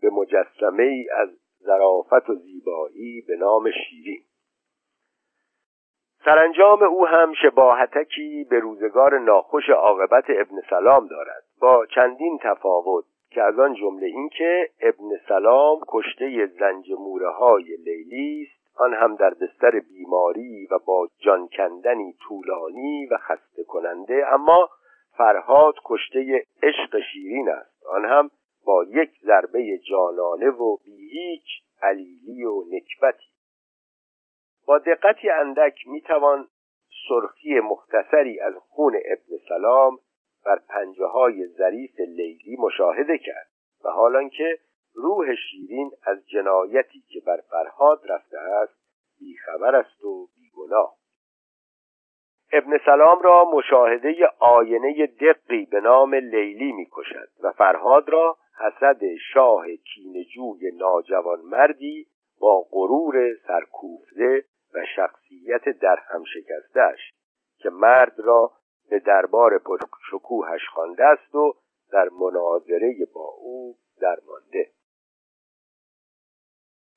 به 0.00 0.10
مجسمه 0.10 0.82
ای 0.82 1.08
از 1.10 1.28
ظرافت 1.62 2.30
و 2.30 2.34
زیبایی 2.34 3.24
به 3.28 3.36
نام 3.36 3.70
شیرین. 3.70 4.22
سرانجام 6.24 6.82
او 6.82 7.06
هم 7.06 7.34
شباهتکی 7.42 8.46
به 8.50 8.58
روزگار 8.58 9.18
ناخوش 9.18 9.70
عاقبت 9.70 10.24
ابن 10.28 10.60
سلام 10.70 11.06
دارد. 11.06 11.44
با 11.60 11.86
چندین 11.86 12.38
تفاوت 12.42 13.04
که 13.30 13.42
از 13.42 13.58
آن 13.58 13.74
جمله 13.74 14.06
این 14.06 14.28
که 14.28 14.70
ابن 14.80 15.08
سلام 15.28 15.80
کشته 15.88 16.46
زنج 16.46 16.92
موره 16.98 17.30
های 17.30 17.76
لیلی 17.76 18.42
است 18.42 18.78
آن 18.80 18.94
هم 18.94 19.16
در 19.16 19.34
بستر 19.34 19.80
بیماری 19.80 20.66
و 20.70 20.78
با 20.86 21.08
جان 21.18 21.48
کندنی 21.48 22.14
طولانی 22.28 23.06
و 23.06 23.16
خسته 23.16 23.64
کننده 23.64 24.26
اما 24.32 24.68
فرهاد 25.16 25.74
کشته 25.84 26.44
عشق 26.62 27.00
شیرین 27.12 27.48
است. 27.48 27.86
آن 27.86 28.04
هم 28.04 28.30
با 28.64 28.84
یک 28.84 29.10
ضربه 29.24 29.78
جانانه 29.78 30.50
و 30.50 30.76
بی 30.76 31.08
هیچ 31.08 31.46
علیلی 31.82 32.44
و 32.44 32.64
نکبتی. 32.70 33.34
با 34.66 34.78
دقتی 34.78 35.30
اندک 35.30 35.86
می‌توان 35.86 36.48
سرخی 37.08 37.60
مختصری 37.60 38.40
از 38.40 38.54
خون 38.54 38.96
ابن 38.96 39.38
سلام 39.48 39.98
بر 40.46 40.58
پنجه 40.68 41.06
های 41.06 41.46
ظریف 41.46 42.00
لیلی 42.00 42.56
مشاهده 42.56 43.18
کرد 43.18 43.48
و 43.84 43.88
حالان 43.90 44.28
که 44.28 44.58
روح 44.94 45.34
شیرین 45.34 45.90
از 46.02 46.28
جنایتی 46.28 47.00
که 47.08 47.20
بر 47.20 47.40
فرهاد 47.50 48.00
رفته 48.08 48.38
است 48.38 48.74
بیخبر 49.20 49.76
است 49.76 50.04
و 50.04 50.28
بیگناه. 50.36 50.96
ابن 52.56 52.78
سلام 52.84 53.22
را 53.22 53.44
مشاهده 53.44 54.14
آینه 54.38 55.06
دقی 55.06 55.66
به 55.70 55.80
نام 55.80 56.14
لیلی 56.14 56.72
می‌کشد 56.72 57.28
و 57.42 57.52
فرهاد 57.52 58.08
را 58.08 58.36
حسد 58.58 59.00
شاه 59.32 59.66
کینجوی 59.76 60.70
ناجوان 60.76 61.40
مردی 61.40 62.06
با 62.40 62.66
غرور 62.70 63.34
سرکوفته 63.46 64.44
و 64.74 64.78
شخصیت 64.96 65.68
در 65.68 65.98
هم 66.08 66.24
شکستش 66.24 67.12
که 67.58 67.70
مرد 67.70 68.14
را 68.18 68.50
به 68.90 68.98
دربار 68.98 69.60
شکوهش 70.10 70.68
خوانده 70.74 71.04
است 71.04 71.34
و 71.34 71.54
در 71.92 72.08
مناظره 72.20 72.94
با 73.14 73.34
او 73.38 73.74
درمانده. 74.00 74.70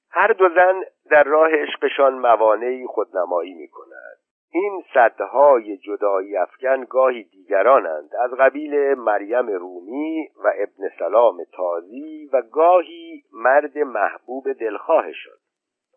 هر 0.10 0.34
دو 0.34 0.50
زن 0.50 0.84
در 1.12 1.24
راه 1.24 1.50
عشقشان 1.52 2.14
موانعی 2.14 2.88
خودنمایی 2.88 3.54
می 3.54 3.68
کند 3.68 4.17
این 4.52 4.84
صدهای 4.94 5.78
جدایی 5.78 6.38
افکن 6.38 6.84
گاهی 6.84 7.24
دیگرانند. 7.24 8.10
از 8.20 8.32
قبیل 8.40 8.94
مریم 8.94 9.48
رومی 9.48 10.28
و 10.44 10.54
ابن 10.58 10.90
سلام 11.00 11.44
تازی 11.52 12.30
و 12.34 12.42
گاهی 12.42 13.24
مرد 13.34 13.78
محبوب 13.78 14.54
دلخواهشان 14.54 15.38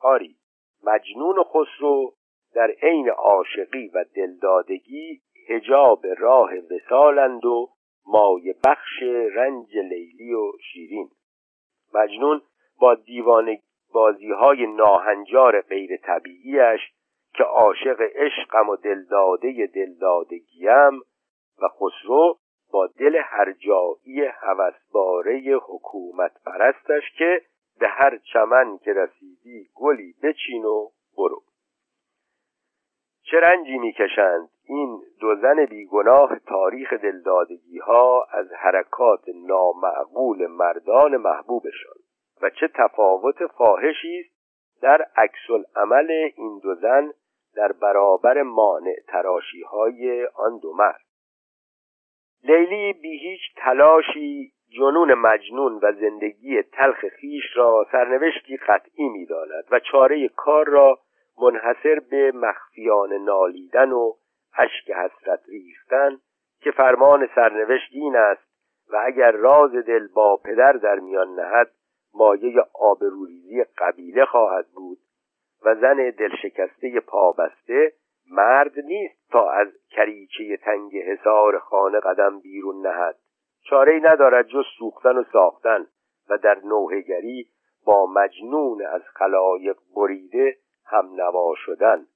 آری 0.01 0.37
مجنون 0.85 1.43
خسرو 1.43 2.13
در 2.55 2.71
عین 2.83 3.11
عاشقی 3.11 3.89
و 3.95 4.05
دلدادگی 4.17 5.21
هجاب 5.49 6.07
راه 6.19 6.51
وسالند 6.71 7.45
و 7.45 7.69
مای 8.07 8.55
بخش 8.65 9.03
رنج 9.35 9.77
لیلی 9.77 10.35
و 10.35 10.53
شیرین. 10.73 11.09
مجنون 11.95 12.43
با 12.81 12.95
دیوان 12.95 13.57
بازی 13.93 14.31
های 14.31 14.67
ناهنجار 14.67 15.61
غیر 15.61 15.97
طبیعیش 15.97 16.81
که 17.35 17.45
عاشق 17.45 18.01
عشقم 18.01 18.68
و 18.68 18.76
دلداده 18.76 19.66
دلدادگیم 19.74 21.01
و 21.62 21.68
خسرو 21.68 22.39
با 22.72 22.87
دل 22.87 23.20
هرجایی 23.24 24.22
هوسباره 24.22 25.59
حکومت 25.66 26.33
پرستش 26.45 27.03
که 27.18 27.43
به 27.81 27.89
هر 27.89 28.18
چمن 28.33 28.78
که 28.78 28.93
رسیدی 28.93 29.68
گلی 29.74 30.14
بچین 30.22 30.64
و 30.64 30.89
برو. 31.16 31.43
چه 33.22 33.41
رنجی 33.41 33.78
می‌کشند 33.78 34.49
این 34.64 35.03
دو 35.20 35.37
زن 35.37 35.64
بیگناه 35.64 36.39
تاریخ 36.39 36.93
دلدادگی 36.93 37.78
ها 37.78 38.26
از 38.31 38.53
حرکات 38.53 39.24
نامعقول 39.35 40.47
مردان 40.47 41.16
محبوبشان 41.16 41.97
و 42.43 42.51
چه 42.51 42.68
تفاوت 42.74 43.47
فاحشی 43.47 44.20
است 44.20 44.41
در 44.83 45.07
عکس 45.16 45.66
عمل 45.76 46.11
این 46.37 46.59
دو 46.62 46.74
زن 46.74 47.12
در 47.57 47.73
برابر 47.73 48.43
مانع 48.43 48.95
تراشی 49.09 49.63
های 49.63 50.27
آن 50.27 50.59
دو 50.59 50.73
مرد. 50.73 51.01
لیلی 52.45 52.93
بی 52.93 53.19
هیچ 53.19 53.41
تلاشی 53.57 54.53
جنون 54.79 55.15
مجنون 55.15 55.81
و 55.83 55.93
زندگی 55.93 56.63
تلخ 56.63 57.09
خیش 57.09 57.45
را 57.55 57.87
سرنوشتی 57.93 58.57
قطعی 58.57 59.09
می‌داند 59.09 59.65
و 59.71 59.81
چاره 59.81 60.29
کار 60.29 60.69
را 60.69 60.99
منحصر 61.43 62.01
به 62.11 62.33
مخفیان 62.35 63.13
نالیدن 63.13 63.93
و 63.93 64.15
اشک 64.59 64.91
حسرت 64.91 65.41
ریختن 65.49 66.19
که 66.61 66.71
فرمان 66.71 67.29
سرنوشت 67.35 67.89
این 67.93 68.17
است 68.17 68.51
و 68.93 69.03
اگر 69.07 69.33
راز 69.33 69.73
دل 69.73 70.07
با 70.07 70.37
پدر 70.45 70.73
در 70.73 70.99
میان 70.99 71.41
نهد 71.41 71.71
مایه 72.15 72.65
آبروریزی 72.75 73.65
قبیله 73.79 74.25
خواهد 74.25 74.67
بود 74.75 74.99
و 75.65 75.75
زن 75.75 76.11
دلشکسته 76.11 77.01
پابسته 77.01 77.93
مرد 78.31 78.79
نیست 78.79 79.31
تا 79.31 79.51
از 79.51 79.69
کریچه 79.91 80.57
تنگ 80.57 80.97
حصار 80.97 81.59
خانه 81.59 82.01
قدم 82.01 82.41
بیرون 82.41 82.87
نهد. 82.87 83.17
چاره 83.63 84.01
ندارد 84.03 84.47
جز 84.47 84.65
سوختن 84.79 85.17
و 85.17 85.25
ساختن 85.33 85.87
و 86.31 86.39
در 86.39 86.59
نوهگری 86.65 87.49
با 87.87 88.07
مجنون 88.07 88.87
از 88.87 89.03
خلایق 89.03 89.77
بریده 89.97 90.57
هم 90.87 91.15
نوا 91.15 91.55
شدن 91.57 92.07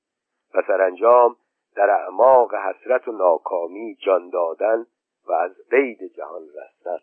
و 0.54 0.62
سرانجام 0.66 1.36
در 1.76 1.90
اعماق 1.90 2.54
حسرت 2.54 3.08
و 3.08 3.12
ناکامی 3.12 3.94
جان 3.94 4.30
دادن 4.30 4.86
و 5.28 5.32
از 5.32 5.52
قید 5.70 5.98
جهان 6.16 6.42
رستن. 6.42 6.98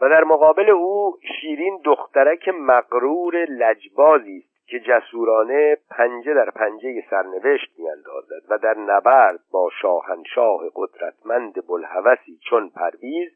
و 0.00 0.08
در 0.08 0.24
مقابل 0.24 0.70
او 0.70 1.18
شیرین 1.40 1.80
دخترک 1.84 2.48
مغرور 2.48 3.36
لجبازی 3.44 4.38
است. 4.38 4.53
که 4.66 4.80
جسورانه 4.80 5.76
پنجه 5.90 6.34
در 6.34 6.50
پنجه 6.50 7.04
سرنوشت 7.10 7.78
میاندازد 7.78 8.42
و 8.50 8.58
در 8.58 8.78
نبرد 8.78 9.40
با 9.50 9.70
شاهنشاه 9.82 10.60
قدرتمند 10.74 11.66
بلحوثی 11.66 12.38
چون 12.50 12.70
پرویز 12.70 13.32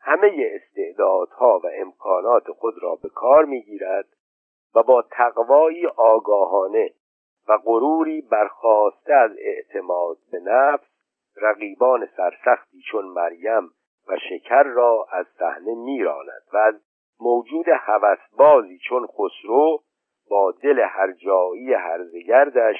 همه 0.00 0.50
استعدادها 0.54 1.60
و 1.64 1.66
امکانات 1.74 2.50
خود 2.50 2.74
را 2.82 2.98
به 3.02 3.08
کار 3.08 3.44
می‌گیرد 3.44 4.06
و 4.74 4.82
با 4.82 5.04
تقوایی 5.10 5.86
آگاهانه 5.86 6.90
و 7.48 7.56
غروری 7.56 8.20
برخواسته 8.20 9.14
از 9.14 9.30
اعتماد 9.38 10.16
به 10.32 10.40
نفس 10.40 10.90
رقیبان 11.36 12.08
سرسختی 12.16 12.82
چون 12.90 13.04
مریم 13.04 13.70
و 14.08 14.16
شکر 14.28 14.62
را 14.62 15.06
از 15.12 15.26
صحنه 15.38 15.74
میراند 15.74 16.42
و 16.52 16.56
از 16.56 16.74
موجود 17.20 17.66
هوسبازی 17.68 18.78
چون 18.78 19.06
خسرو 19.06 19.82
با 20.30 20.54
دل 20.62 20.78
هرجایی 20.78 21.74
هرزگردش 21.74 22.76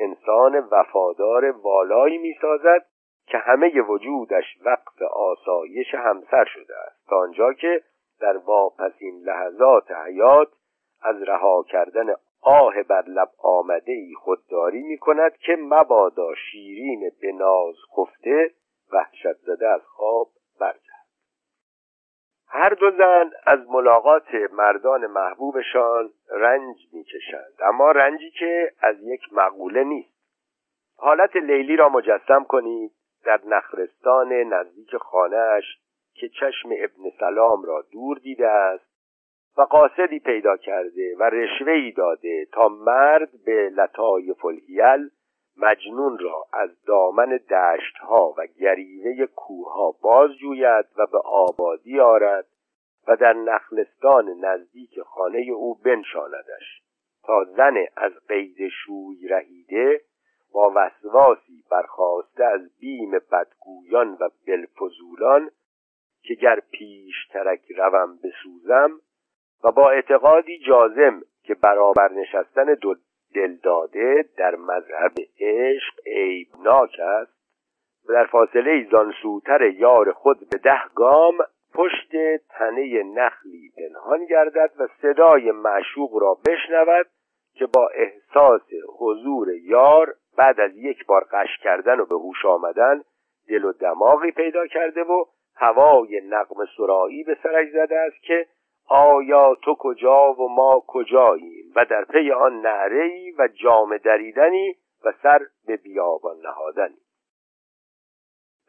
انسان 0.00 0.68
وفادار 0.70 1.50
والایی 1.50 2.18
می‌سازد 2.18 2.84
که 3.26 3.38
همه 3.38 3.80
وجودش 3.80 4.44
وقف 4.64 5.02
آسایش 5.02 5.94
همسر 5.94 6.44
شده 6.44 6.74
است. 6.86 7.06
تا 7.08 7.16
آنجا 7.16 7.52
که 7.52 7.82
در 8.20 8.36
واپسین 8.36 9.22
لحظات 9.24 9.90
حیات 9.90 10.48
از 11.02 11.22
رها 11.22 11.62
کردن 11.68 12.14
آه 12.42 12.82
بر 12.82 13.04
لب 13.06 13.28
آمده 13.38 13.92
ای 13.92 14.14
خودداری 14.14 14.82
می 14.82 14.98
کند 14.98 15.36
که 15.36 15.56
مبادا 15.60 16.34
شیرین 16.34 17.10
به 17.20 17.32
ناز 17.32 17.74
خفته 17.96 18.50
وحشت 18.92 19.36
زده 19.46 19.68
از 19.68 19.82
خواب 19.86 20.28
برجهد 20.60 20.95
هر 22.56 22.68
دو 22.68 22.90
زن 22.90 23.30
از 23.46 23.58
ملاقات 23.68 24.34
مردان 24.52 25.06
محبوبشان 25.06 26.10
رنج 26.30 26.76
می‌کشند. 26.92 27.52
اما 27.60 27.90
رنجی 27.90 28.30
که 28.30 28.72
از 28.80 28.96
یک 29.02 29.20
مقوله 29.32 29.84
نیست. 29.84 30.16
حالت 30.98 31.36
لیلی 31.36 31.76
را 31.76 31.88
مجسم 31.88 32.44
کنید 32.44 32.92
در 33.24 33.40
نخرستان 33.46 34.32
نزدیک 34.32 34.96
خانهاش 34.96 35.64
که 36.14 36.28
چشم 36.28 36.68
ابن 36.68 37.10
سلام 37.20 37.62
را 37.64 37.84
دور 37.92 38.18
دیده 38.18 38.48
است 38.48 38.86
و 39.58 39.62
قاصدی 39.62 40.18
پیدا 40.18 40.56
کرده 40.56 41.16
و 41.18 41.22
رشوهی 41.22 41.92
داده 41.92 42.46
تا 42.52 42.68
مرد 42.68 43.28
به 43.46 43.70
لطای 43.70 44.34
فلحیل 44.42 45.10
مجنون 45.56 46.18
را 46.18 46.46
از 46.52 46.84
دامن 46.84 47.40
دشتها 47.50 48.34
و 48.38 48.46
گریوه 48.46 49.26
کوهها 49.26 49.90
باز 50.02 50.30
جوید 50.30 50.86
و 50.96 51.06
به 51.06 51.18
آبادی 51.18 52.00
آرد 52.00 52.46
و 53.08 53.16
در 53.16 53.32
نخلستان 53.32 54.28
نزدیک 54.28 55.00
خانه 55.00 55.38
او 55.38 55.74
بنشاندش 55.74 56.82
تا 57.24 57.44
زن 57.44 57.74
از 57.96 58.12
قید 58.28 58.68
شوی 58.68 59.28
رهیده 59.28 60.00
با 60.52 60.72
وسواسی 60.74 61.64
برخواسته 61.70 62.44
از 62.44 62.60
بیم 62.80 63.10
بدگویان 63.10 64.16
و 64.20 64.28
بلفزولان 64.46 65.50
که 66.22 66.34
گر 66.34 66.60
پیش 66.70 67.14
ترک 67.32 67.70
روم 67.76 68.18
بسوزم 68.24 69.00
و 69.64 69.72
با 69.72 69.90
اعتقادی 69.90 70.58
جازم 70.58 71.22
که 71.42 71.54
برابر 71.54 72.12
نشستن 72.12 72.74
دو 72.74 72.94
دلداده 73.36 74.24
در 74.36 74.56
مذهب 74.56 75.12
عشق 75.40 75.94
عیبناک 76.06 77.00
است 77.00 77.36
و 78.08 78.12
در 78.12 78.26
فاصله 78.26 78.88
زانسوتر 78.90 79.62
یار 79.62 80.12
خود 80.12 80.38
به 80.50 80.58
ده 80.58 80.82
گام 80.94 81.38
پشت 81.74 82.10
تنه 82.48 83.02
نخلی 83.02 83.72
پنهان 83.76 84.24
گردد 84.24 84.70
و 84.78 84.88
صدای 85.02 85.50
معشوق 85.50 86.22
را 86.22 86.38
بشنود 86.46 87.06
که 87.54 87.66
با 87.66 87.88
احساس 87.94 88.62
حضور 88.98 89.48
یار 89.54 90.14
بعد 90.38 90.60
از 90.60 90.76
یک 90.76 91.06
بار 91.06 91.26
قش 91.32 91.58
کردن 91.62 92.00
و 92.00 92.04
به 92.06 92.14
هوش 92.14 92.44
آمدن 92.44 93.02
دل 93.48 93.64
و 93.64 93.72
دماغی 93.72 94.30
پیدا 94.30 94.66
کرده 94.66 95.02
و 95.02 95.24
هوای 95.56 96.20
نقم 96.28 96.56
سرایی 96.76 97.24
به 97.24 97.36
سرش 97.42 97.68
زده 97.72 97.96
است 97.96 98.22
که 98.22 98.46
آیا 98.88 99.54
تو 99.62 99.74
کجا 99.78 100.32
و 100.32 100.48
ما 100.48 100.82
کجاییم؟ 100.86 101.72
و 101.76 101.84
در 101.84 102.04
پی 102.04 102.32
آن 102.32 102.60
نعره 102.60 103.32
و 103.38 103.48
جام 103.48 103.96
دریدنی 103.96 104.74
و 105.04 105.12
سر 105.22 105.40
به 105.66 105.76
بیابان 105.76 106.36
نهادنی. 106.40 106.96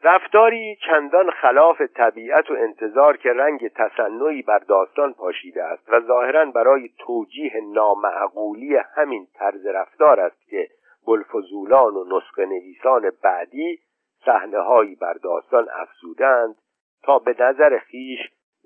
رفتاری 0.02 0.76
چندان 0.86 1.30
خلاف 1.30 1.82
طبیعت 1.82 2.50
و 2.50 2.54
انتظار 2.54 3.16
که 3.16 3.32
رنگ 3.32 3.68
تصنعی 3.68 4.42
بر 4.42 4.58
داستان 4.58 5.12
پاشیده 5.12 5.64
است 5.64 5.88
و 5.88 6.00
ظاهرا 6.00 6.44
برای 6.44 6.90
توجیه 6.98 7.52
نامعقولی 7.72 8.76
همین 8.76 9.26
طرز 9.34 9.66
رفتار 9.66 10.20
است 10.20 10.48
که 10.50 10.68
بلفزولان 11.06 11.94
و 11.94 12.16
نسخه 12.16 12.46
نویسان 12.46 13.12
بعدی 13.22 13.78
صحنه 14.24 14.60
هایی 14.60 14.94
بر 14.94 15.12
داستان 15.12 15.68
افزودند 15.72 16.56
تا 17.02 17.18
به 17.18 17.36
نظر 17.38 17.78
خیش 17.78 18.18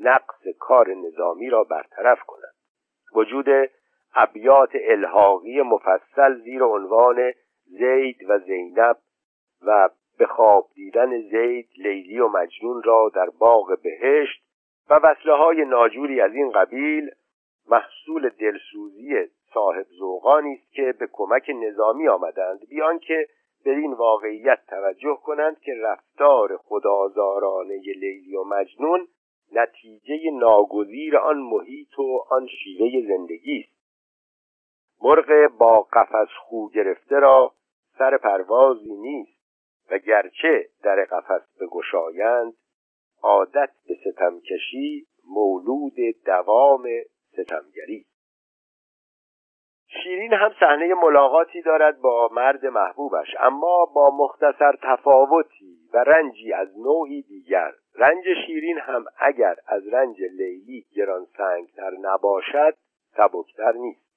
نقص 0.03 0.49
کار 0.59 0.95
نظامی 0.95 1.51
را 1.51 1.65
برطرف 1.65 2.21
کنند. 2.21 2.55
وجود 3.15 3.47
ابیات 4.15 4.71
الحاقی 4.75 5.63
مفصل 5.63 6.41
زیر 6.41 6.63
عنوان 6.63 7.33
زید 7.67 8.17
و 8.29 8.39
زینب 8.39 8.97
و 9.67 9.89
به 10.19 10.27
خواب 10.27 10.69
دیدن 10.75 11.21
زید 11.21 11.69
لیلی 11.79 12.21
و 12.21 12.29
مجنون 12.29 12.83
را 12.83 13.11
در 13.15 13.31
باغ 13.39 13.79
بهشت 13.83 14.43
و 14.91 14.95
وصله 14.95 15.33
های 15.33 15.65
ناجوری 15.65 16.21
از 16.21 16.35
این 16.35 16.51
قبیل 16.51 17.11
محصول 17.69 18.29
دلسوزی 18.29 19.27
صاحب 19.55 19.87
زوغانی 19.99 20.55
است 20.55 20.73
که 20.73 20.95
به 20.99 21.09
کمک 21.13 21.51
نظامی 21.55 22.09
آمدند. 22.09 22.69
بیان 22.69 22.99
که 22.99 23.29
به 23.65 23.71
این 23.71 23.93
واقعیت 23.93 24.59
توجه 24.67 25.19
کنند 25.25 25.61
که 25.61 25.73
رفتار 25.83 26.57
خدازارانه 26.57 27.75
لیلی 27.79 28.37
و 28.37 28.45
مجنون 28.45 29.09
نتیجه 29.55 30.31
ناگزیر 30.31 31.17
آن 31.17 31.39
محیط 31.39 31.99
و 31.99 32.25
آن 32.31 32.47
شیوه 32.47 33.07
زندگی 33.09 33.61
است. 33.61 33.83
مرغ 35.03 35.57
با 35.59 35.83
قفس 35.83 36.29
خو 36.39 36.69
گرفته 36.69 37.19
را 37.19 37.53
سر 37.99 38.17
پروازی 38.19 38.95
نیست 38.95 39.43
و 39.91 39.99
گرچه 39.99 40.69
در 40.83 41.05
قفس 41.05 41.59
بگشایند 41.61 42.55
عادت 43.23 43.71
به 43.89 43.95
ستمکشی 43.95 45.07
مولود 45.29 45.95
دوام 46.27 46.83
ستمگری 47.33 48.07
شیرین 50.03 50.33
هم 50.33 50.55
صحنه 50.61 50.95
ملاقاتی 50.95 51.63
دارد 51.63 52.01
با 52.01 52.29
مرد 52.33 52.67
محبوبش 52.67 53.29
اما 53.41 53.85
با 53.95 54.11
مختصر 54.17 54.73
تفاوتی 54.83 55.82
و 55.95 55.99
رنجی 55.99 56.53
از 56.53 56.79
نوعی 56.79 57.23
دیگر. 57.23 57.73
رنج 57.95 58.25
شیرین 58.47 58.79
هم 58.79 59.05
اگر 59.19 59.57
از 59.67 59.89
رنج 59.89 60.23
لیلی 60.23 60.85
گران 60.97 61.27
سنگتر 61.37 61.91
نباشد 62.01 62.75
سبکتر 63.17 63.73
نیست. 63.73 64.13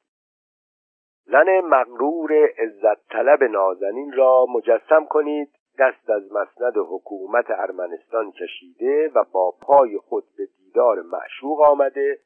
زن 1.25 1.59
مغرور 1.59 2.33
عزت 2.57 3.07
طلب 3.09 3.43
نازنین 3.43 4.11
را 4.11 4.45
مجسم 4.45 5.05
کنید 5.05 5.49
دست 5.79 6.09
از 6.09 6.31
مسند 6.31 6.73
حکومت 6.77 7.45
ارمنستان 7.49 8.31
کشیده 8.31 9.11
و 9.15 9.23
با 9.31 9.53
پای 9.61 9.97
خود 9.97 10.23
به 10.37 10.47
دیدار 10.57 11.01
معشوق 11.01 11.61
آمده 11.61 12.19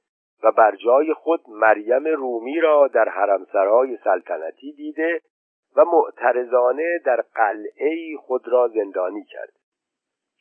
و 0.43 0.52
بر 0.52 0.76
جای 0.76 1.14
خود 1.14 1.41
مریم 1.47 2.08
رومی 2.08 2.60
را 2.60 2.88
در 2.88 3.10
حرمسرای 3.10 3.97
سلطنتی 4.04 4.74
دیده 4.74 5.22
و 5.76 5.86
معترضانه 5.86 6.99
در 7.05 7.24
قلعه 7.36 8.17
خود 8.17 8.47
را 8.47 8.67
زندانی 8.67 9.24
کرد. 9.24 9.53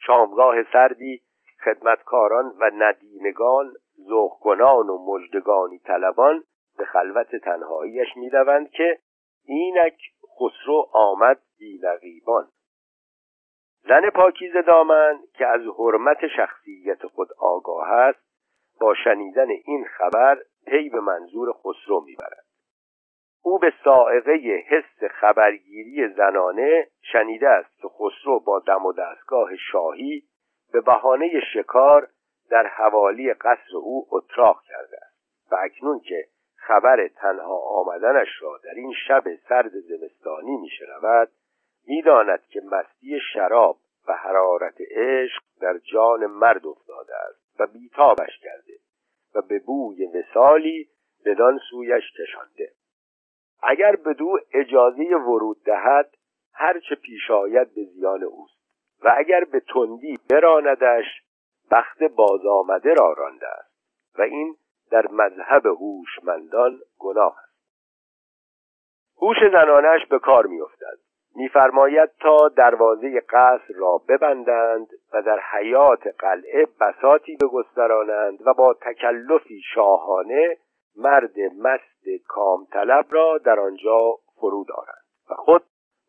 شامگاه 0.06 0.72
سردی 0.72 1.22
خدمتکاران 1.64 2.52
و 2.60 2.70
ندیمگان 2.74 3.74
زخگنان 3.96 4.88
و 4.88 4.98
مجدگانی 5.06 5.78
طلبان 5.78 6.44
به 6.78 6.84
خلوت 6.84 7.36
تنهاییش 7.36 8.08
می‌دوند 8.16 8.70
که 8.70 8.98
اینک 9.44 9.98
خسرو 10.38 10.88
آمد 10.92 11.38
بینقیبان 11.58 12.48
زن 13.88 14.10
پاکیز 14.10 14.52
دامن 14.66 15.18
که 15.34 15.46
از 15.46 15.60
حرمت 15.78 16.26
شخصیت 16.36 17.06
خود 17.06 17.28
آگاه 17.38 17.88
است 17.88 18.28
با 18.80 18.94
شنیدن 19.04 19.48
این 19.64 19.84
خبر 19.84 20.38
پی 20.66 20.88
به 20.88 21.00
منظور 21.00 21.52
خسرو 21.52 22.04
می‌برد. 22.04 22.47
او 23.48 23.58
به 23.58 23.72
سائقه 23.84 24.32
حس 24.68 25.04
خبرگیری 25.10 26.08
زنانه 26.08 26.86
شنیده 27.12 27.48
است 27.48 27.78
که 27.82 27.88
خسرو 27.88 28.40
با 28.40 28.58
دم 28.58 28.86
و 28.86 28.92
دستگاه 28.92 29.56
شاهی 29.56 30.22
به 30.72 30.80
بهانه 30.80 31.40
شکار 31.54 32.08
در 32.50 32.66
حوالی 32.66 33.32
قصر 33.32 33.76
او 33.76 34.06
اتراق 34.10 34.62
کرده 34.62 34.96
است 34.96 35.52
و 35.52 35.56
اکنون 35.62 36.00
که 36.00 36.24
خبر 36.56 37.08
تنها 37.08 37.56
آمدنش 37.56 38.28
را 38.40 38.60
در 38.64 38.74
این 38.74 38.94
شب 39.08 39.24
سرد 39.48 39.72
زمستانی 39.72 40.56
میشنود 40.56 41.28
می‌داند 41.86 42.42
که 42.46 42.60
مستی 42.60 43.20
شراب 43.32 43.78
و 44.08 44.12
حرارت 44.12 44.80
عشق 44.90 45.42
در 45.60 45.78
جان 45.92 46.26
مرد 46.26 46.66
افتاده 46.66 47.14
است 47.16 47.60
و 47.60 47.66
بیتابش 47.66 48.38
کرده 48.42 48.74
و 49.34 49.42
به 49.42 49.58
بوی 49.58 50.06
مثالی 50.06 50.88
بدان 51.24 51.58
سویش 51.70 52.04
کشانده 52.20 52.77
اگر 53.62 53.96
بدو 53.96 54.38
اجازه 54.52 55.16
ورود 55.16 55.62
دهد 55.64 56.14
هرچه 56.52 56.94
پیش 56.94 57.30
آید 57.30 57.74
به 57.74 57.84
زیان 57.84 58.22
اوست. 58.22 58.58
و 59.04 59.14
اگر 59.16 59.44
به 59.44 59.60
تندی 59.60 60.18
براندش 60.30 61.04
بخت 61.70 62.02
باز 62.02 62.40
آمده 62.46 62.94
را 62.94 63.12
رانده 63.12 63.48
است. 63.48 63.74
و 64.18 64.22
این 64.22 64.56
در 64.90 65.06
مذهب 65.10 65.66
هوشمندان 65.66 66.78
گناه 66.98 67.36
است. 67.42 67.48
هوش 69.22 69.36
زنانش 69.52 70.06
به 70.10 70.18
کار 70.18 70.46
میافتد. 70.46 70.98
میفرماید 71.36 72.10
تا 72.20 72.48
دروازه 72.48 73.20
قصر 73.20 73.74
را 73.74 74.02
ببندند 74.08 74.88
و 75.12 75.22
در 75.22 75.40
حیات 75.52 76.06
قلعه 76.18 76.66
بساتی 76.80 77.36
بگسترانند 77.40 78.46
و 78.46 78.54
با 78.54 78.74
تکلفی 78.74 79.60
شاهانه 79.74 80.56
مرد 80.98 81.40
مست 81.40 82.26
کام 82.26 82.66
طلب 82.72 83.06
را 83.10 83.38
در 83.38 83.60
آنجا 83.60 84.18
فرود 84.40 84.72
آرند 84.72 85.04
و 85.30 85.34
خود 85.34 85.62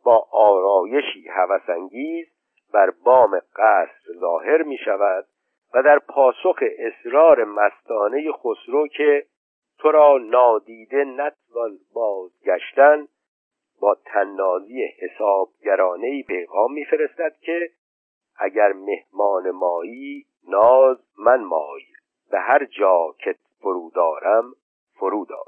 با 0.04 0.28
آرایشی 0.32 1.28
هوسانگیز 1.28 2.28
بر 2.74 2.94
بام 3.04 3.40
قصر 3.56 4.14
ظاهر 4.20 4.64
می 4.64 4.78
شود 4.78 5.26
و 5.74 5.84
در 5.84 6.00
پاسخ 6.00 6.64
اصرار 6.78 7.44
مستانه 7.44 8.32
خسرو 8.32 8.88
که 8.88 9.26
تو 9.78 9.92
را 9.92 10.18
نادیده 10.18 11.04
نتوان 11.04 11.78
بازگشتن 11.94 13.08
با 13.82 13.98
تنازی 14.06 14.84
حسابگرانه 14.84 16.24
پیغام 16.24 16.74
میفرستد 16.74 17.36
که 17.42 17.70
اگر 18.40 18.74
مهمان 18.74 19.52
مایی 19.52 20.26
ناز 20.48 20.98
من 21.18 21.44
مای 21.44 21.82
به 22.32 22.40
هر 22.40 22.66
جا 22.66 23.16
که 23.20 23.36
فرودارم 25.00 25.44
فرودار 25.44 25.46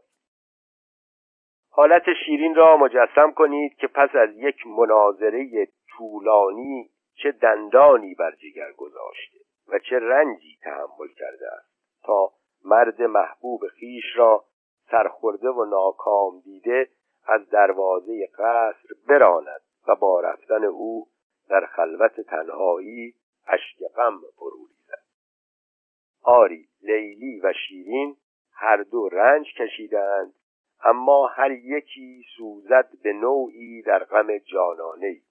حالت 1.70 2.04
شیرین 2.26 2.56
را 2.56 2.78
مجسم 2.78 3.32
کنید 3.32 3.76
که 3.76 3.88
پس 3.88 4.10
از 4.16 4.30
یک 4.36 4.68
مناظره 4.68 5.68
طولانی 5.98 6.90
چه 7.16 7.32
دندانی 7.32 8.16
بر 8.16 8.32
جگر 8.36 8.72
گذاشته 8.72 9.40
و 9.68 9.80
چه 9.80 10.00
رنجی 10.00 10.58
تحمل 10.62 11.08
کرده 11.18 11.48
است 11.52 11.72
تا 12.04 12.32
مرد 12.66 13.02
محبوب 13.02 13.68
خیش 13.68 14.04
را 14.16 14.46
سرخورده 14.92 15.50
و 15.50 15.66
ناکام 15.66 16.40
دیده 16.40 16.90
از 17.26 17.50
دروازه 17.50 18.28
قصر 18.38 18.90
براند 19.08 19.62
و 19.88 19.96
با 19.96 20.20
رفتن 20.20 20.64
او 20.64 21.08
در 21.50 21.66
خلوت 21.66 22.22
تنهایی 22.22 23.14
اشک 23.48 23.84
غم 23.96 24.20
فرو 24.36 24.72
آری 26.24 26.68
لیلی 26.82 27.40
و 27.40 27.54
شیرین 27.68 28.16
هر 28.62 28.78
دو 28.78 29.10
رنج 29.10 29.54
کشیدند 29.54 30.34
اما 30.84 31.28
هر 31.28 31.52
یکی 31.52 32.24
سوزد 32.38 32.90
به 33.04 33.14
نوعی 33.14 33.82
در 33.82 34.04
غم 34.04 34.38
جانانه 34.38 35.22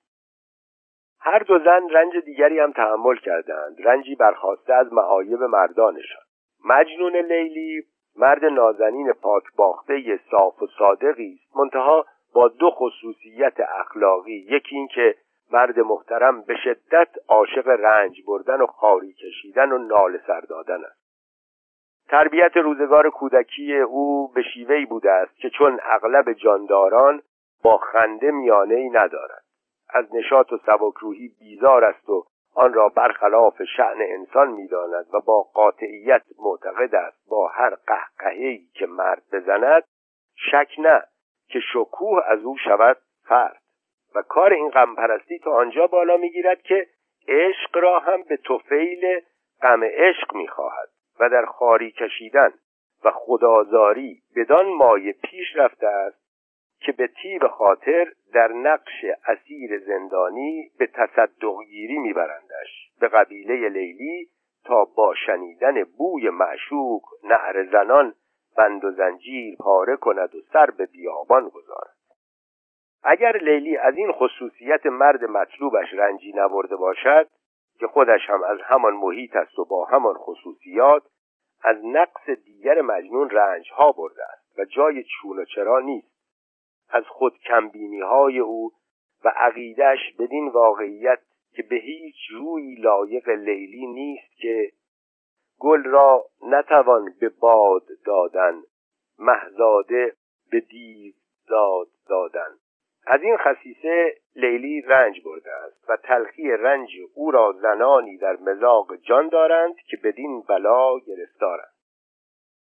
هر 1.20 1.39
دو 1.39 1.59
زن 1.59 1.89
رنج 1.91 2.16
دیگری 2.16 2.59
هم 2.59 2.72
تحمل 2.72 3.16
کردند. 3.16 3.76
رنجی 3.87 4.14
برخواسته 4.14 4.74
از 4.74 4.93
معایب 4.93 5.43
مردانشان. 5.43 6.22
مجنون 6.64 7.16
لیلی 7.16 7.83
مرد 8.16 8.45
نازنین 8.45 9.12
پاک 9.12 9.45
باخته 9.57 10.20
صاف 10.31 10.62
و 10.62 10.66
صادقی 10.78 11.41
است. 11.43 11.57
منتها 11.57 12.07
با 12.35 12.49
دو 12.49 12.70
خصوصیت 12.70 13.61
اخلاقی 13.61 14.47
یکی 14.51 14.76
اینکه 14.76 15.14
مرد 15.53 15.81
محترم 15.81 16.43
به 16.43 16.57
شدت 16.64 17.09
عاشق 17.28 17.68
رنج 17.68 18.22
بردن 18.26 18.61
و 18.61 18.66
خاری 18.66 19.12
کشیدن 19.12 19.72
و 19.72 19.78
نال 19.78 20.18
سر 20.26 20.41
دادن 20.41 20.85
است. 20.85 21.10
تربیت 22.11 22.57
روزگار 22.57 23.11
کودکی 23.11 23.77
او 23.77 24.29
به 24.29 24.43
شیوهی 24.43 24.87
بوده 24.87 25.11
است 25.11 25.37
که 25.37 25.51
چون 25.51 25.81
اغلب 25.83 26.33
جانداران 26.33 27.23
با 27.63 27.77
خنده 27.79 28.31
میانه 28.31 28.75
ای 28.75 28.89
ندارد 28.89 29.45
از 29.91 30.15
نشاط 30.15 30.53
و 30.53 30.59
سبکروحی 30.67 31.29
بیزار 31.41 31.85
است 31.85 32.09
و 32.09 32.25
آن 32.55 32.73
را 32.73 32.89
برخلاف 32.89 33.63
شعن 33.77 33.99
انسان 34.01 34.51
می‌داند 34.51 35.07
و 35.13 35.21
با 35.21 35.43
قاطعیت 35.43 36.23
معتقد 36.39 36.95
است. 36.95 37.29
با 37.31 37.49
هر 37.49 37.75
قهقهی 37.87 38.69
که 38.75 38.87
مرد 38.87 39.23
بزند 39.33 39.83
شک 40.51 40.69
نه 40.79 41.03
که 41.49 41.61
شکوه 41.73 42.23
از 42.27 42.45
او 42.45 42.57
شود 42.65 42.97
فرد. 43.29 43.61
و 44.15 44.23
کار 44.23 44.53
این 44.53 44.71
غمپرستی 44.71 45.39
تا 45.39 45.51
آنجا 45.53 45.87
بالا 45.87 46.17
می‌گیرد 46.17 46.63
که 46.63 46.87
عشق 47.29 47.77
را 47.77 47.99
هم 47.99 48.23
به 48.23 48.37
توفیل 48.37 49.21
غم 49.63 49.85
عشق 49.85 50.35
می‌خواهد. 50.35 50.89
و 51.21 51.29
در 51.29 51.45
خاری 51.45 51.91
کشیدن 51.91 52.53
و 53.05 53.11
خدازاری 53.11 54.23
بدان 54.37 54.67
مایه 54.69 55.13
پیش 55.13 55.57
رفته 55.57 55.87
است 55.87 56.21
که 56.81 56.93
به 56.93 57.07
تیب 57.07 57.47
خاطر 57.47 58.13
در 58.33 58.53
نقش 58.53 59.05
اسیر 59.27 59.79
زندانی 59.79 60.71
به 60.79 60.87
تصدقگیری 60.87 61.99
میبرندش. 61.99 62.91
به 63.01 63.09
قبیله 63.09 63.69
لیلی 63.69 64.29
تا 64.65 64.85
با 64.85 65.15
شنیدن 65.27 65.85
بوی 65.85 66.31
معشوق 66.31 67.03
نعر 67.25 67.65
زنان 67.73 68.15
بند 68.57 68.85
و 68.85 68.91
زنجیر 68.91 69.57
پاره 69.57 69.97
کند 69.97 70.35
و 70.35 70.41
سر 70.53 70.71
به 70.71 70.87
بیابان 70.87 71.49
گذارد. 71.49 71.97
اگر 73.03 73.37
لیلی 73.37 73.77
از 73.77 73.97
این 73.97 74.13
خصوصیت 74.13 74.87
مرد 74.87 75.25
مطلوبش 75.25 75.93
رنجی 75.93 76.33
نبرده 76.33 76.77
باشد 76.77 77.29
که 77.81 77.87
خودش 77.87 78.20
هم 78.31 78.43
از 78.43 78.59
همان 78.64 78.95
محیط 78.95 79.37
است 79.37 79.59
و 79.59 79.64
با 79.64 79.85
همان 79.85 80.14
خصوصیات 80.14 81.03
از 81.62 81.76
نقص 81.85 82.31
دیگر 82.31 82.81
مجنون 82.81 83.31
رنج 83.31 83.70
ها 83.72 83.93
برده 83.93 84.22
است 84.33 84.59
و 84.59 84.64
جای 84.64 85.05
چون 85.05 85.39
و 85.39 85.45
چرا 85.45 85.81
نیست. 85.81 86.11
از 86.91 87.05
خود 87.07 87.39
کمبینی 87.39 88.01
های 88.01 88.39
او 88.39 88.72
و 89.24 89.33
عقیدش 89.37 89.99
بدین 90.18 90.49
واقعیت 90.49 91.20
که 91.53 91.62
به 91.62 91.76
هیچ 91.76 92.16
روی 92.31 92.74
لایق 92.74 93.28
لیلی 93.28 93.87
نیست 93.87 94.37
که 94.37 94.72
گل 95.59 95.85
را 95.85 96.24
نتوان 96.43 97.14
به 97.20 97.28
باد 97.28 97.87
دادن 98.05 98.62
محزاده 99.18 100.16
به 100.51 100.61
دیو 100.61 101.14
داد 101.49 101.89
دادن. 102.09 102.59
از 103.13 103.23
این 103.23 103.37
خصیصه 103.37 104.15
لیلی 104.37 104.81
رنج 104.81 105.25
برده 105.25 105.53
است 105.53 105.91
و 105.91 105.97
تلخی 105.97 106.51
رنج 106.51 106.91
او 107.15 107.31
را 107.31 107.53
زنانی 107.53 108.19
در 108.19 108.37
مزاق 108.37 108.97
جان 108.97 109.29
دارند 109.29 109.75
که 109.77 109.97
بدین 110.05 110.43
بلا 110.49 110.99
گرفتارند. 110.99 111.75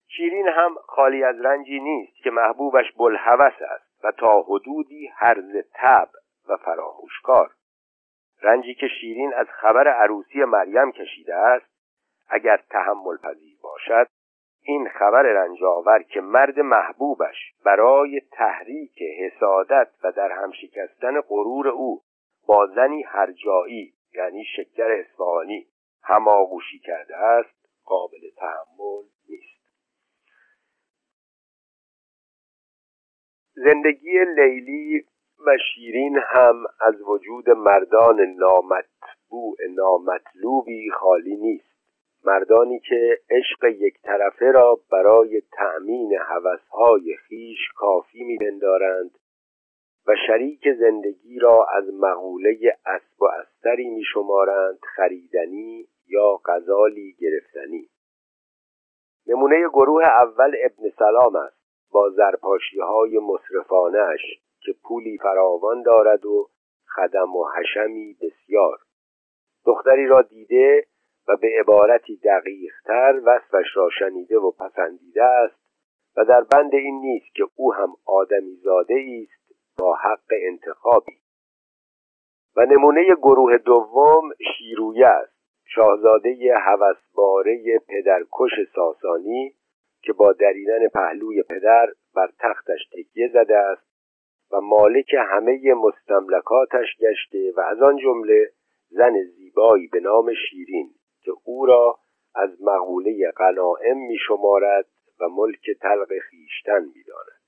شیرین 0.09 0.49
هم 0.49 0.75
خالی 0.87 1.25
از 1.25 1.41
رنجی 1.41 1.81
نیست 1.81 2.17
که 2.25 2.31
محبوبش 2.31 2.93
بلحوث 2.99 3.63
است 3.63 4.05
و 4.05 4.13
تا 4.13 4.43
حدودی 4.43 5.07
هرز 5.07 5.57
تب 5.75 6.09
و 6.49 6.57
فراموشکار. 6.57 7.51
رنجی 8.43 8.75
که 8.75 8.89
شیرین 8.89 9.35
از 9.35 9.47
خبر 9.47 9.89
عروسی 9.89 10.45
مریم 10.45 10.93
کشیده 10.93 11.35
است 11.35 11.67
اگر 12.29 12.61
تحمل 12.71 13.17
پذیر 13.17 13.57
باشد 13.63 14.07
این 14.65 14.89
خبر 14.89 15.23
رنجاور 15.23 16.03
که 16.03 16.21
مرد 16.21 16.61
محبوبش 16.61 17.55
برای 17.65 18.21
تحریک 18.33 19.03
حسادت 19.21 19.89
و 20.05 20.13
در 20.13 20.31
هم 20.33 20.53
شکستن 20.53 21.21
غرور 21.21 21.69
او 21.69 22.03
با 22.47 22.67
زنی 22.67 23.03
هرجایی 23.03 23.93
یعنی 24.15 24.45
شکر 24.57 24.91
اصفهانی 24.91 25.67
هماغوشی 26.03 26.79
کرده 26.79 27.17
است 27.17 27.63
قابل 27.85 28.31
تحمل 28.37 29.05
نیست. 29.29 29.63
زندگی 33.55 34.25
لیلی 34.37 35.07
و 35.47 35.57
شیرین 35.75 36.19
هم 36.27 36.65
از 36.81 37.03
وجود 37.03 37.51
مردان 37.51 38.21
نامطبوع 38.21 39.57
نامطلوبی 39.75 40.91
خالی 40.91 41.37
نیست. 41.37 41.72
مردانی 42.25 42.81
که 42.81 43.19
عشق 43.31 43.65
یک 43.65 43.95
طرفه 44.03 44.51
را 44.51 44.81
برای 44.93 45.43
تأمین 45.53 46.15
حوثهای 46.15 47.17
خیش 47.17 47.59
کافی 47.77 48.25
میپندارند 48.25 49.19
و 50.07 50.13
شریک 50.27 50.69
زندگی 50.79 51.39
را 51.39 51.67
از 51.73 51.85
مقوله 51.95 52.77
اسب 52.87 53.23
و 53.23 53.25
استری 53.25 53.89
میشمارند 53.89 54.79
خریدنی 54.97 55.89
یا 56.09 56.41
غزالی 56.45 57.17
گرفتنی. 57.19 57.89
نمونه 59.27 59.69
گروه 59.69 60.05
اول 60.05 60.57
ابن 60.65 60.91
سلام 60.99 61.37
است. 61.37 61.63
با 61.93 62.11
زرپاشی 62.11 62.81
های 62.81 63.19
مصرفانش 63.19 64.21
که 64.61 64.75
پولی 64.85 65.19
فراوان 65.19 65.83
دارد 65.83 66.27
و 66.27 66.49
خدم 66.97 67.37
و 67.37 67.45
حشمی 67.57 68.17
بسیار. 68.23 68.79
دختری 69.67 70.07
را 70.07 70.23
دیده 70.23 70.87
و 71.29 71.37
به 71.37 71.49
عبارتی 71.61 72.17
دقیقتر 72.17 73.21
وصفش 73.25 73.77
را 73.77 73.89
شنیده 73.99 74.39
و 74.39 74.51
پسندیده 74.51 75.25
است 75.25 75.63
و 76.17 76.25
در 76.25 76.41
بند 76.41 76.75
این 76.75 77.01
نیست 77.01 77.35
که 77.35 77.45
او 77.57 77.75
هم 77.75 77.93
آدمی 78.07 78.57
زاده 78.57 78.95
است 79.23 79.53
با 79.79 79.95
حق 79.95 80.33
انتخابی. 80.43 81.19
و 82.57 82.65
نمونه 82.65 83.15
گروه 83.15 83.59
دوم 83.59 84.31
شیرویه 84.59 85.07
است 85.07 85.33
شاهزاده 85.75 86.55
هوسباره 86.59 87.79
پدرکش 87.89 88.69
ساسانی 88.75 89.55
که 90.03 90.13
با 90.13 90.33
دریدن 90.33 90.89
پهلوی 90.89 91.43
پدر 91.43 91.87
بر 92.15 92.29
تختش 92.39 92.89
تکیه 92.93 93.31
زده 93.33 93.57
است 93.57 93.93
و 94.53 94.61
مالک 94.61 95.15
همه 95.19 95.75
مستملکاتش 95.75 96.97
گشته 97.01 97.53
و 97.57 97.61
از 97.61 97.83
آن 97.83 97.97
جمله 97.97 98.51
زن 98.89 99.23
زیبایی 99.37 99.87
به 99.87 100.01
نام 100.01 100.35
شیرین. 100.35 100.91
که 101.25 101.33
او 101.45 101.67
را 101.67 101.99
از 102.35 102.63
مقوله 102.63 103.31
غنائم 103.37 103.97
می 103.97 104.17
شمارد 104.27 104.87
و 105.21 105.29
ملک 105.29 105.71
تلق 105.81 106.09
خیشتن 106.31 106.85
می 106.85 107.03
داند. 107.09 107.43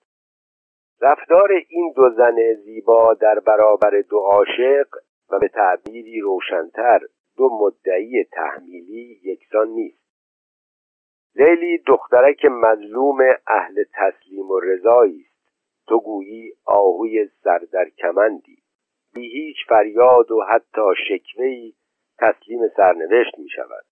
رفتار 1.01 1.53
این 1.69 1.93
دو 1.97 2.11
زن 2.17 2.55
زیبا 2.65 3.15
در 3.15 3.41
برابر 3.41 4.01
دو 4.11 4.19
عاشق 4.19 4.87
و 5.31 5.39
به 5.39 5.49
تعبیری 5.49 6.21
روشنتر 6.21 7.01
دو 7.37 7.51
مدعی 7.61 8.25
تحمیلی 8.25 9.21
یکسان 9.23 9.69
نیست. 9.69 10.05
لیلی 11.35 11.79
دخترک 11.87 12.45
مظلوم 12.45 13.19
اهل 13.47 13.85
تسلیم 13.95 14.51
و 14.51 14.61
رضایی 14.61 15.21
است. 15.21 15.35
تو 15.87 16.01
گویی 16.01 16.53
آهوی 16.65 17.29
سر 17.45 17.59
در 17.73 17.89
کمندی 17.99 18.63
بی 19.15 19.29
هیچ 19.29 19.57
فریاد 19.69 20.31
و 20.31 20.43
حتی 20.43 20.81
شکوهی 21.09 21.75
تسلیم 22.19 22.69
سرنوشت 22.77 23.39
می 23.39 23.49
شود 23.49 23.85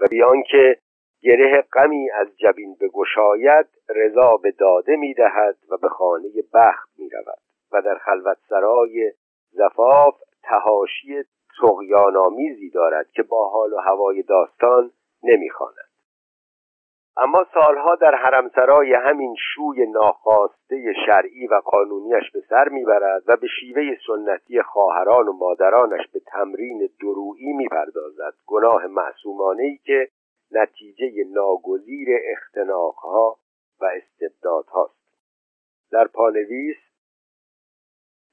و 0.00 0.06
بیان 0.10 0.42
که 0.42 0.78
گره 1.22 1.64
غمی 1.72 2.10
از 2.10 2.28
جبین 2.36 2.76
بگشاید 2.80 3.66
رضا 3.88 4.36
به 4.36 4.50
داده 4.50 4.96
می 4.96 5.14
دهد 5.14 5.56
و 5.70 5.76
به 5.76 5.88
خانه 5.88 6.28
بخت 6.54 6.88
می 6.98 7.08
رود 7.08 7.38
و 7.72 7.82
در 7.82 7.98
خلوت 7.98 8.38
سرای 8.48 9.12
زفاف 9.50 10.14
تهاشی 10.42 11.24
تغیانآمیزی 11.60 12.70
دارد 12.70 13.10
که 13.10 13.22
با 13.22 13.48
حال 13.48 13.72
و 13.72 13.76
هوای 13.76 14.22
داستان 14.22 14.90
نمی‌خواند. 15.22 15.89
اما 17.16 17.46
سالها 17.54 17.94
در 17.94 18.14
حرمسرای 18.14 18.94
همین 18.94 19.34
شوی 19.54 19.86
ناخواسته 19.86 20.92
شرعی 21.06 21.46
و 21.46 21.54
قانونیش 21.64 22.30
به 22.30 22.40
سر 22.48 22.68
می‌برد 22.68 23.22
و 23.26 23.36
به 23.36 23.46
شیوه 23.60 23.96
سنتی 24.06 24.62
خواهران 24.62 25.28
و 25.28 25.32
مادرانش 25.32 26.08
به 26.12 26.20
تمرین 26.20 26.88
درویی 27.00 27.52
می‌پردازد. 27.52 28.34
گناه 28.46 28.86
معصومانه 28.86 29.62
ای 29.62 29.76
که 29.76 30.08
نتیجه 30.52 31.24
ناگزیر 31.32 32.08
اختناقها 32.32 33.36
و 33.80 33.84
استبدادهاست. 33.84 35.00
در 35.92 36.06
پانویس 36.06 36.76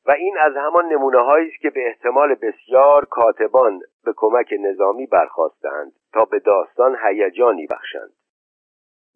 و 0.06 0.12
این 0.12 0.38
از 0.38 0.54
همان 0.56 0.86
نمونه 0.86 1.30
است 1.30 1.62
که 1.62 1.70
به 1.70 1.88
احتمال 1.88 2.36
بسیار 2.36 3.06
کاتبان 3.06 3.80
به 4.06 4.14
کمک 4.18 4.54
نظامی 4.60 5.06
برخواستند 5.06 5.92
تا 6.14 6.26
به 6.26 6.40
داستان 6.40 6.98
هیجانی 7.04 7.68
بخشند. 7.68 8.17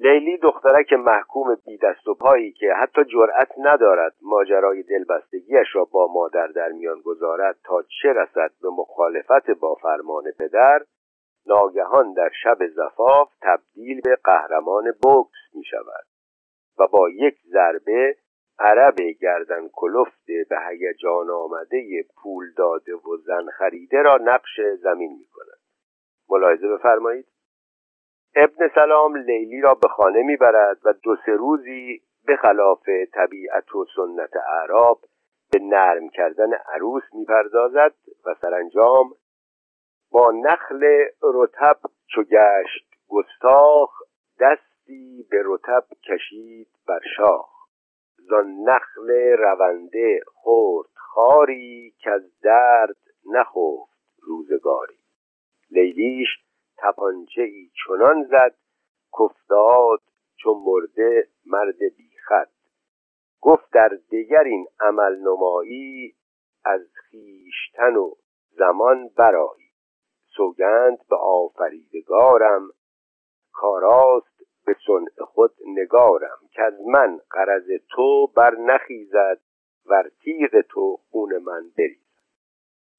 لیلی 0.03 0.37
دخترک 0.37 0.93
محکوم 0.93 1.55
بی 1.65 1.77
دست 1.77 2.07
و 2.07 2.13
پایی 2.13 2.51
که 2.51 2.73
حتی 2.73 3.03
جرأت 3.03 3.51
ندارد 3.57 4.15
ماجرای 4.21 4.83
دلبستگیش 4.83 5.67
را 5.73 5.85
با 5.85 6.07
مادر 6.13 6.47
در 6.47 6.69
میان 6.69 7.01
گذارد 7.01 7.57
تا 7.63 7.83
چه 8.01 8.13
رسد 8.13 8.51
به 8.61 8.69
مخالفت 8.69 9.51
با 9.51 9.75
فرمان 9.75 10.23
پدر 10.39 10.81
ناگهان 11.45 12.13
در 12.13 12.29
شب 12.43 12.67
زفاف 12.67 13.29
تبدیل 13.41 14.01
به 14.01 14.17
قهرمان 14.23 14.93
بوکس 15.03 15.39
می 15.53 15.63
شود 15.63 16.05
و 16.79 16.87
با 16.87 17.09
یک 17.09 17.35
ضربه 17.51 18.15
عرب 18.59 18.95
گردن 19.21 19.69
کلفت 19.73 20.25
به 20.49 20.57
هیجان 20.69 21.29
آمده 21.29 22.05
پول 22.23 22.45
داده 22.57 22.95
و 22.95 23.17
زن 23.17 23.45
خریده 23.57 24.01
را 24.01 24.17
نقش 24.21 24.61
زمین 24.83 25.11
می 25.11 25.25
کند 25.33 25.59
ملاحظه 26.29 26.67
بفرمایید. 26.67 27.25
ابن 28.35 28.69
سلام 28.75 29.15
لیلی 29.15 29.61
را 29.61 29.73
به 29.73 29.87
خانه 29.87 30.23
می‌برد 30.23 30.77
و 30.83 30.93
دو 30.93 31.15
سه 31.25 31.31
روزی 31.31 32.01
به 32.25 32.35
خلاف 32.35 32.89
طبیعت 33.13 33.75
و 33.75 33.85
سنت 33.95 34.35
اعراب 34.35 34.99
به 35.51 35.59
نرم 35.59 36.09
کردن 36.09 36.53
عروس 36.53 37.03
می‌پردازد 37.13 37.93
و 38.25 38.35
سرانجام 38.41 39.09
با 40.11 40.31
نخل 40.31 40.83
رتب 41.23 41.77
چو 42.07 42.23
گشت 42.23 42.89
گستاخ 43.07 43.89
دستی 44.39 45.27
به 45.31 45.41
رتب 45.45 45.83
کشید 46.03 46.67
بر 46.87 47.01
شاه 47.17 47.49
زان 48.17 48.47
نخل 48.63 49.11
رونده 49.37 50.19
خورد 50.25 50.89
خاری 50.95 51.93
که 51.99 52.11
از 52.11 52.39
درد 52.41 52.97
نخفت 53.25 53.91
روزگاری. 54.21 54.97
لیلیش 55.71 56.27
تپانچه 56.81 57.41
ای 57.41 57.69
چنان 57.85 58.23
زد 58.23 58.55
کفتاد 59.19 60.01
چون 60.35 60.63
مرده 60.65 61.27
مرد 61.45 61.77
بیخط 61.97 62.49
گفت 63.41 63.73
در 63.73 63.97
دیگر 64.09 64.43
این 64.43 64.67
عمل 64.79 65.15
نمایی 65.15 66.15
از 66.65 66.81
خیشتن 66.93 67.95
و 67.95 68.13
زمان 68.49 69.09
برایی 69.17 69.71
سوگند 70.35 70.97
به 71.09 71.15
آفریدگارم 71.15 72.69
کاراست 73.53 74.41
به 74.65 74.75
صنع 74.87 75.25
خود 75.25 75.53
نگارم 75.65 76.39
که 76.51 76.61
از 76.61 76.73
من 76.87 77.19
قرض 77.31 77.71
تو 77.89 78.27
بر 78.27 78.55
نخیزد 78.55 79.39
ور 79.85 80.11
تیغ 80.23 80.61
تو 80.61 80.99
خون 81.11 81.37
من 81.37 81.71
بریزد. 81.77 82.01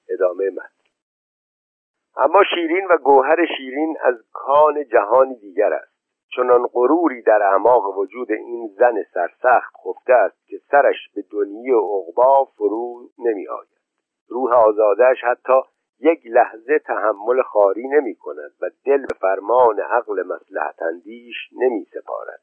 ادامه 0.09 0.51
من 0.51 0.82
اما 2.17 2.43
شیرین 2.55 2.87
و 2.91 2.97
گوهر 2.97 3.47
شیرین 3.57 3.97
از 4.03 4.15
کان 4.33 4.85
جهانی 4.85 5.35
دیگر 5.35 5.73
است. 5.73 5.93
چنان 6.37 6.67
غروری 6.67 7.23
در 7.23 7.43
اعماق 7.43 7.99
وجود 7.99 8.33
این 8.33 8.69
زن 8.79 9.03
سرسخت 9.15 9.73
خفته 9.85 10.13
است 10.13 10.47
که 10.47 10.57
سرش 10.71 10.97
به 11.15 11.25
دنیی 11.31 11.71
و 11.71 11.81
عقبا 11.81 12.45
فرو 12.45 13.09
نمی 13.19 13.49
آید 13.49 13.69
روح 14.29 14.53
آزادش 14.53 15.17
حتی 15.25 15.61
یک 16.01 16.21
لحظه 16.27 16.79
تحمل 16.79 17.43
خاری 17.43 17.89
نمی 17.89 18.15
کند 18.15 18.53
و 18.61 18.71
دل 18.85 19.07
به 19.07 19.15
فرمان 19.21 19.81
عقل 19.81 20.23
مسلحت 20.23 20.83
اندیش 20.83 21.37
نمی 21.53 21.85
سپارد 21.85 22.41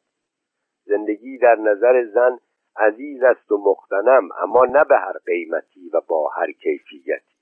زندگی 0.85 1.37
در 1.37 1.55
نظر 1.55 2.05
زن 2.05 2.39
عزیز 2.77 3.23
است 3.23 3.51
و 3.51 3.57
مختنم 3.57 4.29
اما 4.37 4.65
نه 4.65 4.83
به 4.83 4.95
هر 4.95 5.17
قیمتی 5.25 5.89
و 5.93 6.01
با 6.07 6.29
هر 6.29 6.51
کیفیتی. 6.51 7.38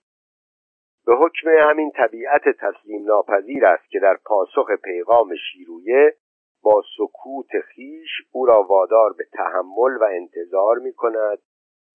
به 1.08 1.16
حکم 1.16 1.50
همین 1.70 1.92
طبیعت 1.92 2.42
تسلیم 2.50 3.06
ناپذیر 3.06 3.66
است 3.66 3.90
که 3.90 4.00
در 4.00 4.18
پاسخ 4.26 4.72
پیغام 4.84 5.36
شیرویه 5.36 6.16
با 6.64 6.84
سکوت 6.98 7.60
خیش 7.60 8.10
او 8.32 8.46
را 8.46 8.64
وادار 8.64 9.14
به 9.14 9.24
تحمل 9.34 9.98
و 10.02 10.04
انتظار 10.04 10.78
می 10.78 10.94
کند 10.94 11.40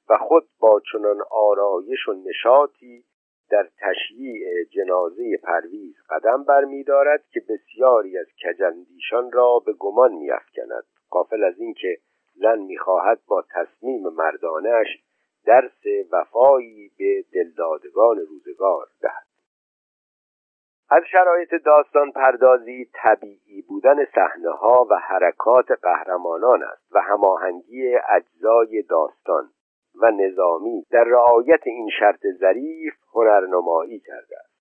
و 0.09 0.17
خود 0.17 0.49
با 0.61 0.81
چنان 0.93 1.19
آرایش 1.31 2.09
و 2.09 2.13
نشاطی 2.13 3.05
در 3.51 3.69
تشییع 3.81 4.65
جنازه 4.65 5.37
پرویز 5.43 5.95
قدم 6.11 6.45
برمیدارد 6.45 7.25
که 7.33 7.41
بسیاری 7.49 8.19
از 8.19 8.27
کجندیشان 8.45 9.33
را 9.33 9.59
به 9.67 9.73
گمان 9.73 10.13
میافکند. 10.13 10.85
قافل 11.11 11.45
از 11.45 11.59
اینکه 11.59 11.99
زن 12.35 12.59
می‌خواهد 12.59 13.21
با 13.27 13.45
تصمیم 13.51 14.03
مردانش 14.03 14.87
درس 15.47 15.82
وفایی 16.12 16.90
به 16.99 17.24
دلدادگان 17.32 18.16
روزگار 18.16 18.86
دهد. 19.01 19.26
از 20.90 21.03
شرایط 21.12 21.55
داستان 21.64 22.12
پردازی 22.12 22.90
طبیعی 22.93 23.62
بودن 23.68 24.05
صحنه 24.14 24.51
ها 24.51 24.86
و 24.90 24.95
حرکات 24.95 25.70
قهرمانان 25.82 26.62
است 26.62 26.93
و 26.95 27.01
هماهنگی 27.01 27.97
اجزای 28.09 28.82
داستان 28.82 29.51
و 29.95 30.11
نظامی 30.11 30.86
در 30.90 31.05
رعایت 31.05 31.61
این 31.66 31.88
شرط 31.99 32.20
ظریف 32.40 32.95
هنرنمایی 33.14 33.99
کرده 33.99 34.38
است. 34.38 34.52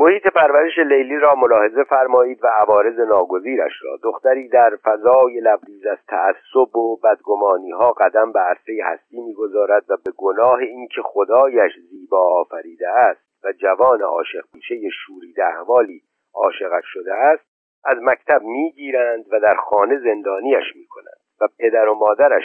محیط 0.00 0.26
پرورش 0.26 0.78
لیلی 0.78 1.18
را 1.18 1.34
ملاحظه 1.34 1.84
فرمایید 1.84 2.44
و 2.44 2.46
عوارض 2.46 2.98
ناگزیرش 2.98 3.72
را. 3.82 3.98
دختری 4.02 4.48
در 4.48 4.78
فضای 4.84 5.40
لبریز 5.40 5.86
از 5.86 5.98
تعصب 6.08 6.76
و 6.76 6.96
بدگمانی 6.96 7.70
ها 7.70 7.92
قدم 7.92 8.32
به 8.32 8.40
عرصه 8.40 8.72
هستی 8.84 9.20
می‌گذارد 9.20 9.84
و 9.88 9.96
به 9.96 10.12
گناه 10.16 10.58
اینکه 10.58 11.02
خدایش 11.04 11.72
زیبا 11.90 12.40
آفریده 12.40 12.88
است 12.88 13.44
و 13.44 13.52
جوان 13.52 14.02
عاشق 14.02 14.44
پیشه 14.52 14.74
شوریده 14.90 15.46
احوالی 15.46 16.02
عاشقش 16.34 16.84
شده 16.84 17.14
است 17.14 17.44
از 17.84 17.98
مکتب 18.02 18.42
می‌گیرند 18.42 19.24
و 19.32 19.40
در 19.40 19.54
خانه 19.54 19.98
زندانیش 19.98 20.76
می‌کنند 20.76 21.20
و 21.40 21.48
پدر 21.58 21.88
و 21.88 21.94
مادرش 21.94 22.44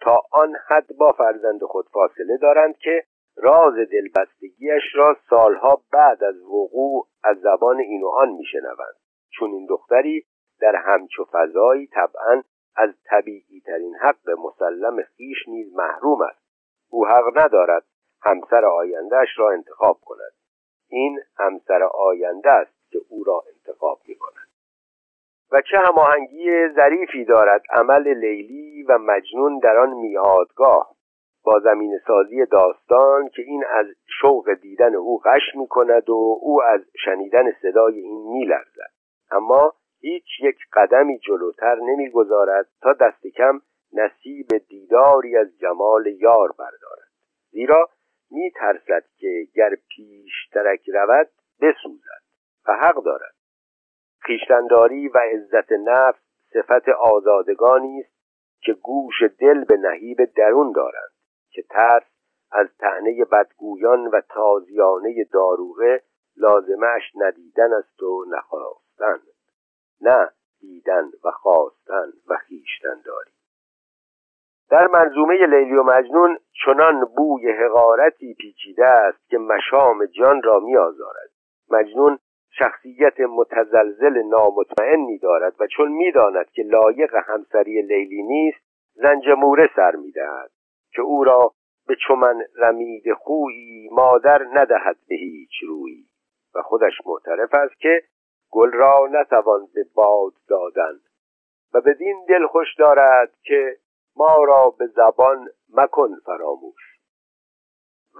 تا 0.00 0.16
آن 0.32 0.54
حد 0.68 0.86
با 0.98 1.12
فرزند 1.12 1.62
خود 1.62 1.86
فاصله 1.92 2.36
دارند 2.36 2.76
که 2.76 3.04
راز 3.38 3.74
دلبستگیش 3.74 4.82
را 4.94 5.16
سالها 5.30 5.82
بعد 5.92 6.24
از 6.24 6.42
وقوع 6.42 7.06
از 7.24 7.40
زبان 7.40 7.80
این 7.80 8.02
و 8.02 8.08
آن 8.08 8.28
میشنوند. 8.32 8.94
چون 9.30 9.50
این 9.50 9.66
دختری 9.66 10.24
در 10.60 10.76
همچو 10.76 11.24
فضایی 11.32 11.86
طبعا 11.86 12.42
از 12.76 12.90
طبیعی 13.04 13.60
ترین 13.66 13.94
حق 13.94 14.30
مسلم 14.30 15.02
خیش 15.02 15.48
نیز 15.48 15.74
محروم 15.74 16.22
است. 16.22 16.42
او 16.90 17.06
حق 17.06 17.38
ندارد 17.38 17.84
همسر 18.22 18.64
آیندهش 18.64 19.28
را 19.38 19.50
انتخاب 19.50 19.98
کند. 20.00 20.32
این 20.88 21.20
همسر 21.36 21.82
آینده 21.82 22.50
است 22.50 22.90
که 22.90 22.98
او 23.08 23.24
را 23.24 23.42
انتخاب 23.54 24.00
می 24.08 24.14
کند 24.14 24.48
و 25.52 25.60
چه 25.70 25.78
هماهنگی 25.78 26.68
ظریفی 26.68 27.24
دارد 27.24 27.62
عمل 27.70 28.08
لیلی 28.08 28.82
و 28.82 28.98
مجنون 28.98 29.58
در 29.58 29.76
آن 29.76 29.90
میادگاه 29.90 30.94
با 31.48 31.60
زمین 31.60 31.98
سازی 32.06 32.46
داستان 32.46 33.28
که 33.28 33.42
این 33.42 33.64
از 33.70 33.86
شوق 34.20 34.54
دیدن 34.54 34.94
او 34.94 35.18
غش 35.18 35.54
می 35.54 35.66
کند 35.66 36.10
و 36.10 36.38
او 36.42 36.62
از 36.62 36.80
شنیدن 37.04 37.52
صدای 37.62 37.98
این 37.98 38.32
می 38.32 38.44
لرزد. 38.44 38.90
اما 39.30 39.72
هیچ 40.00 40.24
یک 40.40 40.56
قدمی 40.72 41.18
جلوتر 41.18 41.74
نمی‌گذارد 41.74 42.66
تا 42.82 42.92
دست 42.92 43.26
کم 43.26 43.60
نصیب 43.92 44.46
دیداری 44.68 45.36
از 45.36 45.58
جمال 45.58 46.06
یار 46.06 46.52
بردارد. 46.58 47.08
زیرا 47.50 47.88
می 48.30 48.50
ترسد 48.50 49.04
که 49.16 49.46
گر 49.54 49.70
پیشترک 49.88 50.88
رود 50.88 51.28
بسوزد 51.60 52.22
و 52.68 52.72
حق 52.72 53.04
دارد. 53.04 53.34
خیشتنداری 54.20 55.08
و 55.08 55.18
عزت 55.18 55.72
نفس 55.72 56.20
صفت 56.52 56.88
آزادگانی 56.88 58.00
است 58.00 58.18
که 58.60 58.72
گوش 58.72 59.22
دل 59.38 59.64
به 59.64 59.76
نهیب 59.76 60.24
درون 60.36 60.72
دارند. 60.72 61.17
که 61.50 61.62
ترس 61.62 62.02
از 62.52 62.66
تعنی 62.78 63.24
بدگویان 63.24 64.06
و 64.06 64.20
تازیانه 64.20 65.24
داروغه 65.32 66.02
لازمش 66.36 67.02
ندیدن 67.14 67.72
است 67.72 68.02
و 68.02 68.24
نخواستن. 68.28 69.20
نه 70.00 70.30
دیدن 70.60 71.10
و 71.24 71.30
خواستن 71.30 72.12
و 72.28 72.36
خیشتن 72.36 73.00
داری 73.04 73.30
در 74.70 74.86
منظومه 74.86 75.46
لیلی 75.46 75.74
و 75.74 75.82
مجنون 75.82 76.38
چنان 76.64 77.04
بوی 77.16 77.52
حقارتی 77.52 78.34
پیچیده 78.34 78.86
است 78.86 79.28
که 79.28 79.38
مشام 79.38 80.06
جان 80.06 80.42
را 80.42 80.60
میآزارد. 80.60 81.30
مجنون 81.70 82.18
شخصیت 82.50 83.20
متزلزل 83.20 84.22
نامطمئنی 84.22 85.18
دارد 85.18 85.54
و 85.60 85.66
چون 85.66 85.92
می‌داند 85.92 86.50
که 86.50 86.62
لایق 86.62 87.14
همسری 87.14 87.82
لیلی 87.82 88.22
نیست 88.22 88.58
زنجموره 88.94 89.70
سر 89.76 89.96
می‌دهد. 89.96 90.50
که 90.98 91.02
او 91.02 91.24
را 91.24 91.52
به 91.88 91.96
چمن 92.08 92.42
رمید 92.56 93.12
خویی 93.12 93.88
مادر 93.92 94.46
ندهد 94.52 94.96
به 95.08 95.14
هیچ 95.14 95.50
رویی 95.68 96.04
و 96.54 96.62
خودش 96.62 96.92
معترف 97.06 97.54
است 97.54 97.80
که 97.80 98.02
گل 98.50 98.72
را 98.72 99.08
نتوان 99.10 99.68
به 99.74 99.84
باد 99.94 100.32
دادن. 100.48 101.00
و 101.74 101.80
بدین 101.80 102.24
دل 102.28 102.46
خوش 102.46 102.74
دارد 102.78 103.30
که 103.42 103.76
ما 104.16 104.44
را 104.44 104.74
به 104.78 104.86
زبان 104.86 105.48
مکن 105.74 106.16
فراموش. 106.26 106.82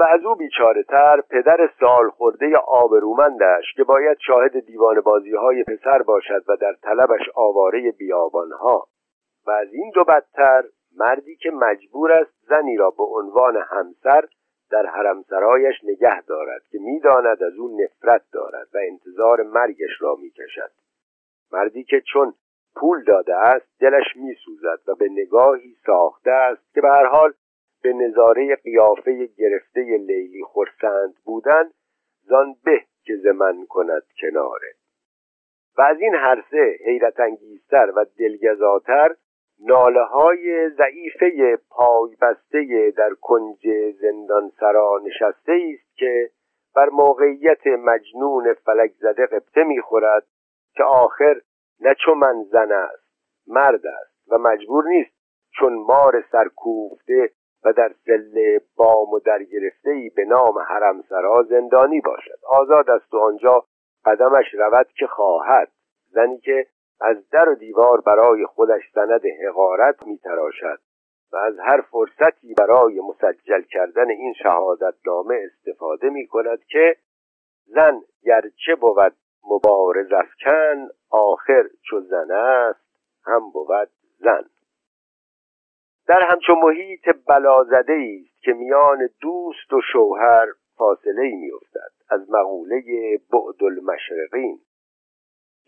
و 0.00 0.02
از 0.02 0.24
او 0.24 0.34
بیچاره 0.34 0.82
تر 0.82 1.20
پدر 1.20 1.70
سال 1.80 2.10
خورده 2.10 2.56
آبرومندش 2.56 3.64
که 3.76 3.84
باید 3.84 4.18
شاهد 4.26 4.60
دیوان 4.60 5.00
بازی 5.00 5.34
های 5.34 5.64
پسر 5.64 6.02
باشد 6.02 6.44
و 6.48 6.56
در 6.56 6.72
طلبش 6.82 7.28
آواره 7.34 7.90
بیابانها. 7.90 8.86
و 9.46 9.50
از 9.50 9.72
این 9.72 9.90
دو 9.94 10.04
بدتر 10.04 10.64
مردی 10.96 11.36
که 11.36 11.50
مجبور 11.50 12.12
است 12.12 12.32
زنی 12.48 12.76
را 12.76 12.90
به 12.90 13.02
عنوان 13.02 13.56
همسر 13.56 14.28
در 14.70 14.86
حرمسرایش 14.86 15.74
نگه 15.84 16.22
دارد 16.22 16.62
که 16.70 16.78
می‌داند 16.78 17.42
از 17.42 17.54
او 17.58 17.80
نفرت 17.80 18.22
دارد 18.32 18.68
و 18.74 18.78
انتظار 18.78 19.42
مرگش 19.42 20.00
را 20.00 20.14
می‌کشد. 20.14 20.70
مردی 21.52 21.84
که 21.84 22.02
چون 22.12 22.34
پول 22.76 23.04
داده 23.04 23.36
است 23.36 23.80
دلش 23.80 24.16
میسوزد 24.16 24.78
و 24.88 24.94
به 24.94 25.08
نگاهی 25.08 25.76
ساخته 25.86 26.30
است 26.30 26.74
که 26.74 26.80
به 26.80 26.88
هر 26.88 27.06
حال 27.06 27.32
به 27.82 27.92
نظاره 27.92 28.56
قیافه 28.56 29.26
گرفته 29.26 29.80
لیلی 29.80 30.44
خرسند 30.44 31.14
بودن 31.24 31.70
زان 32.22 32.54
به 32.64 32.84
که 33.04 33.16
زمن 33.16 33.66
کند 33.66 34.02
کناره. 34.20 34.74
و 35.78 35.82
از 35.82 36.00
این 36.00 36.14
هر 36.14 36.44
سه 36.50 36.78
حیرت 36.84 37.20
انگیزتر 37.20 37.92
و 37.96 38.06
دلگزاتر 38.18 39.14
ناله 39.60 40.02
های 40.04 40.70
ضعیفه 40.70 41.58
پای 41.70 42.16
بسته 42.22 42.92
در 42.96 43.10
کنج 43.20 43.68
زندان 44.00 44.52
سرا 44.60 45.00
نشسته 45.04 45.52
است 45.52 45.96
که 45.96 46.30
بر 46.74 46.88
موقعیت 46.88 47.66
مجنون 47.66 48.54
فلک 48.54 48.92
زده 48.98 49.26
قبطه 49.26 49.64
می‌خورد 49.64 50.26
که 50.74 50.84
آخر 50.84 51.40
نه 51.80 51.94
چون 52.04 52.18
من 52.18 52.42
زن 52.42 52.72
است 52.72 53.08
مرد 53.46 53.86
است 53.86 54.32
و 54.32 54.38
مجبور 54.38 54.88
نیست 54.88 55.18
چون 55.58 55.74
مار 55.74 56.24
سرکوفته 56.32 57.30
و 57.64 57.72
در 57.72 57.92
سله 58.04 58.60
بام 58.76 59.12
و 59.12 59.18
در 59.18 59.42
گرفته 59.42 60.10
به 60.16 60.24
نام 60.24 60.58
حرمسرا 60.58 61.42
زندانی 61.42 62.00
باشد. 62.00 62.38
آزاد 62.48 62.90
است 62.90 63.14
و 63.14 63.18
آنجا 63.18 63.64
قدمش 64.04 64.54
رود 64.54 64.86
که 64.98 65.06
خواهد. 65.06 65.68
زنی 66.10 66.38
که 66.38 66.66
از 67.00 67.30
در 67.30 67.48
و 67.48 67.54
دیوار 67.54 68.00
برای 68.00 68.46
خودش 68.46 68.82
سند 68.94 69.22
حقارت 69.26 70.06
میتراشد 70.06 70.78
و 71.32 71.36
از 71.36 71.58
هر 71.58 71.80
فرصتی 71.80 72.54
برای 72.54 73.00
مسجل 73.00 73.62
کردن 73.62 74.10
این 74.10 74.32
شهادت 74.42 74.94
نامه 75.06 75.40
استفاده 75.44 76.10
می 76.10 76.26
کند 76.26 76.64
که 76.64 76.96
زن 77.66 78.00
گرچه 78.22 78.74
بود 78.80 79.12
مبارز 79.50 80.12
افکن 80.12 80.88
آخر 81.10 81.68
چو 81.90 82.00
زن 82.00 82.30
است 82.30 82.88
هم 83.24 83.50
بود 83.50 83.88
زن. 84.18 84.44
در 86.08 86.22
همچون 86.30 86.58
محیط 86.62 87.08
بلازده 87.26 88.20
است 88.20 88.42
که 88.42 88.52
میان 88.52 89.08
دوست 89.20 89.72
و 89.72 89.80
شوهر 89.92 90.46
فاصله 90.76 91.36
می 91.36 91.50
افتد 91.52 91.92
از 92.10 92.30
مقوله 92.30 92.82
بعد 93.32 93.62
المشرقین. 93.62 94.60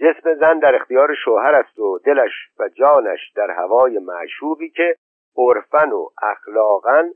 جسم 0.01 0.35
زن 0.35 0.59
در 0.59 0.75
اختیار 0.75 1.15
شوهر 1.25 1.55
است 1.55 1.79
و 1.79 1.99
دلش 1.99 2.33
و 2.59 2.69
جانش 2.69 3.33
در 3.37 3.51
هوای 3.51 3.99
معشوقی 3.99 4.69
که 4.69 4.97
عرفن 5.37 5.93
و 5.93 6.09
اخلاقا 6.23 7.11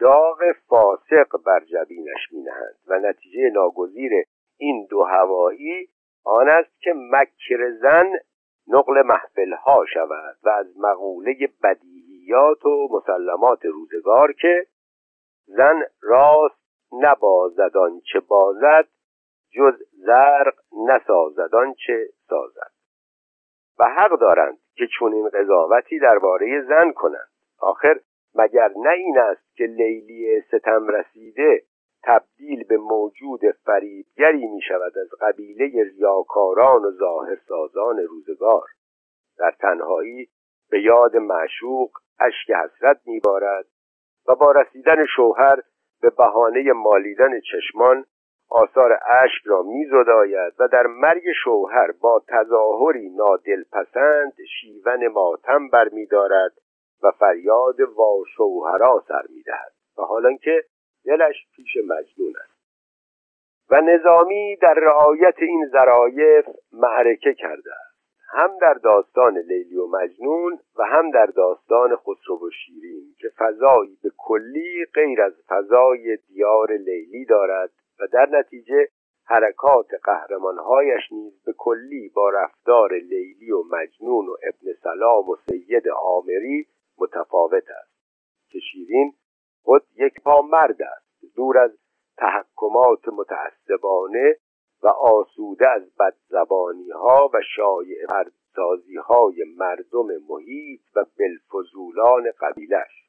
داغ 0.00 0.38
فاسق 0.68 1.44
بر 1.46 1.60
جبینش 1.60 2.32
مینهند 2.32 2.76
و 2.86 2.98
نتیجه 2.98 3.50
ناگزیر 3.50 4.12
این 4.58 4.86
دو 4.90 5.04
هوایی 5.04 5.88
آن 6.24 6.48
است 6.48 6.80
که 6.80 6.92
مکر 6.96 7.70
زن 7.70 8.12
نقل 8.68 9.02
محفل 9.02 9.52
ها 9.52 9.84
شود 9.94 10.36
و 10.42 10.48
از 10.48 10.66
مقوله 10.78 11.34
بدیهیات 11.62 12.64
و 12.64 12.88
مسلمات 12.90 13.64
روزگار 13.64 14.32
که 14.32 14.66
زن 15.46 15.82
راست 16.02 16.58
نبازد 16.92 17.72
چه 18.12 18.20
بازد 18.20 18.88
جز 19.50 19.82
زرق 19.92 20.54
نسازد 20.88 21.50
چه 21.86 22.08
سازد 22.28 22.70
و 23.78 23.84
حق 23.84 24.20
دارند 24.20 24.58
که 24.74 24.84
چنین 24.98 25.28
قضاوتی 25.28 25.98
درباره 25.98 26.62
زن 26.68 26.92
کنند. 26.92 27.28
آخر 27.58 28.00
مگر 28.34 28.72
نه 28.76 28.90
این 28.90 29.18
است 29.18 29.56
که 29.56 29.64
لیلی 29.64 30.40
ستم 30.40 30.88
رسیده 30.88 31.62
تبدیل 32.04 32.64
به 32.64 32.76
موجود 32.76 33.40
فریبگری 33.64 34.46
می 34.46 34.60
شود 34.68 34.98
از 34.98 35.08
قبیله 35.20 35.82
ریاکاران 35.82 36.84
و 36.84 36.90
ظاهرسازان 36.90 37.98
روزگار؟ 37.98 38.66
در 39.38 39.54
تنهایی 39.60 40.28
به 40.70 40.82
یاد 40.82 41.16
معشوق 41.16 41.90
اشک 42.20 42.50
حسرت 42.50 43.00
میبارد 43.06 43.66
و 44.28 44.34
با 44.34 44.52
رسیدن 44.52 45.06
شوهر 45.16 45.62
به 46.02 46.10
بهانه 46.10 46.72
مالیدن 46.72 47.40
چشمان 47.40 48.04
آثار 48.50 48.92
اشک 48.92 49.42
را 49.44 49.62
میزداید 49.62 50.52
و 50.58 50.68
در 50.68 50.86
مرگ 50.86 51.22
شوهر 51.44 51.92
با 52.00 52.22
تظاهری 52.28 53.10
نادلپسند 53.10 54.32
شیون 54.60 55.08
ماتم 55.08 55.68
برمیدارد 55.68 56.52
و 57.02 57.10
فریاد 57.10 57.80
وا 57.80 58.22
شوهرا 58.36 59.04
سر 59.08 59.22
می‌دهد 59.28 59.72
و 59.98 60.02
حالا 60.02 60.36
که 60.36 60.64
دلش 61.04 61.36
پیش 61.56 61.76
مجنون 61.76 62.34
است. 62.44 62.58
و 63.70 63.80
نظامی 63.80 64.56
در 64.56 64.74
رعایت 64.74 65.34
این 65.38 65.68
ظرایف 65.72 66.46
معرکه 66.72 67.34
کرده 67.34 67.70
است. 67.72 67.98
هم 68.30 68.50
در 68.60 68.74
داستان 68.74 69.38
لیلی 69.38 69.76
و 69.76 69.86
مجنون 69.86 70.58
و 70.78 70.84
هم 70.84 71.10
در 71.10 71.26
داستان 71.26 71.96
خسرو 71.96 72.36
و 72.46 72.50
شیرین 72.50 73.14
که 73.18 73.28
فضایی 73.38 73.98
به 74.02 74.10
کلی 74.16 74.84
غیر 74.94 75.22
از 75.22 75.32
فضای 75.48 76.16
دیار 76.16 76.72
لیلی 76.72 77.24
دارد 77.24 77.70
و 78.00 78.06
در 78.12 78.28
نتیجه 78.30 78.88
حرکات 79.24 79.86
قهرمانهایش 80.04 81.12
نیز 81.12 81.42
به 81.44 81.54
کلی 81.58 82.08
با 82.08 82.30
رفتار 82.30 82.94
لیلی 82.94 83.52
و 83.52 83.62
مجنون 83.62 84.28
و 84.28 84.36
ابن 84.42 84.72
سلام 84.82 85.28
و 85.28 85.36
سید 85.48 85.88
آمری 85.88 86.66
متفاوت 86.98 87.70
است 87.82 87.98
که 88.50 88.58
شیرین 88.58 89.12
خود 89.62 89.82
یک 89.96 90.20
پا 90.24 90.42
مرد 90.42 90.82
است. 90.82 91.36
دور 91.36 91.58
از 91.58 91.78
تحکمات 92.16 93.08
متعصبانه 93.08 94.36
و 94.82 94.88
آسوده 94.88 95.68
از 95.68 95.82
بدزبانی 95.96 96.90
ها 96.90 97.30
و 97.34 97.40
شایع 97.56 98.06
پردازی 98.06 98.96
های 98.96 99.44
مردم 99.56 100.06
محیط 100.28 100.80
و 100.96 101.04
بلفزولان 101.18 102.32
قبیلش 102.40 103.07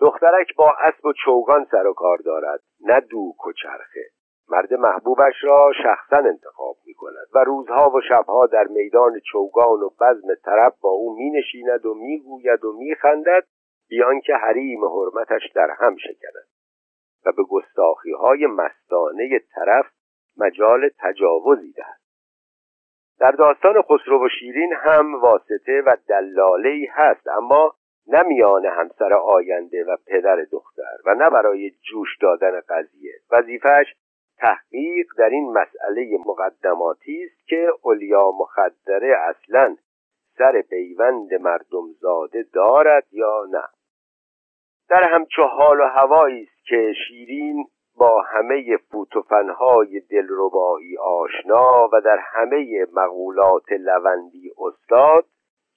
دخترک 0.00 0.56
با 0.56 0.74
اسب 0.80 1.06
و 1.06 1.12
چوگان 1.24 1.66
سر 1.70 1.86
و 1.86 1.92
کار 1.92 2.18
دارد 2.18 2.60
نه 2.80 3.00
دوک 3.00 3.46
و 3.46 3.52
چرخه. 3.52 4.10
مرد 4.48 4.74
محبوبش 4.74 5.34
را 5.42 5.72
شخصا 5.82 6.16
انتخاب 6.16 6.76
می 6.86 6.94
کند 6.94 7.26
و 7.34 7.38
روزها 7.38 7.90
و 7.90 8.00
شبها 8.08 8.46
در 8.46 8.64
میدان 8.64 9.20
چوگان 9.32 9.80
و 9.80 9.90
بزم 10.00 10.34
طرب 10.44 10.74
با 10.80 10.90
او 10.90 11.16
می 11.16 11.30
نشیند 11.30 11.86
و 11.86 11.94
می 11.94 12.20
گوید 12.20 12.64
و 12.64 12.72
می 12.72 12.94
خندد 12.94 13.44
بیان 13.88 14.20
که 14.20 14.34
حریم 14.34 14.84
حرمتش 14.84 15.42
در 15.54 15.70
هم 15.70 15.96
شکند. 15.96 16.46
و 17.26 17.32
به 17.32 17.42
گستاخی 17.42 18.12
های 18.12 18.46
مستانه 18.46 19.40
طرف 19.54 19.86
مجال 20.36 20.90
تجاوزی 20.98 21.72
دهد. 21.72 22.00
در 23.20 23.30
داستان 23.30 23.82
خسرو 23.82 24.26
و 24.26 24.28
شیرین 24.40 24.72
هم 24.72 25.20
واسطه 25.20 25.82
و 25.86 25.96
دلاله 26.08 26.86
هست 26.90 27.28
اما 27.28 27.74
نه 28.08 28.22
میان 28.22 28.66
همسر 28.66 29.14
آینده 29.14 29.84
و 29.84 29.96
پدر 30.06 30.36
دختر 30.52 30.96
و 31.06 31.14
نه 31.14 31.30
برای 31.30 31.70
جوش 31.70 32.18
دادن 32.20 32.60
قضیه. 32.68 33.12
وظیفهش 33.30 33.86
تحقیق 34.38 35.06
در 35.18 35.28
این 35.28 35.52
مسئله 35.52 36.18
مقدماتی 36.26 37.24
است 37.24 37.48
که 37.48 37.68
اولیا 37.82 38.30
مخدره 38.30 39.16
اصلا 39.18 39.76
سر 40.38 40.62
پیوند 40.62 41.34
مردم 41.34 41.92
زاده 42.00 42.44
دارد 42.52 43.06
یا 43.12 43.46
نه. 43.50 43.62
در 44.88 45.02
همچو 45.02 45.42
حال 45.42 45.80
و 45.80 45.84
هوایی 45.84 46.42
است 46.42 46.66
که 46.66 46.92
شیرین 47.08 47.64
با 47.96 48.22
همه 48.22 48.76
فوتوفنهای 48.76 50.00
دلربایی 50.00 50.98
آشنا 50.98 51.88
و 51.92 52.00
در 52.00 52.18
همه 52.18 52.86
مقولات 52.92 53.72
لوندی 53.72 54.52
استاد 54.58 55.24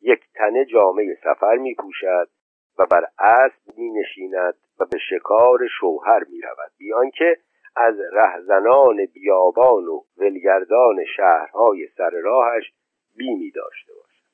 یک 0.02 0.20
تنه 0.36 0.66
جامعه 0.66 1.18
سفر 1.24 1.56
می 1.56 1.76
پوشد 1.76 2.30
و 2.80 2.86
بر 2.86 3.06
اسب 3.20 3.78
می 3.78 3.90
نشیند 3.90 4.54
و 4.80 4.86
به 4.86 4.98
شکار 5.10 5.60
شوهر 5.80 6.24
می 6.30 6.42
رود 6.42 6.72
بیان 6.78 7.10
که 7.10 7.38
از 7.76 7.96
رهزنان 8.14 9.06
بیابان 9.14 9.88
و 9.88 10.04
ولگردان 10.18 11.06
شهرهای 11.16 11.88
سر 11.98 12.10
راهش 12.10 12.74
بیمی 13.18 13.52
داشته 13.52 13.94
باشد. 13.94 14.30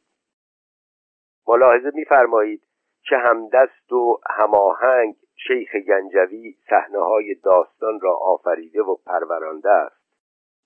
ملاحظه 1.48 1.92
میفرمایید 1.94 2.62
چه 3.10 3.18
همدست 3.18 3.92
و 3.92 4.20
هماهنگ 4.30 5.16
شیخ 5.48 5.76
گنجوی 5.76 6.56
صحنه 6.70 7.00
های 7.00 7.36
داستان 7.36 8.00
را 8.02 8.16
آفریده 8.16 8.82
و 8.82 8.96
پرورانده 8.96 9.70
است. 9.70 10.06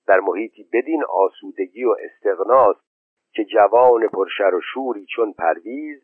در 0.07 0.19
محیطی 0.19 0.69
بدین 0.73 1.03
آسودگی 1.03 1.83
و 1.83 1.95
استغناست 1.99 2.88
که 3.31 3.45
جوان 3.45 4.07
پرشر 4.07 4.55
و 4.55 4.61
شوری 4.73 5.05
چون 5.15 5.33
پرویز 5.33 6.03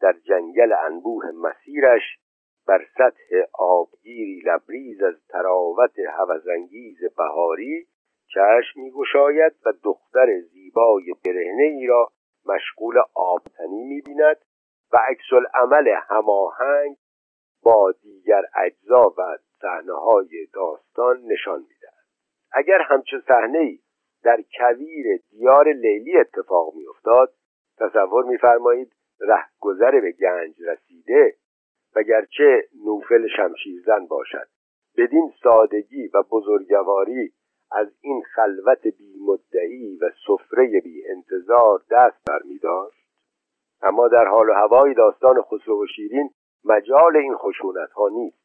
در 0.00 0.12
جنگل 0.12 0.72
انبوه 0.72 1.24
مسیرش 1.30 2.02
بر 2.66 2.86
سطح 2.98 3.42
آبگیری 3.52 4.42
لبریز 4.46 5.02
از 5.02 5.26
تراوت 5.28 5.98
هوزانگیز 5.98 6.98
بهاری 7.16 7.86
چشم 8.26 8.80
میگشاید 8.80 9.52
و 9.66 9.72
دختر 9.84 10.40
زیبای 10.40 11.14
برهنه 11.24 11.62
ای 11.62 11.86
را 11.86 12.12
مشغول 12.46 12.94
آبتنی 13.14 13.84
می‌بیند 13.84 14.36
و 14.92 14.96
عکس 14.96 15.46
عمل 15.54 15.88
هماهنگ 16.08 16.96
با 17.62 17.92
دیگر 18.02 18.42
اجزا 18.54 19.14
و 19.18 19.38
صحنه 19.60 19.92
های 19.92 20.46
داستان 20.54 21.20
نشان 21.26 21.58
می‌دهد. 21.58 22.04
اگر 22.52 22.80
همچون 22.80 23.22
صحنه 23.28 23.58
ای 23.58 23.78
در 24.24 24.44
کویر 24.58 25.20
دیار 25.30 25.68
لیلی 25.68 26.16
اتفاق 26.16 26.74
میافتاد. 26.74 27.32
تصور 27.78 28.24
میفرمایید 28.24 28.92
رهگذر 29.20 30.00
به 30.00 30.12
گنج 30.12 30.54
رسیده 30.62 31.34
وگرچه 31.96 32.68
نوفل 32.84 33.28
شمشیرزن 33.36 34.06
باشد. 34.06 34.48
بدین 34.96 35.32
سادگی 35.42 36.08
و 36.14 36.22
بزرگواری 36.30 37.32
از 37.72 37.88
این 38.00 38.22
خلوت 38.22 38.82
بی 38.86 39.14
مدعی 39.26 39.96
و 39.96 40.10
سفره 40.26 40.80
بی 40.80 41.02
انتظار 41.08 41.82
دست 41.90 42.24
برمیداشت. 42.28 43.04
اما 43.82 44.08
در 44.08 44.24
حال 44.24 44.48
و 44.48 44.52
هوای 44.52 44.94
داستان 44.94 45.42
خسرو 45.42 45.82
و 45.82 45.86
شیرین 45.86 46.30
مجال 46.64 47.16
این 47.16 47.34
خشونت 47.36 47.90
ها 47.90 48.08
نیست. 48.08 48.43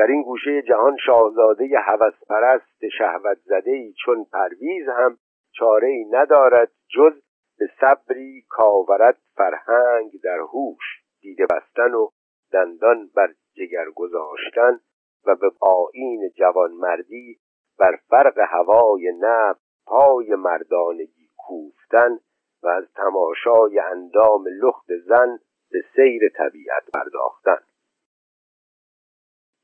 در 0.00 0.06
این 0.06 0.22
گوشه 0.22 0.62
جهان 0.62 0.96
شاهزاده 1.06 1.78
هوسپرست 1.78 2.88
شهوت 2.98 3.38
زده 3.44 3.70
ای 3.70 3.92
چون 4.04 4.26
پرویز 4.32 4.88
هم 4.88 5.18
چاره 5.52 5.88
ای 5.88 6.04
ندارد 6.04 6.70
جز 6.96 7.22
به 7.58 7.70
صبری 7.80 8.44
کاورت 8.48 9.16
فرهنگ 9.36 10.20
در 10.24 10.38
هوش 10.38 10.84
دیده 11.20 11.46
بستن 11.46 11.94
و 11.94 12.08
دندان 12.52 13.10
بر 13.14 13.28
جگر 13.56 13.90
گذاشتن 13.94 14.80
و 15.26 15.36
به 15.36 15.50
آین 15.60 16.30
جوانمردی 16.36 17.38
بر 17.78 17.98
فرق 18.08 18.38
هوای 18.38 19.12
نب 19.20 19.56
پای 19.86 20.34
مردانگی 20.34 21.28
کوفتن 21.36 22.18
و 22.62 22.68
از 22.68 22.84
تماشای 22.96 23.78
اندام 23.78 24.44
لخت 24.62 24.86
زن 25.06 25.38
به 25.70 25.82
سیر 25.96 26.28
طبیعت 26.28 26.90
پرداختن. 26.94 27.69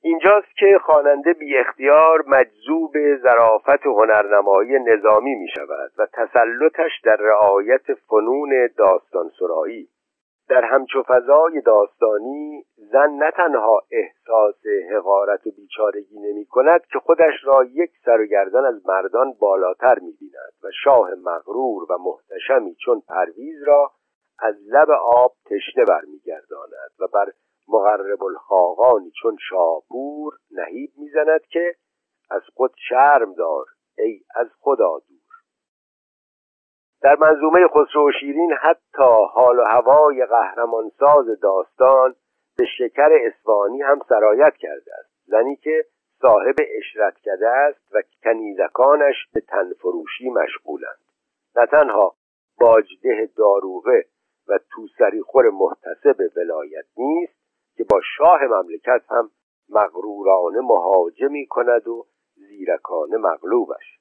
اینجاست 0.02 0.56
که 0.58 0.78
خواننده 0.84 1.32
بی 1.32 1.58
اختیار 1.58 2.24
مجذوب 2.26 2.92
ظرافت 3.22 3.86
هنرنمایی 3.86 4.78
نظامی 4.78 5.34
می 5.34 5.48
شود 5.48 5.92
و 5.98 6.06
تسلطش 6.12 7.00
در 7.04 7.16
رعایت 7.16 7.94
فنون 7.94 8.68
داستان 8.76 9.30
سرایی. 9.38 9.88
در 10.48 10.64
همچو 10.64 11.02
فضای 11.02 11.60
داستانی 11.60 12.64
زن 12.76 13.10
نه 13.10 13.30
تنها 13.30 13.82
احساس 13.90 14.66
حقارت 14.92 15.46
و 15.46 15.50
بیچارگی 15.50 16.20
نمی 16.20 16.46
کند 16.46 16.80
که 16.92 16.98
خودش 16.98 17.34
را 17.44 17.64
یک 17.64 17.90
سر 18.04 18.20
و 18.20 18.26
گردن 18.26 18.64
از 18.64 18.86
مردان 18.86 19.32
بالاتر 19.40 19.98
می 19.98 20.12
بیند 20.20 20.52
و 20.64 20.68
شاه 20.84 21.10
مغرور 21.24 21.92
و 21.92 21.98
محتشمی 21.98 22.74
چون 22.74 23.02
پرویز 23.08 23.62
را 23.66 23.90
از 24.38 24.54
لب 24.66 24.90
آب 24.90 25.32
تشنه 25.44 25.84
برمیگرداند 25.84 26.90
و 27.00 27.06
بر 27.14 27.32
مغرب 27.68 28.24
الخاقانی 28.24 29.12
چون 29.22 29.36
شاپور 29.48 30.34
نهیب 30.50 30.90
می‌زند 30.96 31.46
که 31.46 31.74
از 32.30 32.42
خود 32.54 32.74
شرم 32.88 33.34
دار 33.34 33.64
ای 33.98 34.20
از 34.34 34.46
خدا 34.60 34.98
دور. 35.08 35.16
در 37.02 37.16
منظومه 37.16 37.66
خسرو 37.68 38.08
و 38.08 38.12
شیرین 38.20 38.52
حتی 38.52 39.26
حال 39.32 39.58
و 39.58 39.62
هوای 39.62 40.26
قهرمانساز 40.26 41.40
داستان 41.42 42.14
به 42.58 42.64
شکر 42.78 43.08
اسفانی 43.26 43.82
هم 43.82 44.00
سرایت 44.08 44.56
کرده 44.56 44.94
است. 44.98 45.12
زنی 45.24 45.56
که 45.56 45.84
صاحب 46.22 46.54
اشرت 46.78 47.18
کرده 47.18 47.48
است 47.48 47.94
و 47.94 48.02
کنیزکانش 48.24 49.14
به 49.34 49.40
تنفروشی 49.40 50.30
مشغولند. 50.30 50.98
نه 51.56 51.66
تنها 51.66 52.14
باجده 52.60 53.30
داروغه 53.36 54.04
و 54.48 54.58
توسری 54.70 55.22
خور 55.22 55.50
محتسب 55.50 56.30
ولایت 56.36 56.84
نیست 56.96 57.45
که 57.76 57.84
با 57.84 58.00
شاه 58.16 58.40
مملکت 58.42 59.02
هم 59.10 59.30
مغرورانه 59.68 60.60
مهاجمی 60.60 61.46
کند 61.46 61.88
و 61.88 62.06
زیرکانه 62.34 63.16
مغلوبش. 63.16 63.98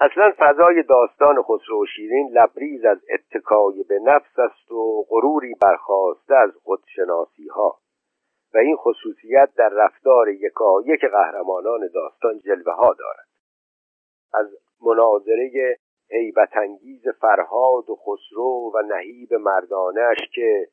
اصلا 0.00 0.32
فضای 0.38 0.82
داستان 0.82 1.42
خسرو 1.42 1.82
و 1.82 1.86
شیرین 1.96 2.30
لبریز 2.32 2.84
از 2.84 2.98
اتکای 3.10 3.82
به 3.82 3.98
نفس 3.98 4.38
است 4.38 4.72
و 4.72 5.04
غروری 5.08 5.54
برخواسته 5.60 6.34
از 6.34 6.50
خودشناسی 6.62 7.48
ها 7.48 7.78
و 8.54 8.58
این 8.58 8.76
خصوصیت 8.76 9.50
در 9.56 9.68
رفتار 9.68 10.28
یکایک 10.28 11.00
قهرمانان 11.00 11.80
داستان 11.94 12.38
جلوه 12.38 12.72
ها 12.72 12.94
دارد. 12.98 13.28
از 14.34 14.46
مناظره 14.82 15.78
هیبتانگیز 16.10 17.08
فرهاد 17.20 17.90
و 17.90 17.96
خسرو 17.96 18.72
و 18.74 18.82
نهیب 18.82 19.34
مردانش 19.34 20.18
که 20.34 20.68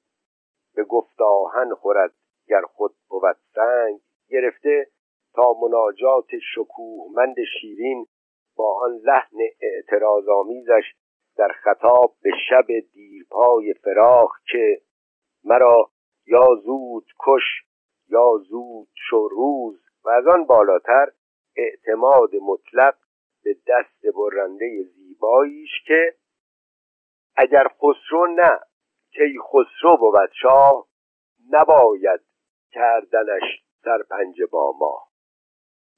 به 0.76 0.84
گفت 0.84 1.22
آهن 1.22 1.76
خورد. 1.76 2.12
گر 2.48 2.62
خود 2.62 2.96
بود 3.10 3.38
سنگ 3.56 4.00
گرفته 4.30 4.88
تا 5.34 5.54
مناجات 5.62 6.28
شکوهمند 6.56 7.36
شیرین 7.62 8.08
با 8.56 8.80
آن 8.82 8.92
لحن 8.92 9.38
اعتراضآمیزش 9.62 10.84
در 11.38 11.48
خطاب 11.48 12.16
به 12.22 12.32
شب 12.50 12.68
دیرپای 12.94 13.74
فراخ 13.74 14.32
که 14.52 14.82
مرا 15.44 15.90
یا 16.28 16.48
زود 16.64 17.06
کش 17.20 17.44
یا 18.10 18.38
زود 18.50 18.88
شو 19.10 19.28
روز 19.28 19.80
و 20.04 20.10
از 20.10 20.28
آن 20.28 20.46
بالاتر 20.46 21.12
اعتماد 21.56 22.36
مطلق 22.42 22.96
به 23.44 23.54
دست 23.68 24.16
برنده 24.16 24.84
زیباییش 24.84 25.72
که 25.88 26.16
اگر 27.36 27.68
خسرو 27.68 28.28
نه 28.28 28.60
کی 29.16 29.40
خسرو 29.40 29.98
بود 29.98 30.32
شاه 30.42 30.86
نباید 31.52 32.20
کردنش 32.72 33.44
سرپنج 33.84 34.42
با 34.52 34.74
ما. 34.80 35.04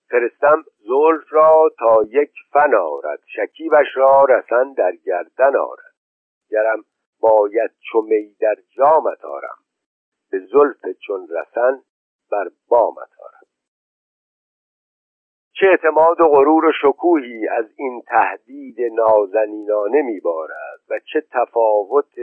فرستم 0.10 0.64
زلف 0.78 1.34
را 1.34 1.70
تا 1.80 2.04
یک 2.10 2.32
فن 2.54 2.76
آرد 2.76 3.20
شکیبش 3.36 3.88
را 3.96 4.26
رسن 4.26 4.74
در 4.74 4.92
گردن 5.06 5.56
آرد. 5.56 5.94
گرم 6.50 6.84
باید 7.20 7.72
چو 7.92 8.02
می 8.02 8.36
در 8.40 8.56
جامت 8.78 9.26
آرم 9.26 9.58
به 10.32 10.40
زلف 10.40 10.98
چون 11.08 11.28
رسن 11.30 11.84
بر 12.32 12.50
بامت 12.68 13.10
آرم. 13.20 13.37
چه 15.60 15.66
اعتماد 15.68 16.22
و 16.22 16.28
غرور 16.28 16.66
و 16.66 16.72
شکوهی 16.82 17.48
از 17.48 17.66
این 17.76 18.02
تهدید 18.08 18.78
نازنینانه 18.82 20.02
میبارد 20.02 20.80
و 20.90 21.00
چه 21.14 21.24
تفاوت 21.32 22.14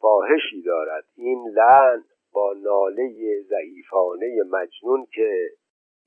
فاحشی 0.00 0.62
دارد. 0.62 1.04
این 1.16 1.48
لعن 1.48 2.04
با 2.32 2.54
ناله 2.62 3.42
ضعیفانه 3.42 4.36
مجنون 4.50 5.06
که 5.14 5.48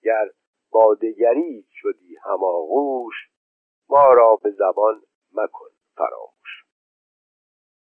گر 0.04 0.26
با 0.72 0.96
دگری 1.02 1.66
شدی 1.72 2.16
هماغوش 2.24 3.16
ما 3.90 4.14
را 4.14 4.40
به 4.44 4.50
زبان 4.50 5.02
مکن 5.34 5.70
فراموش. 5.96 6.27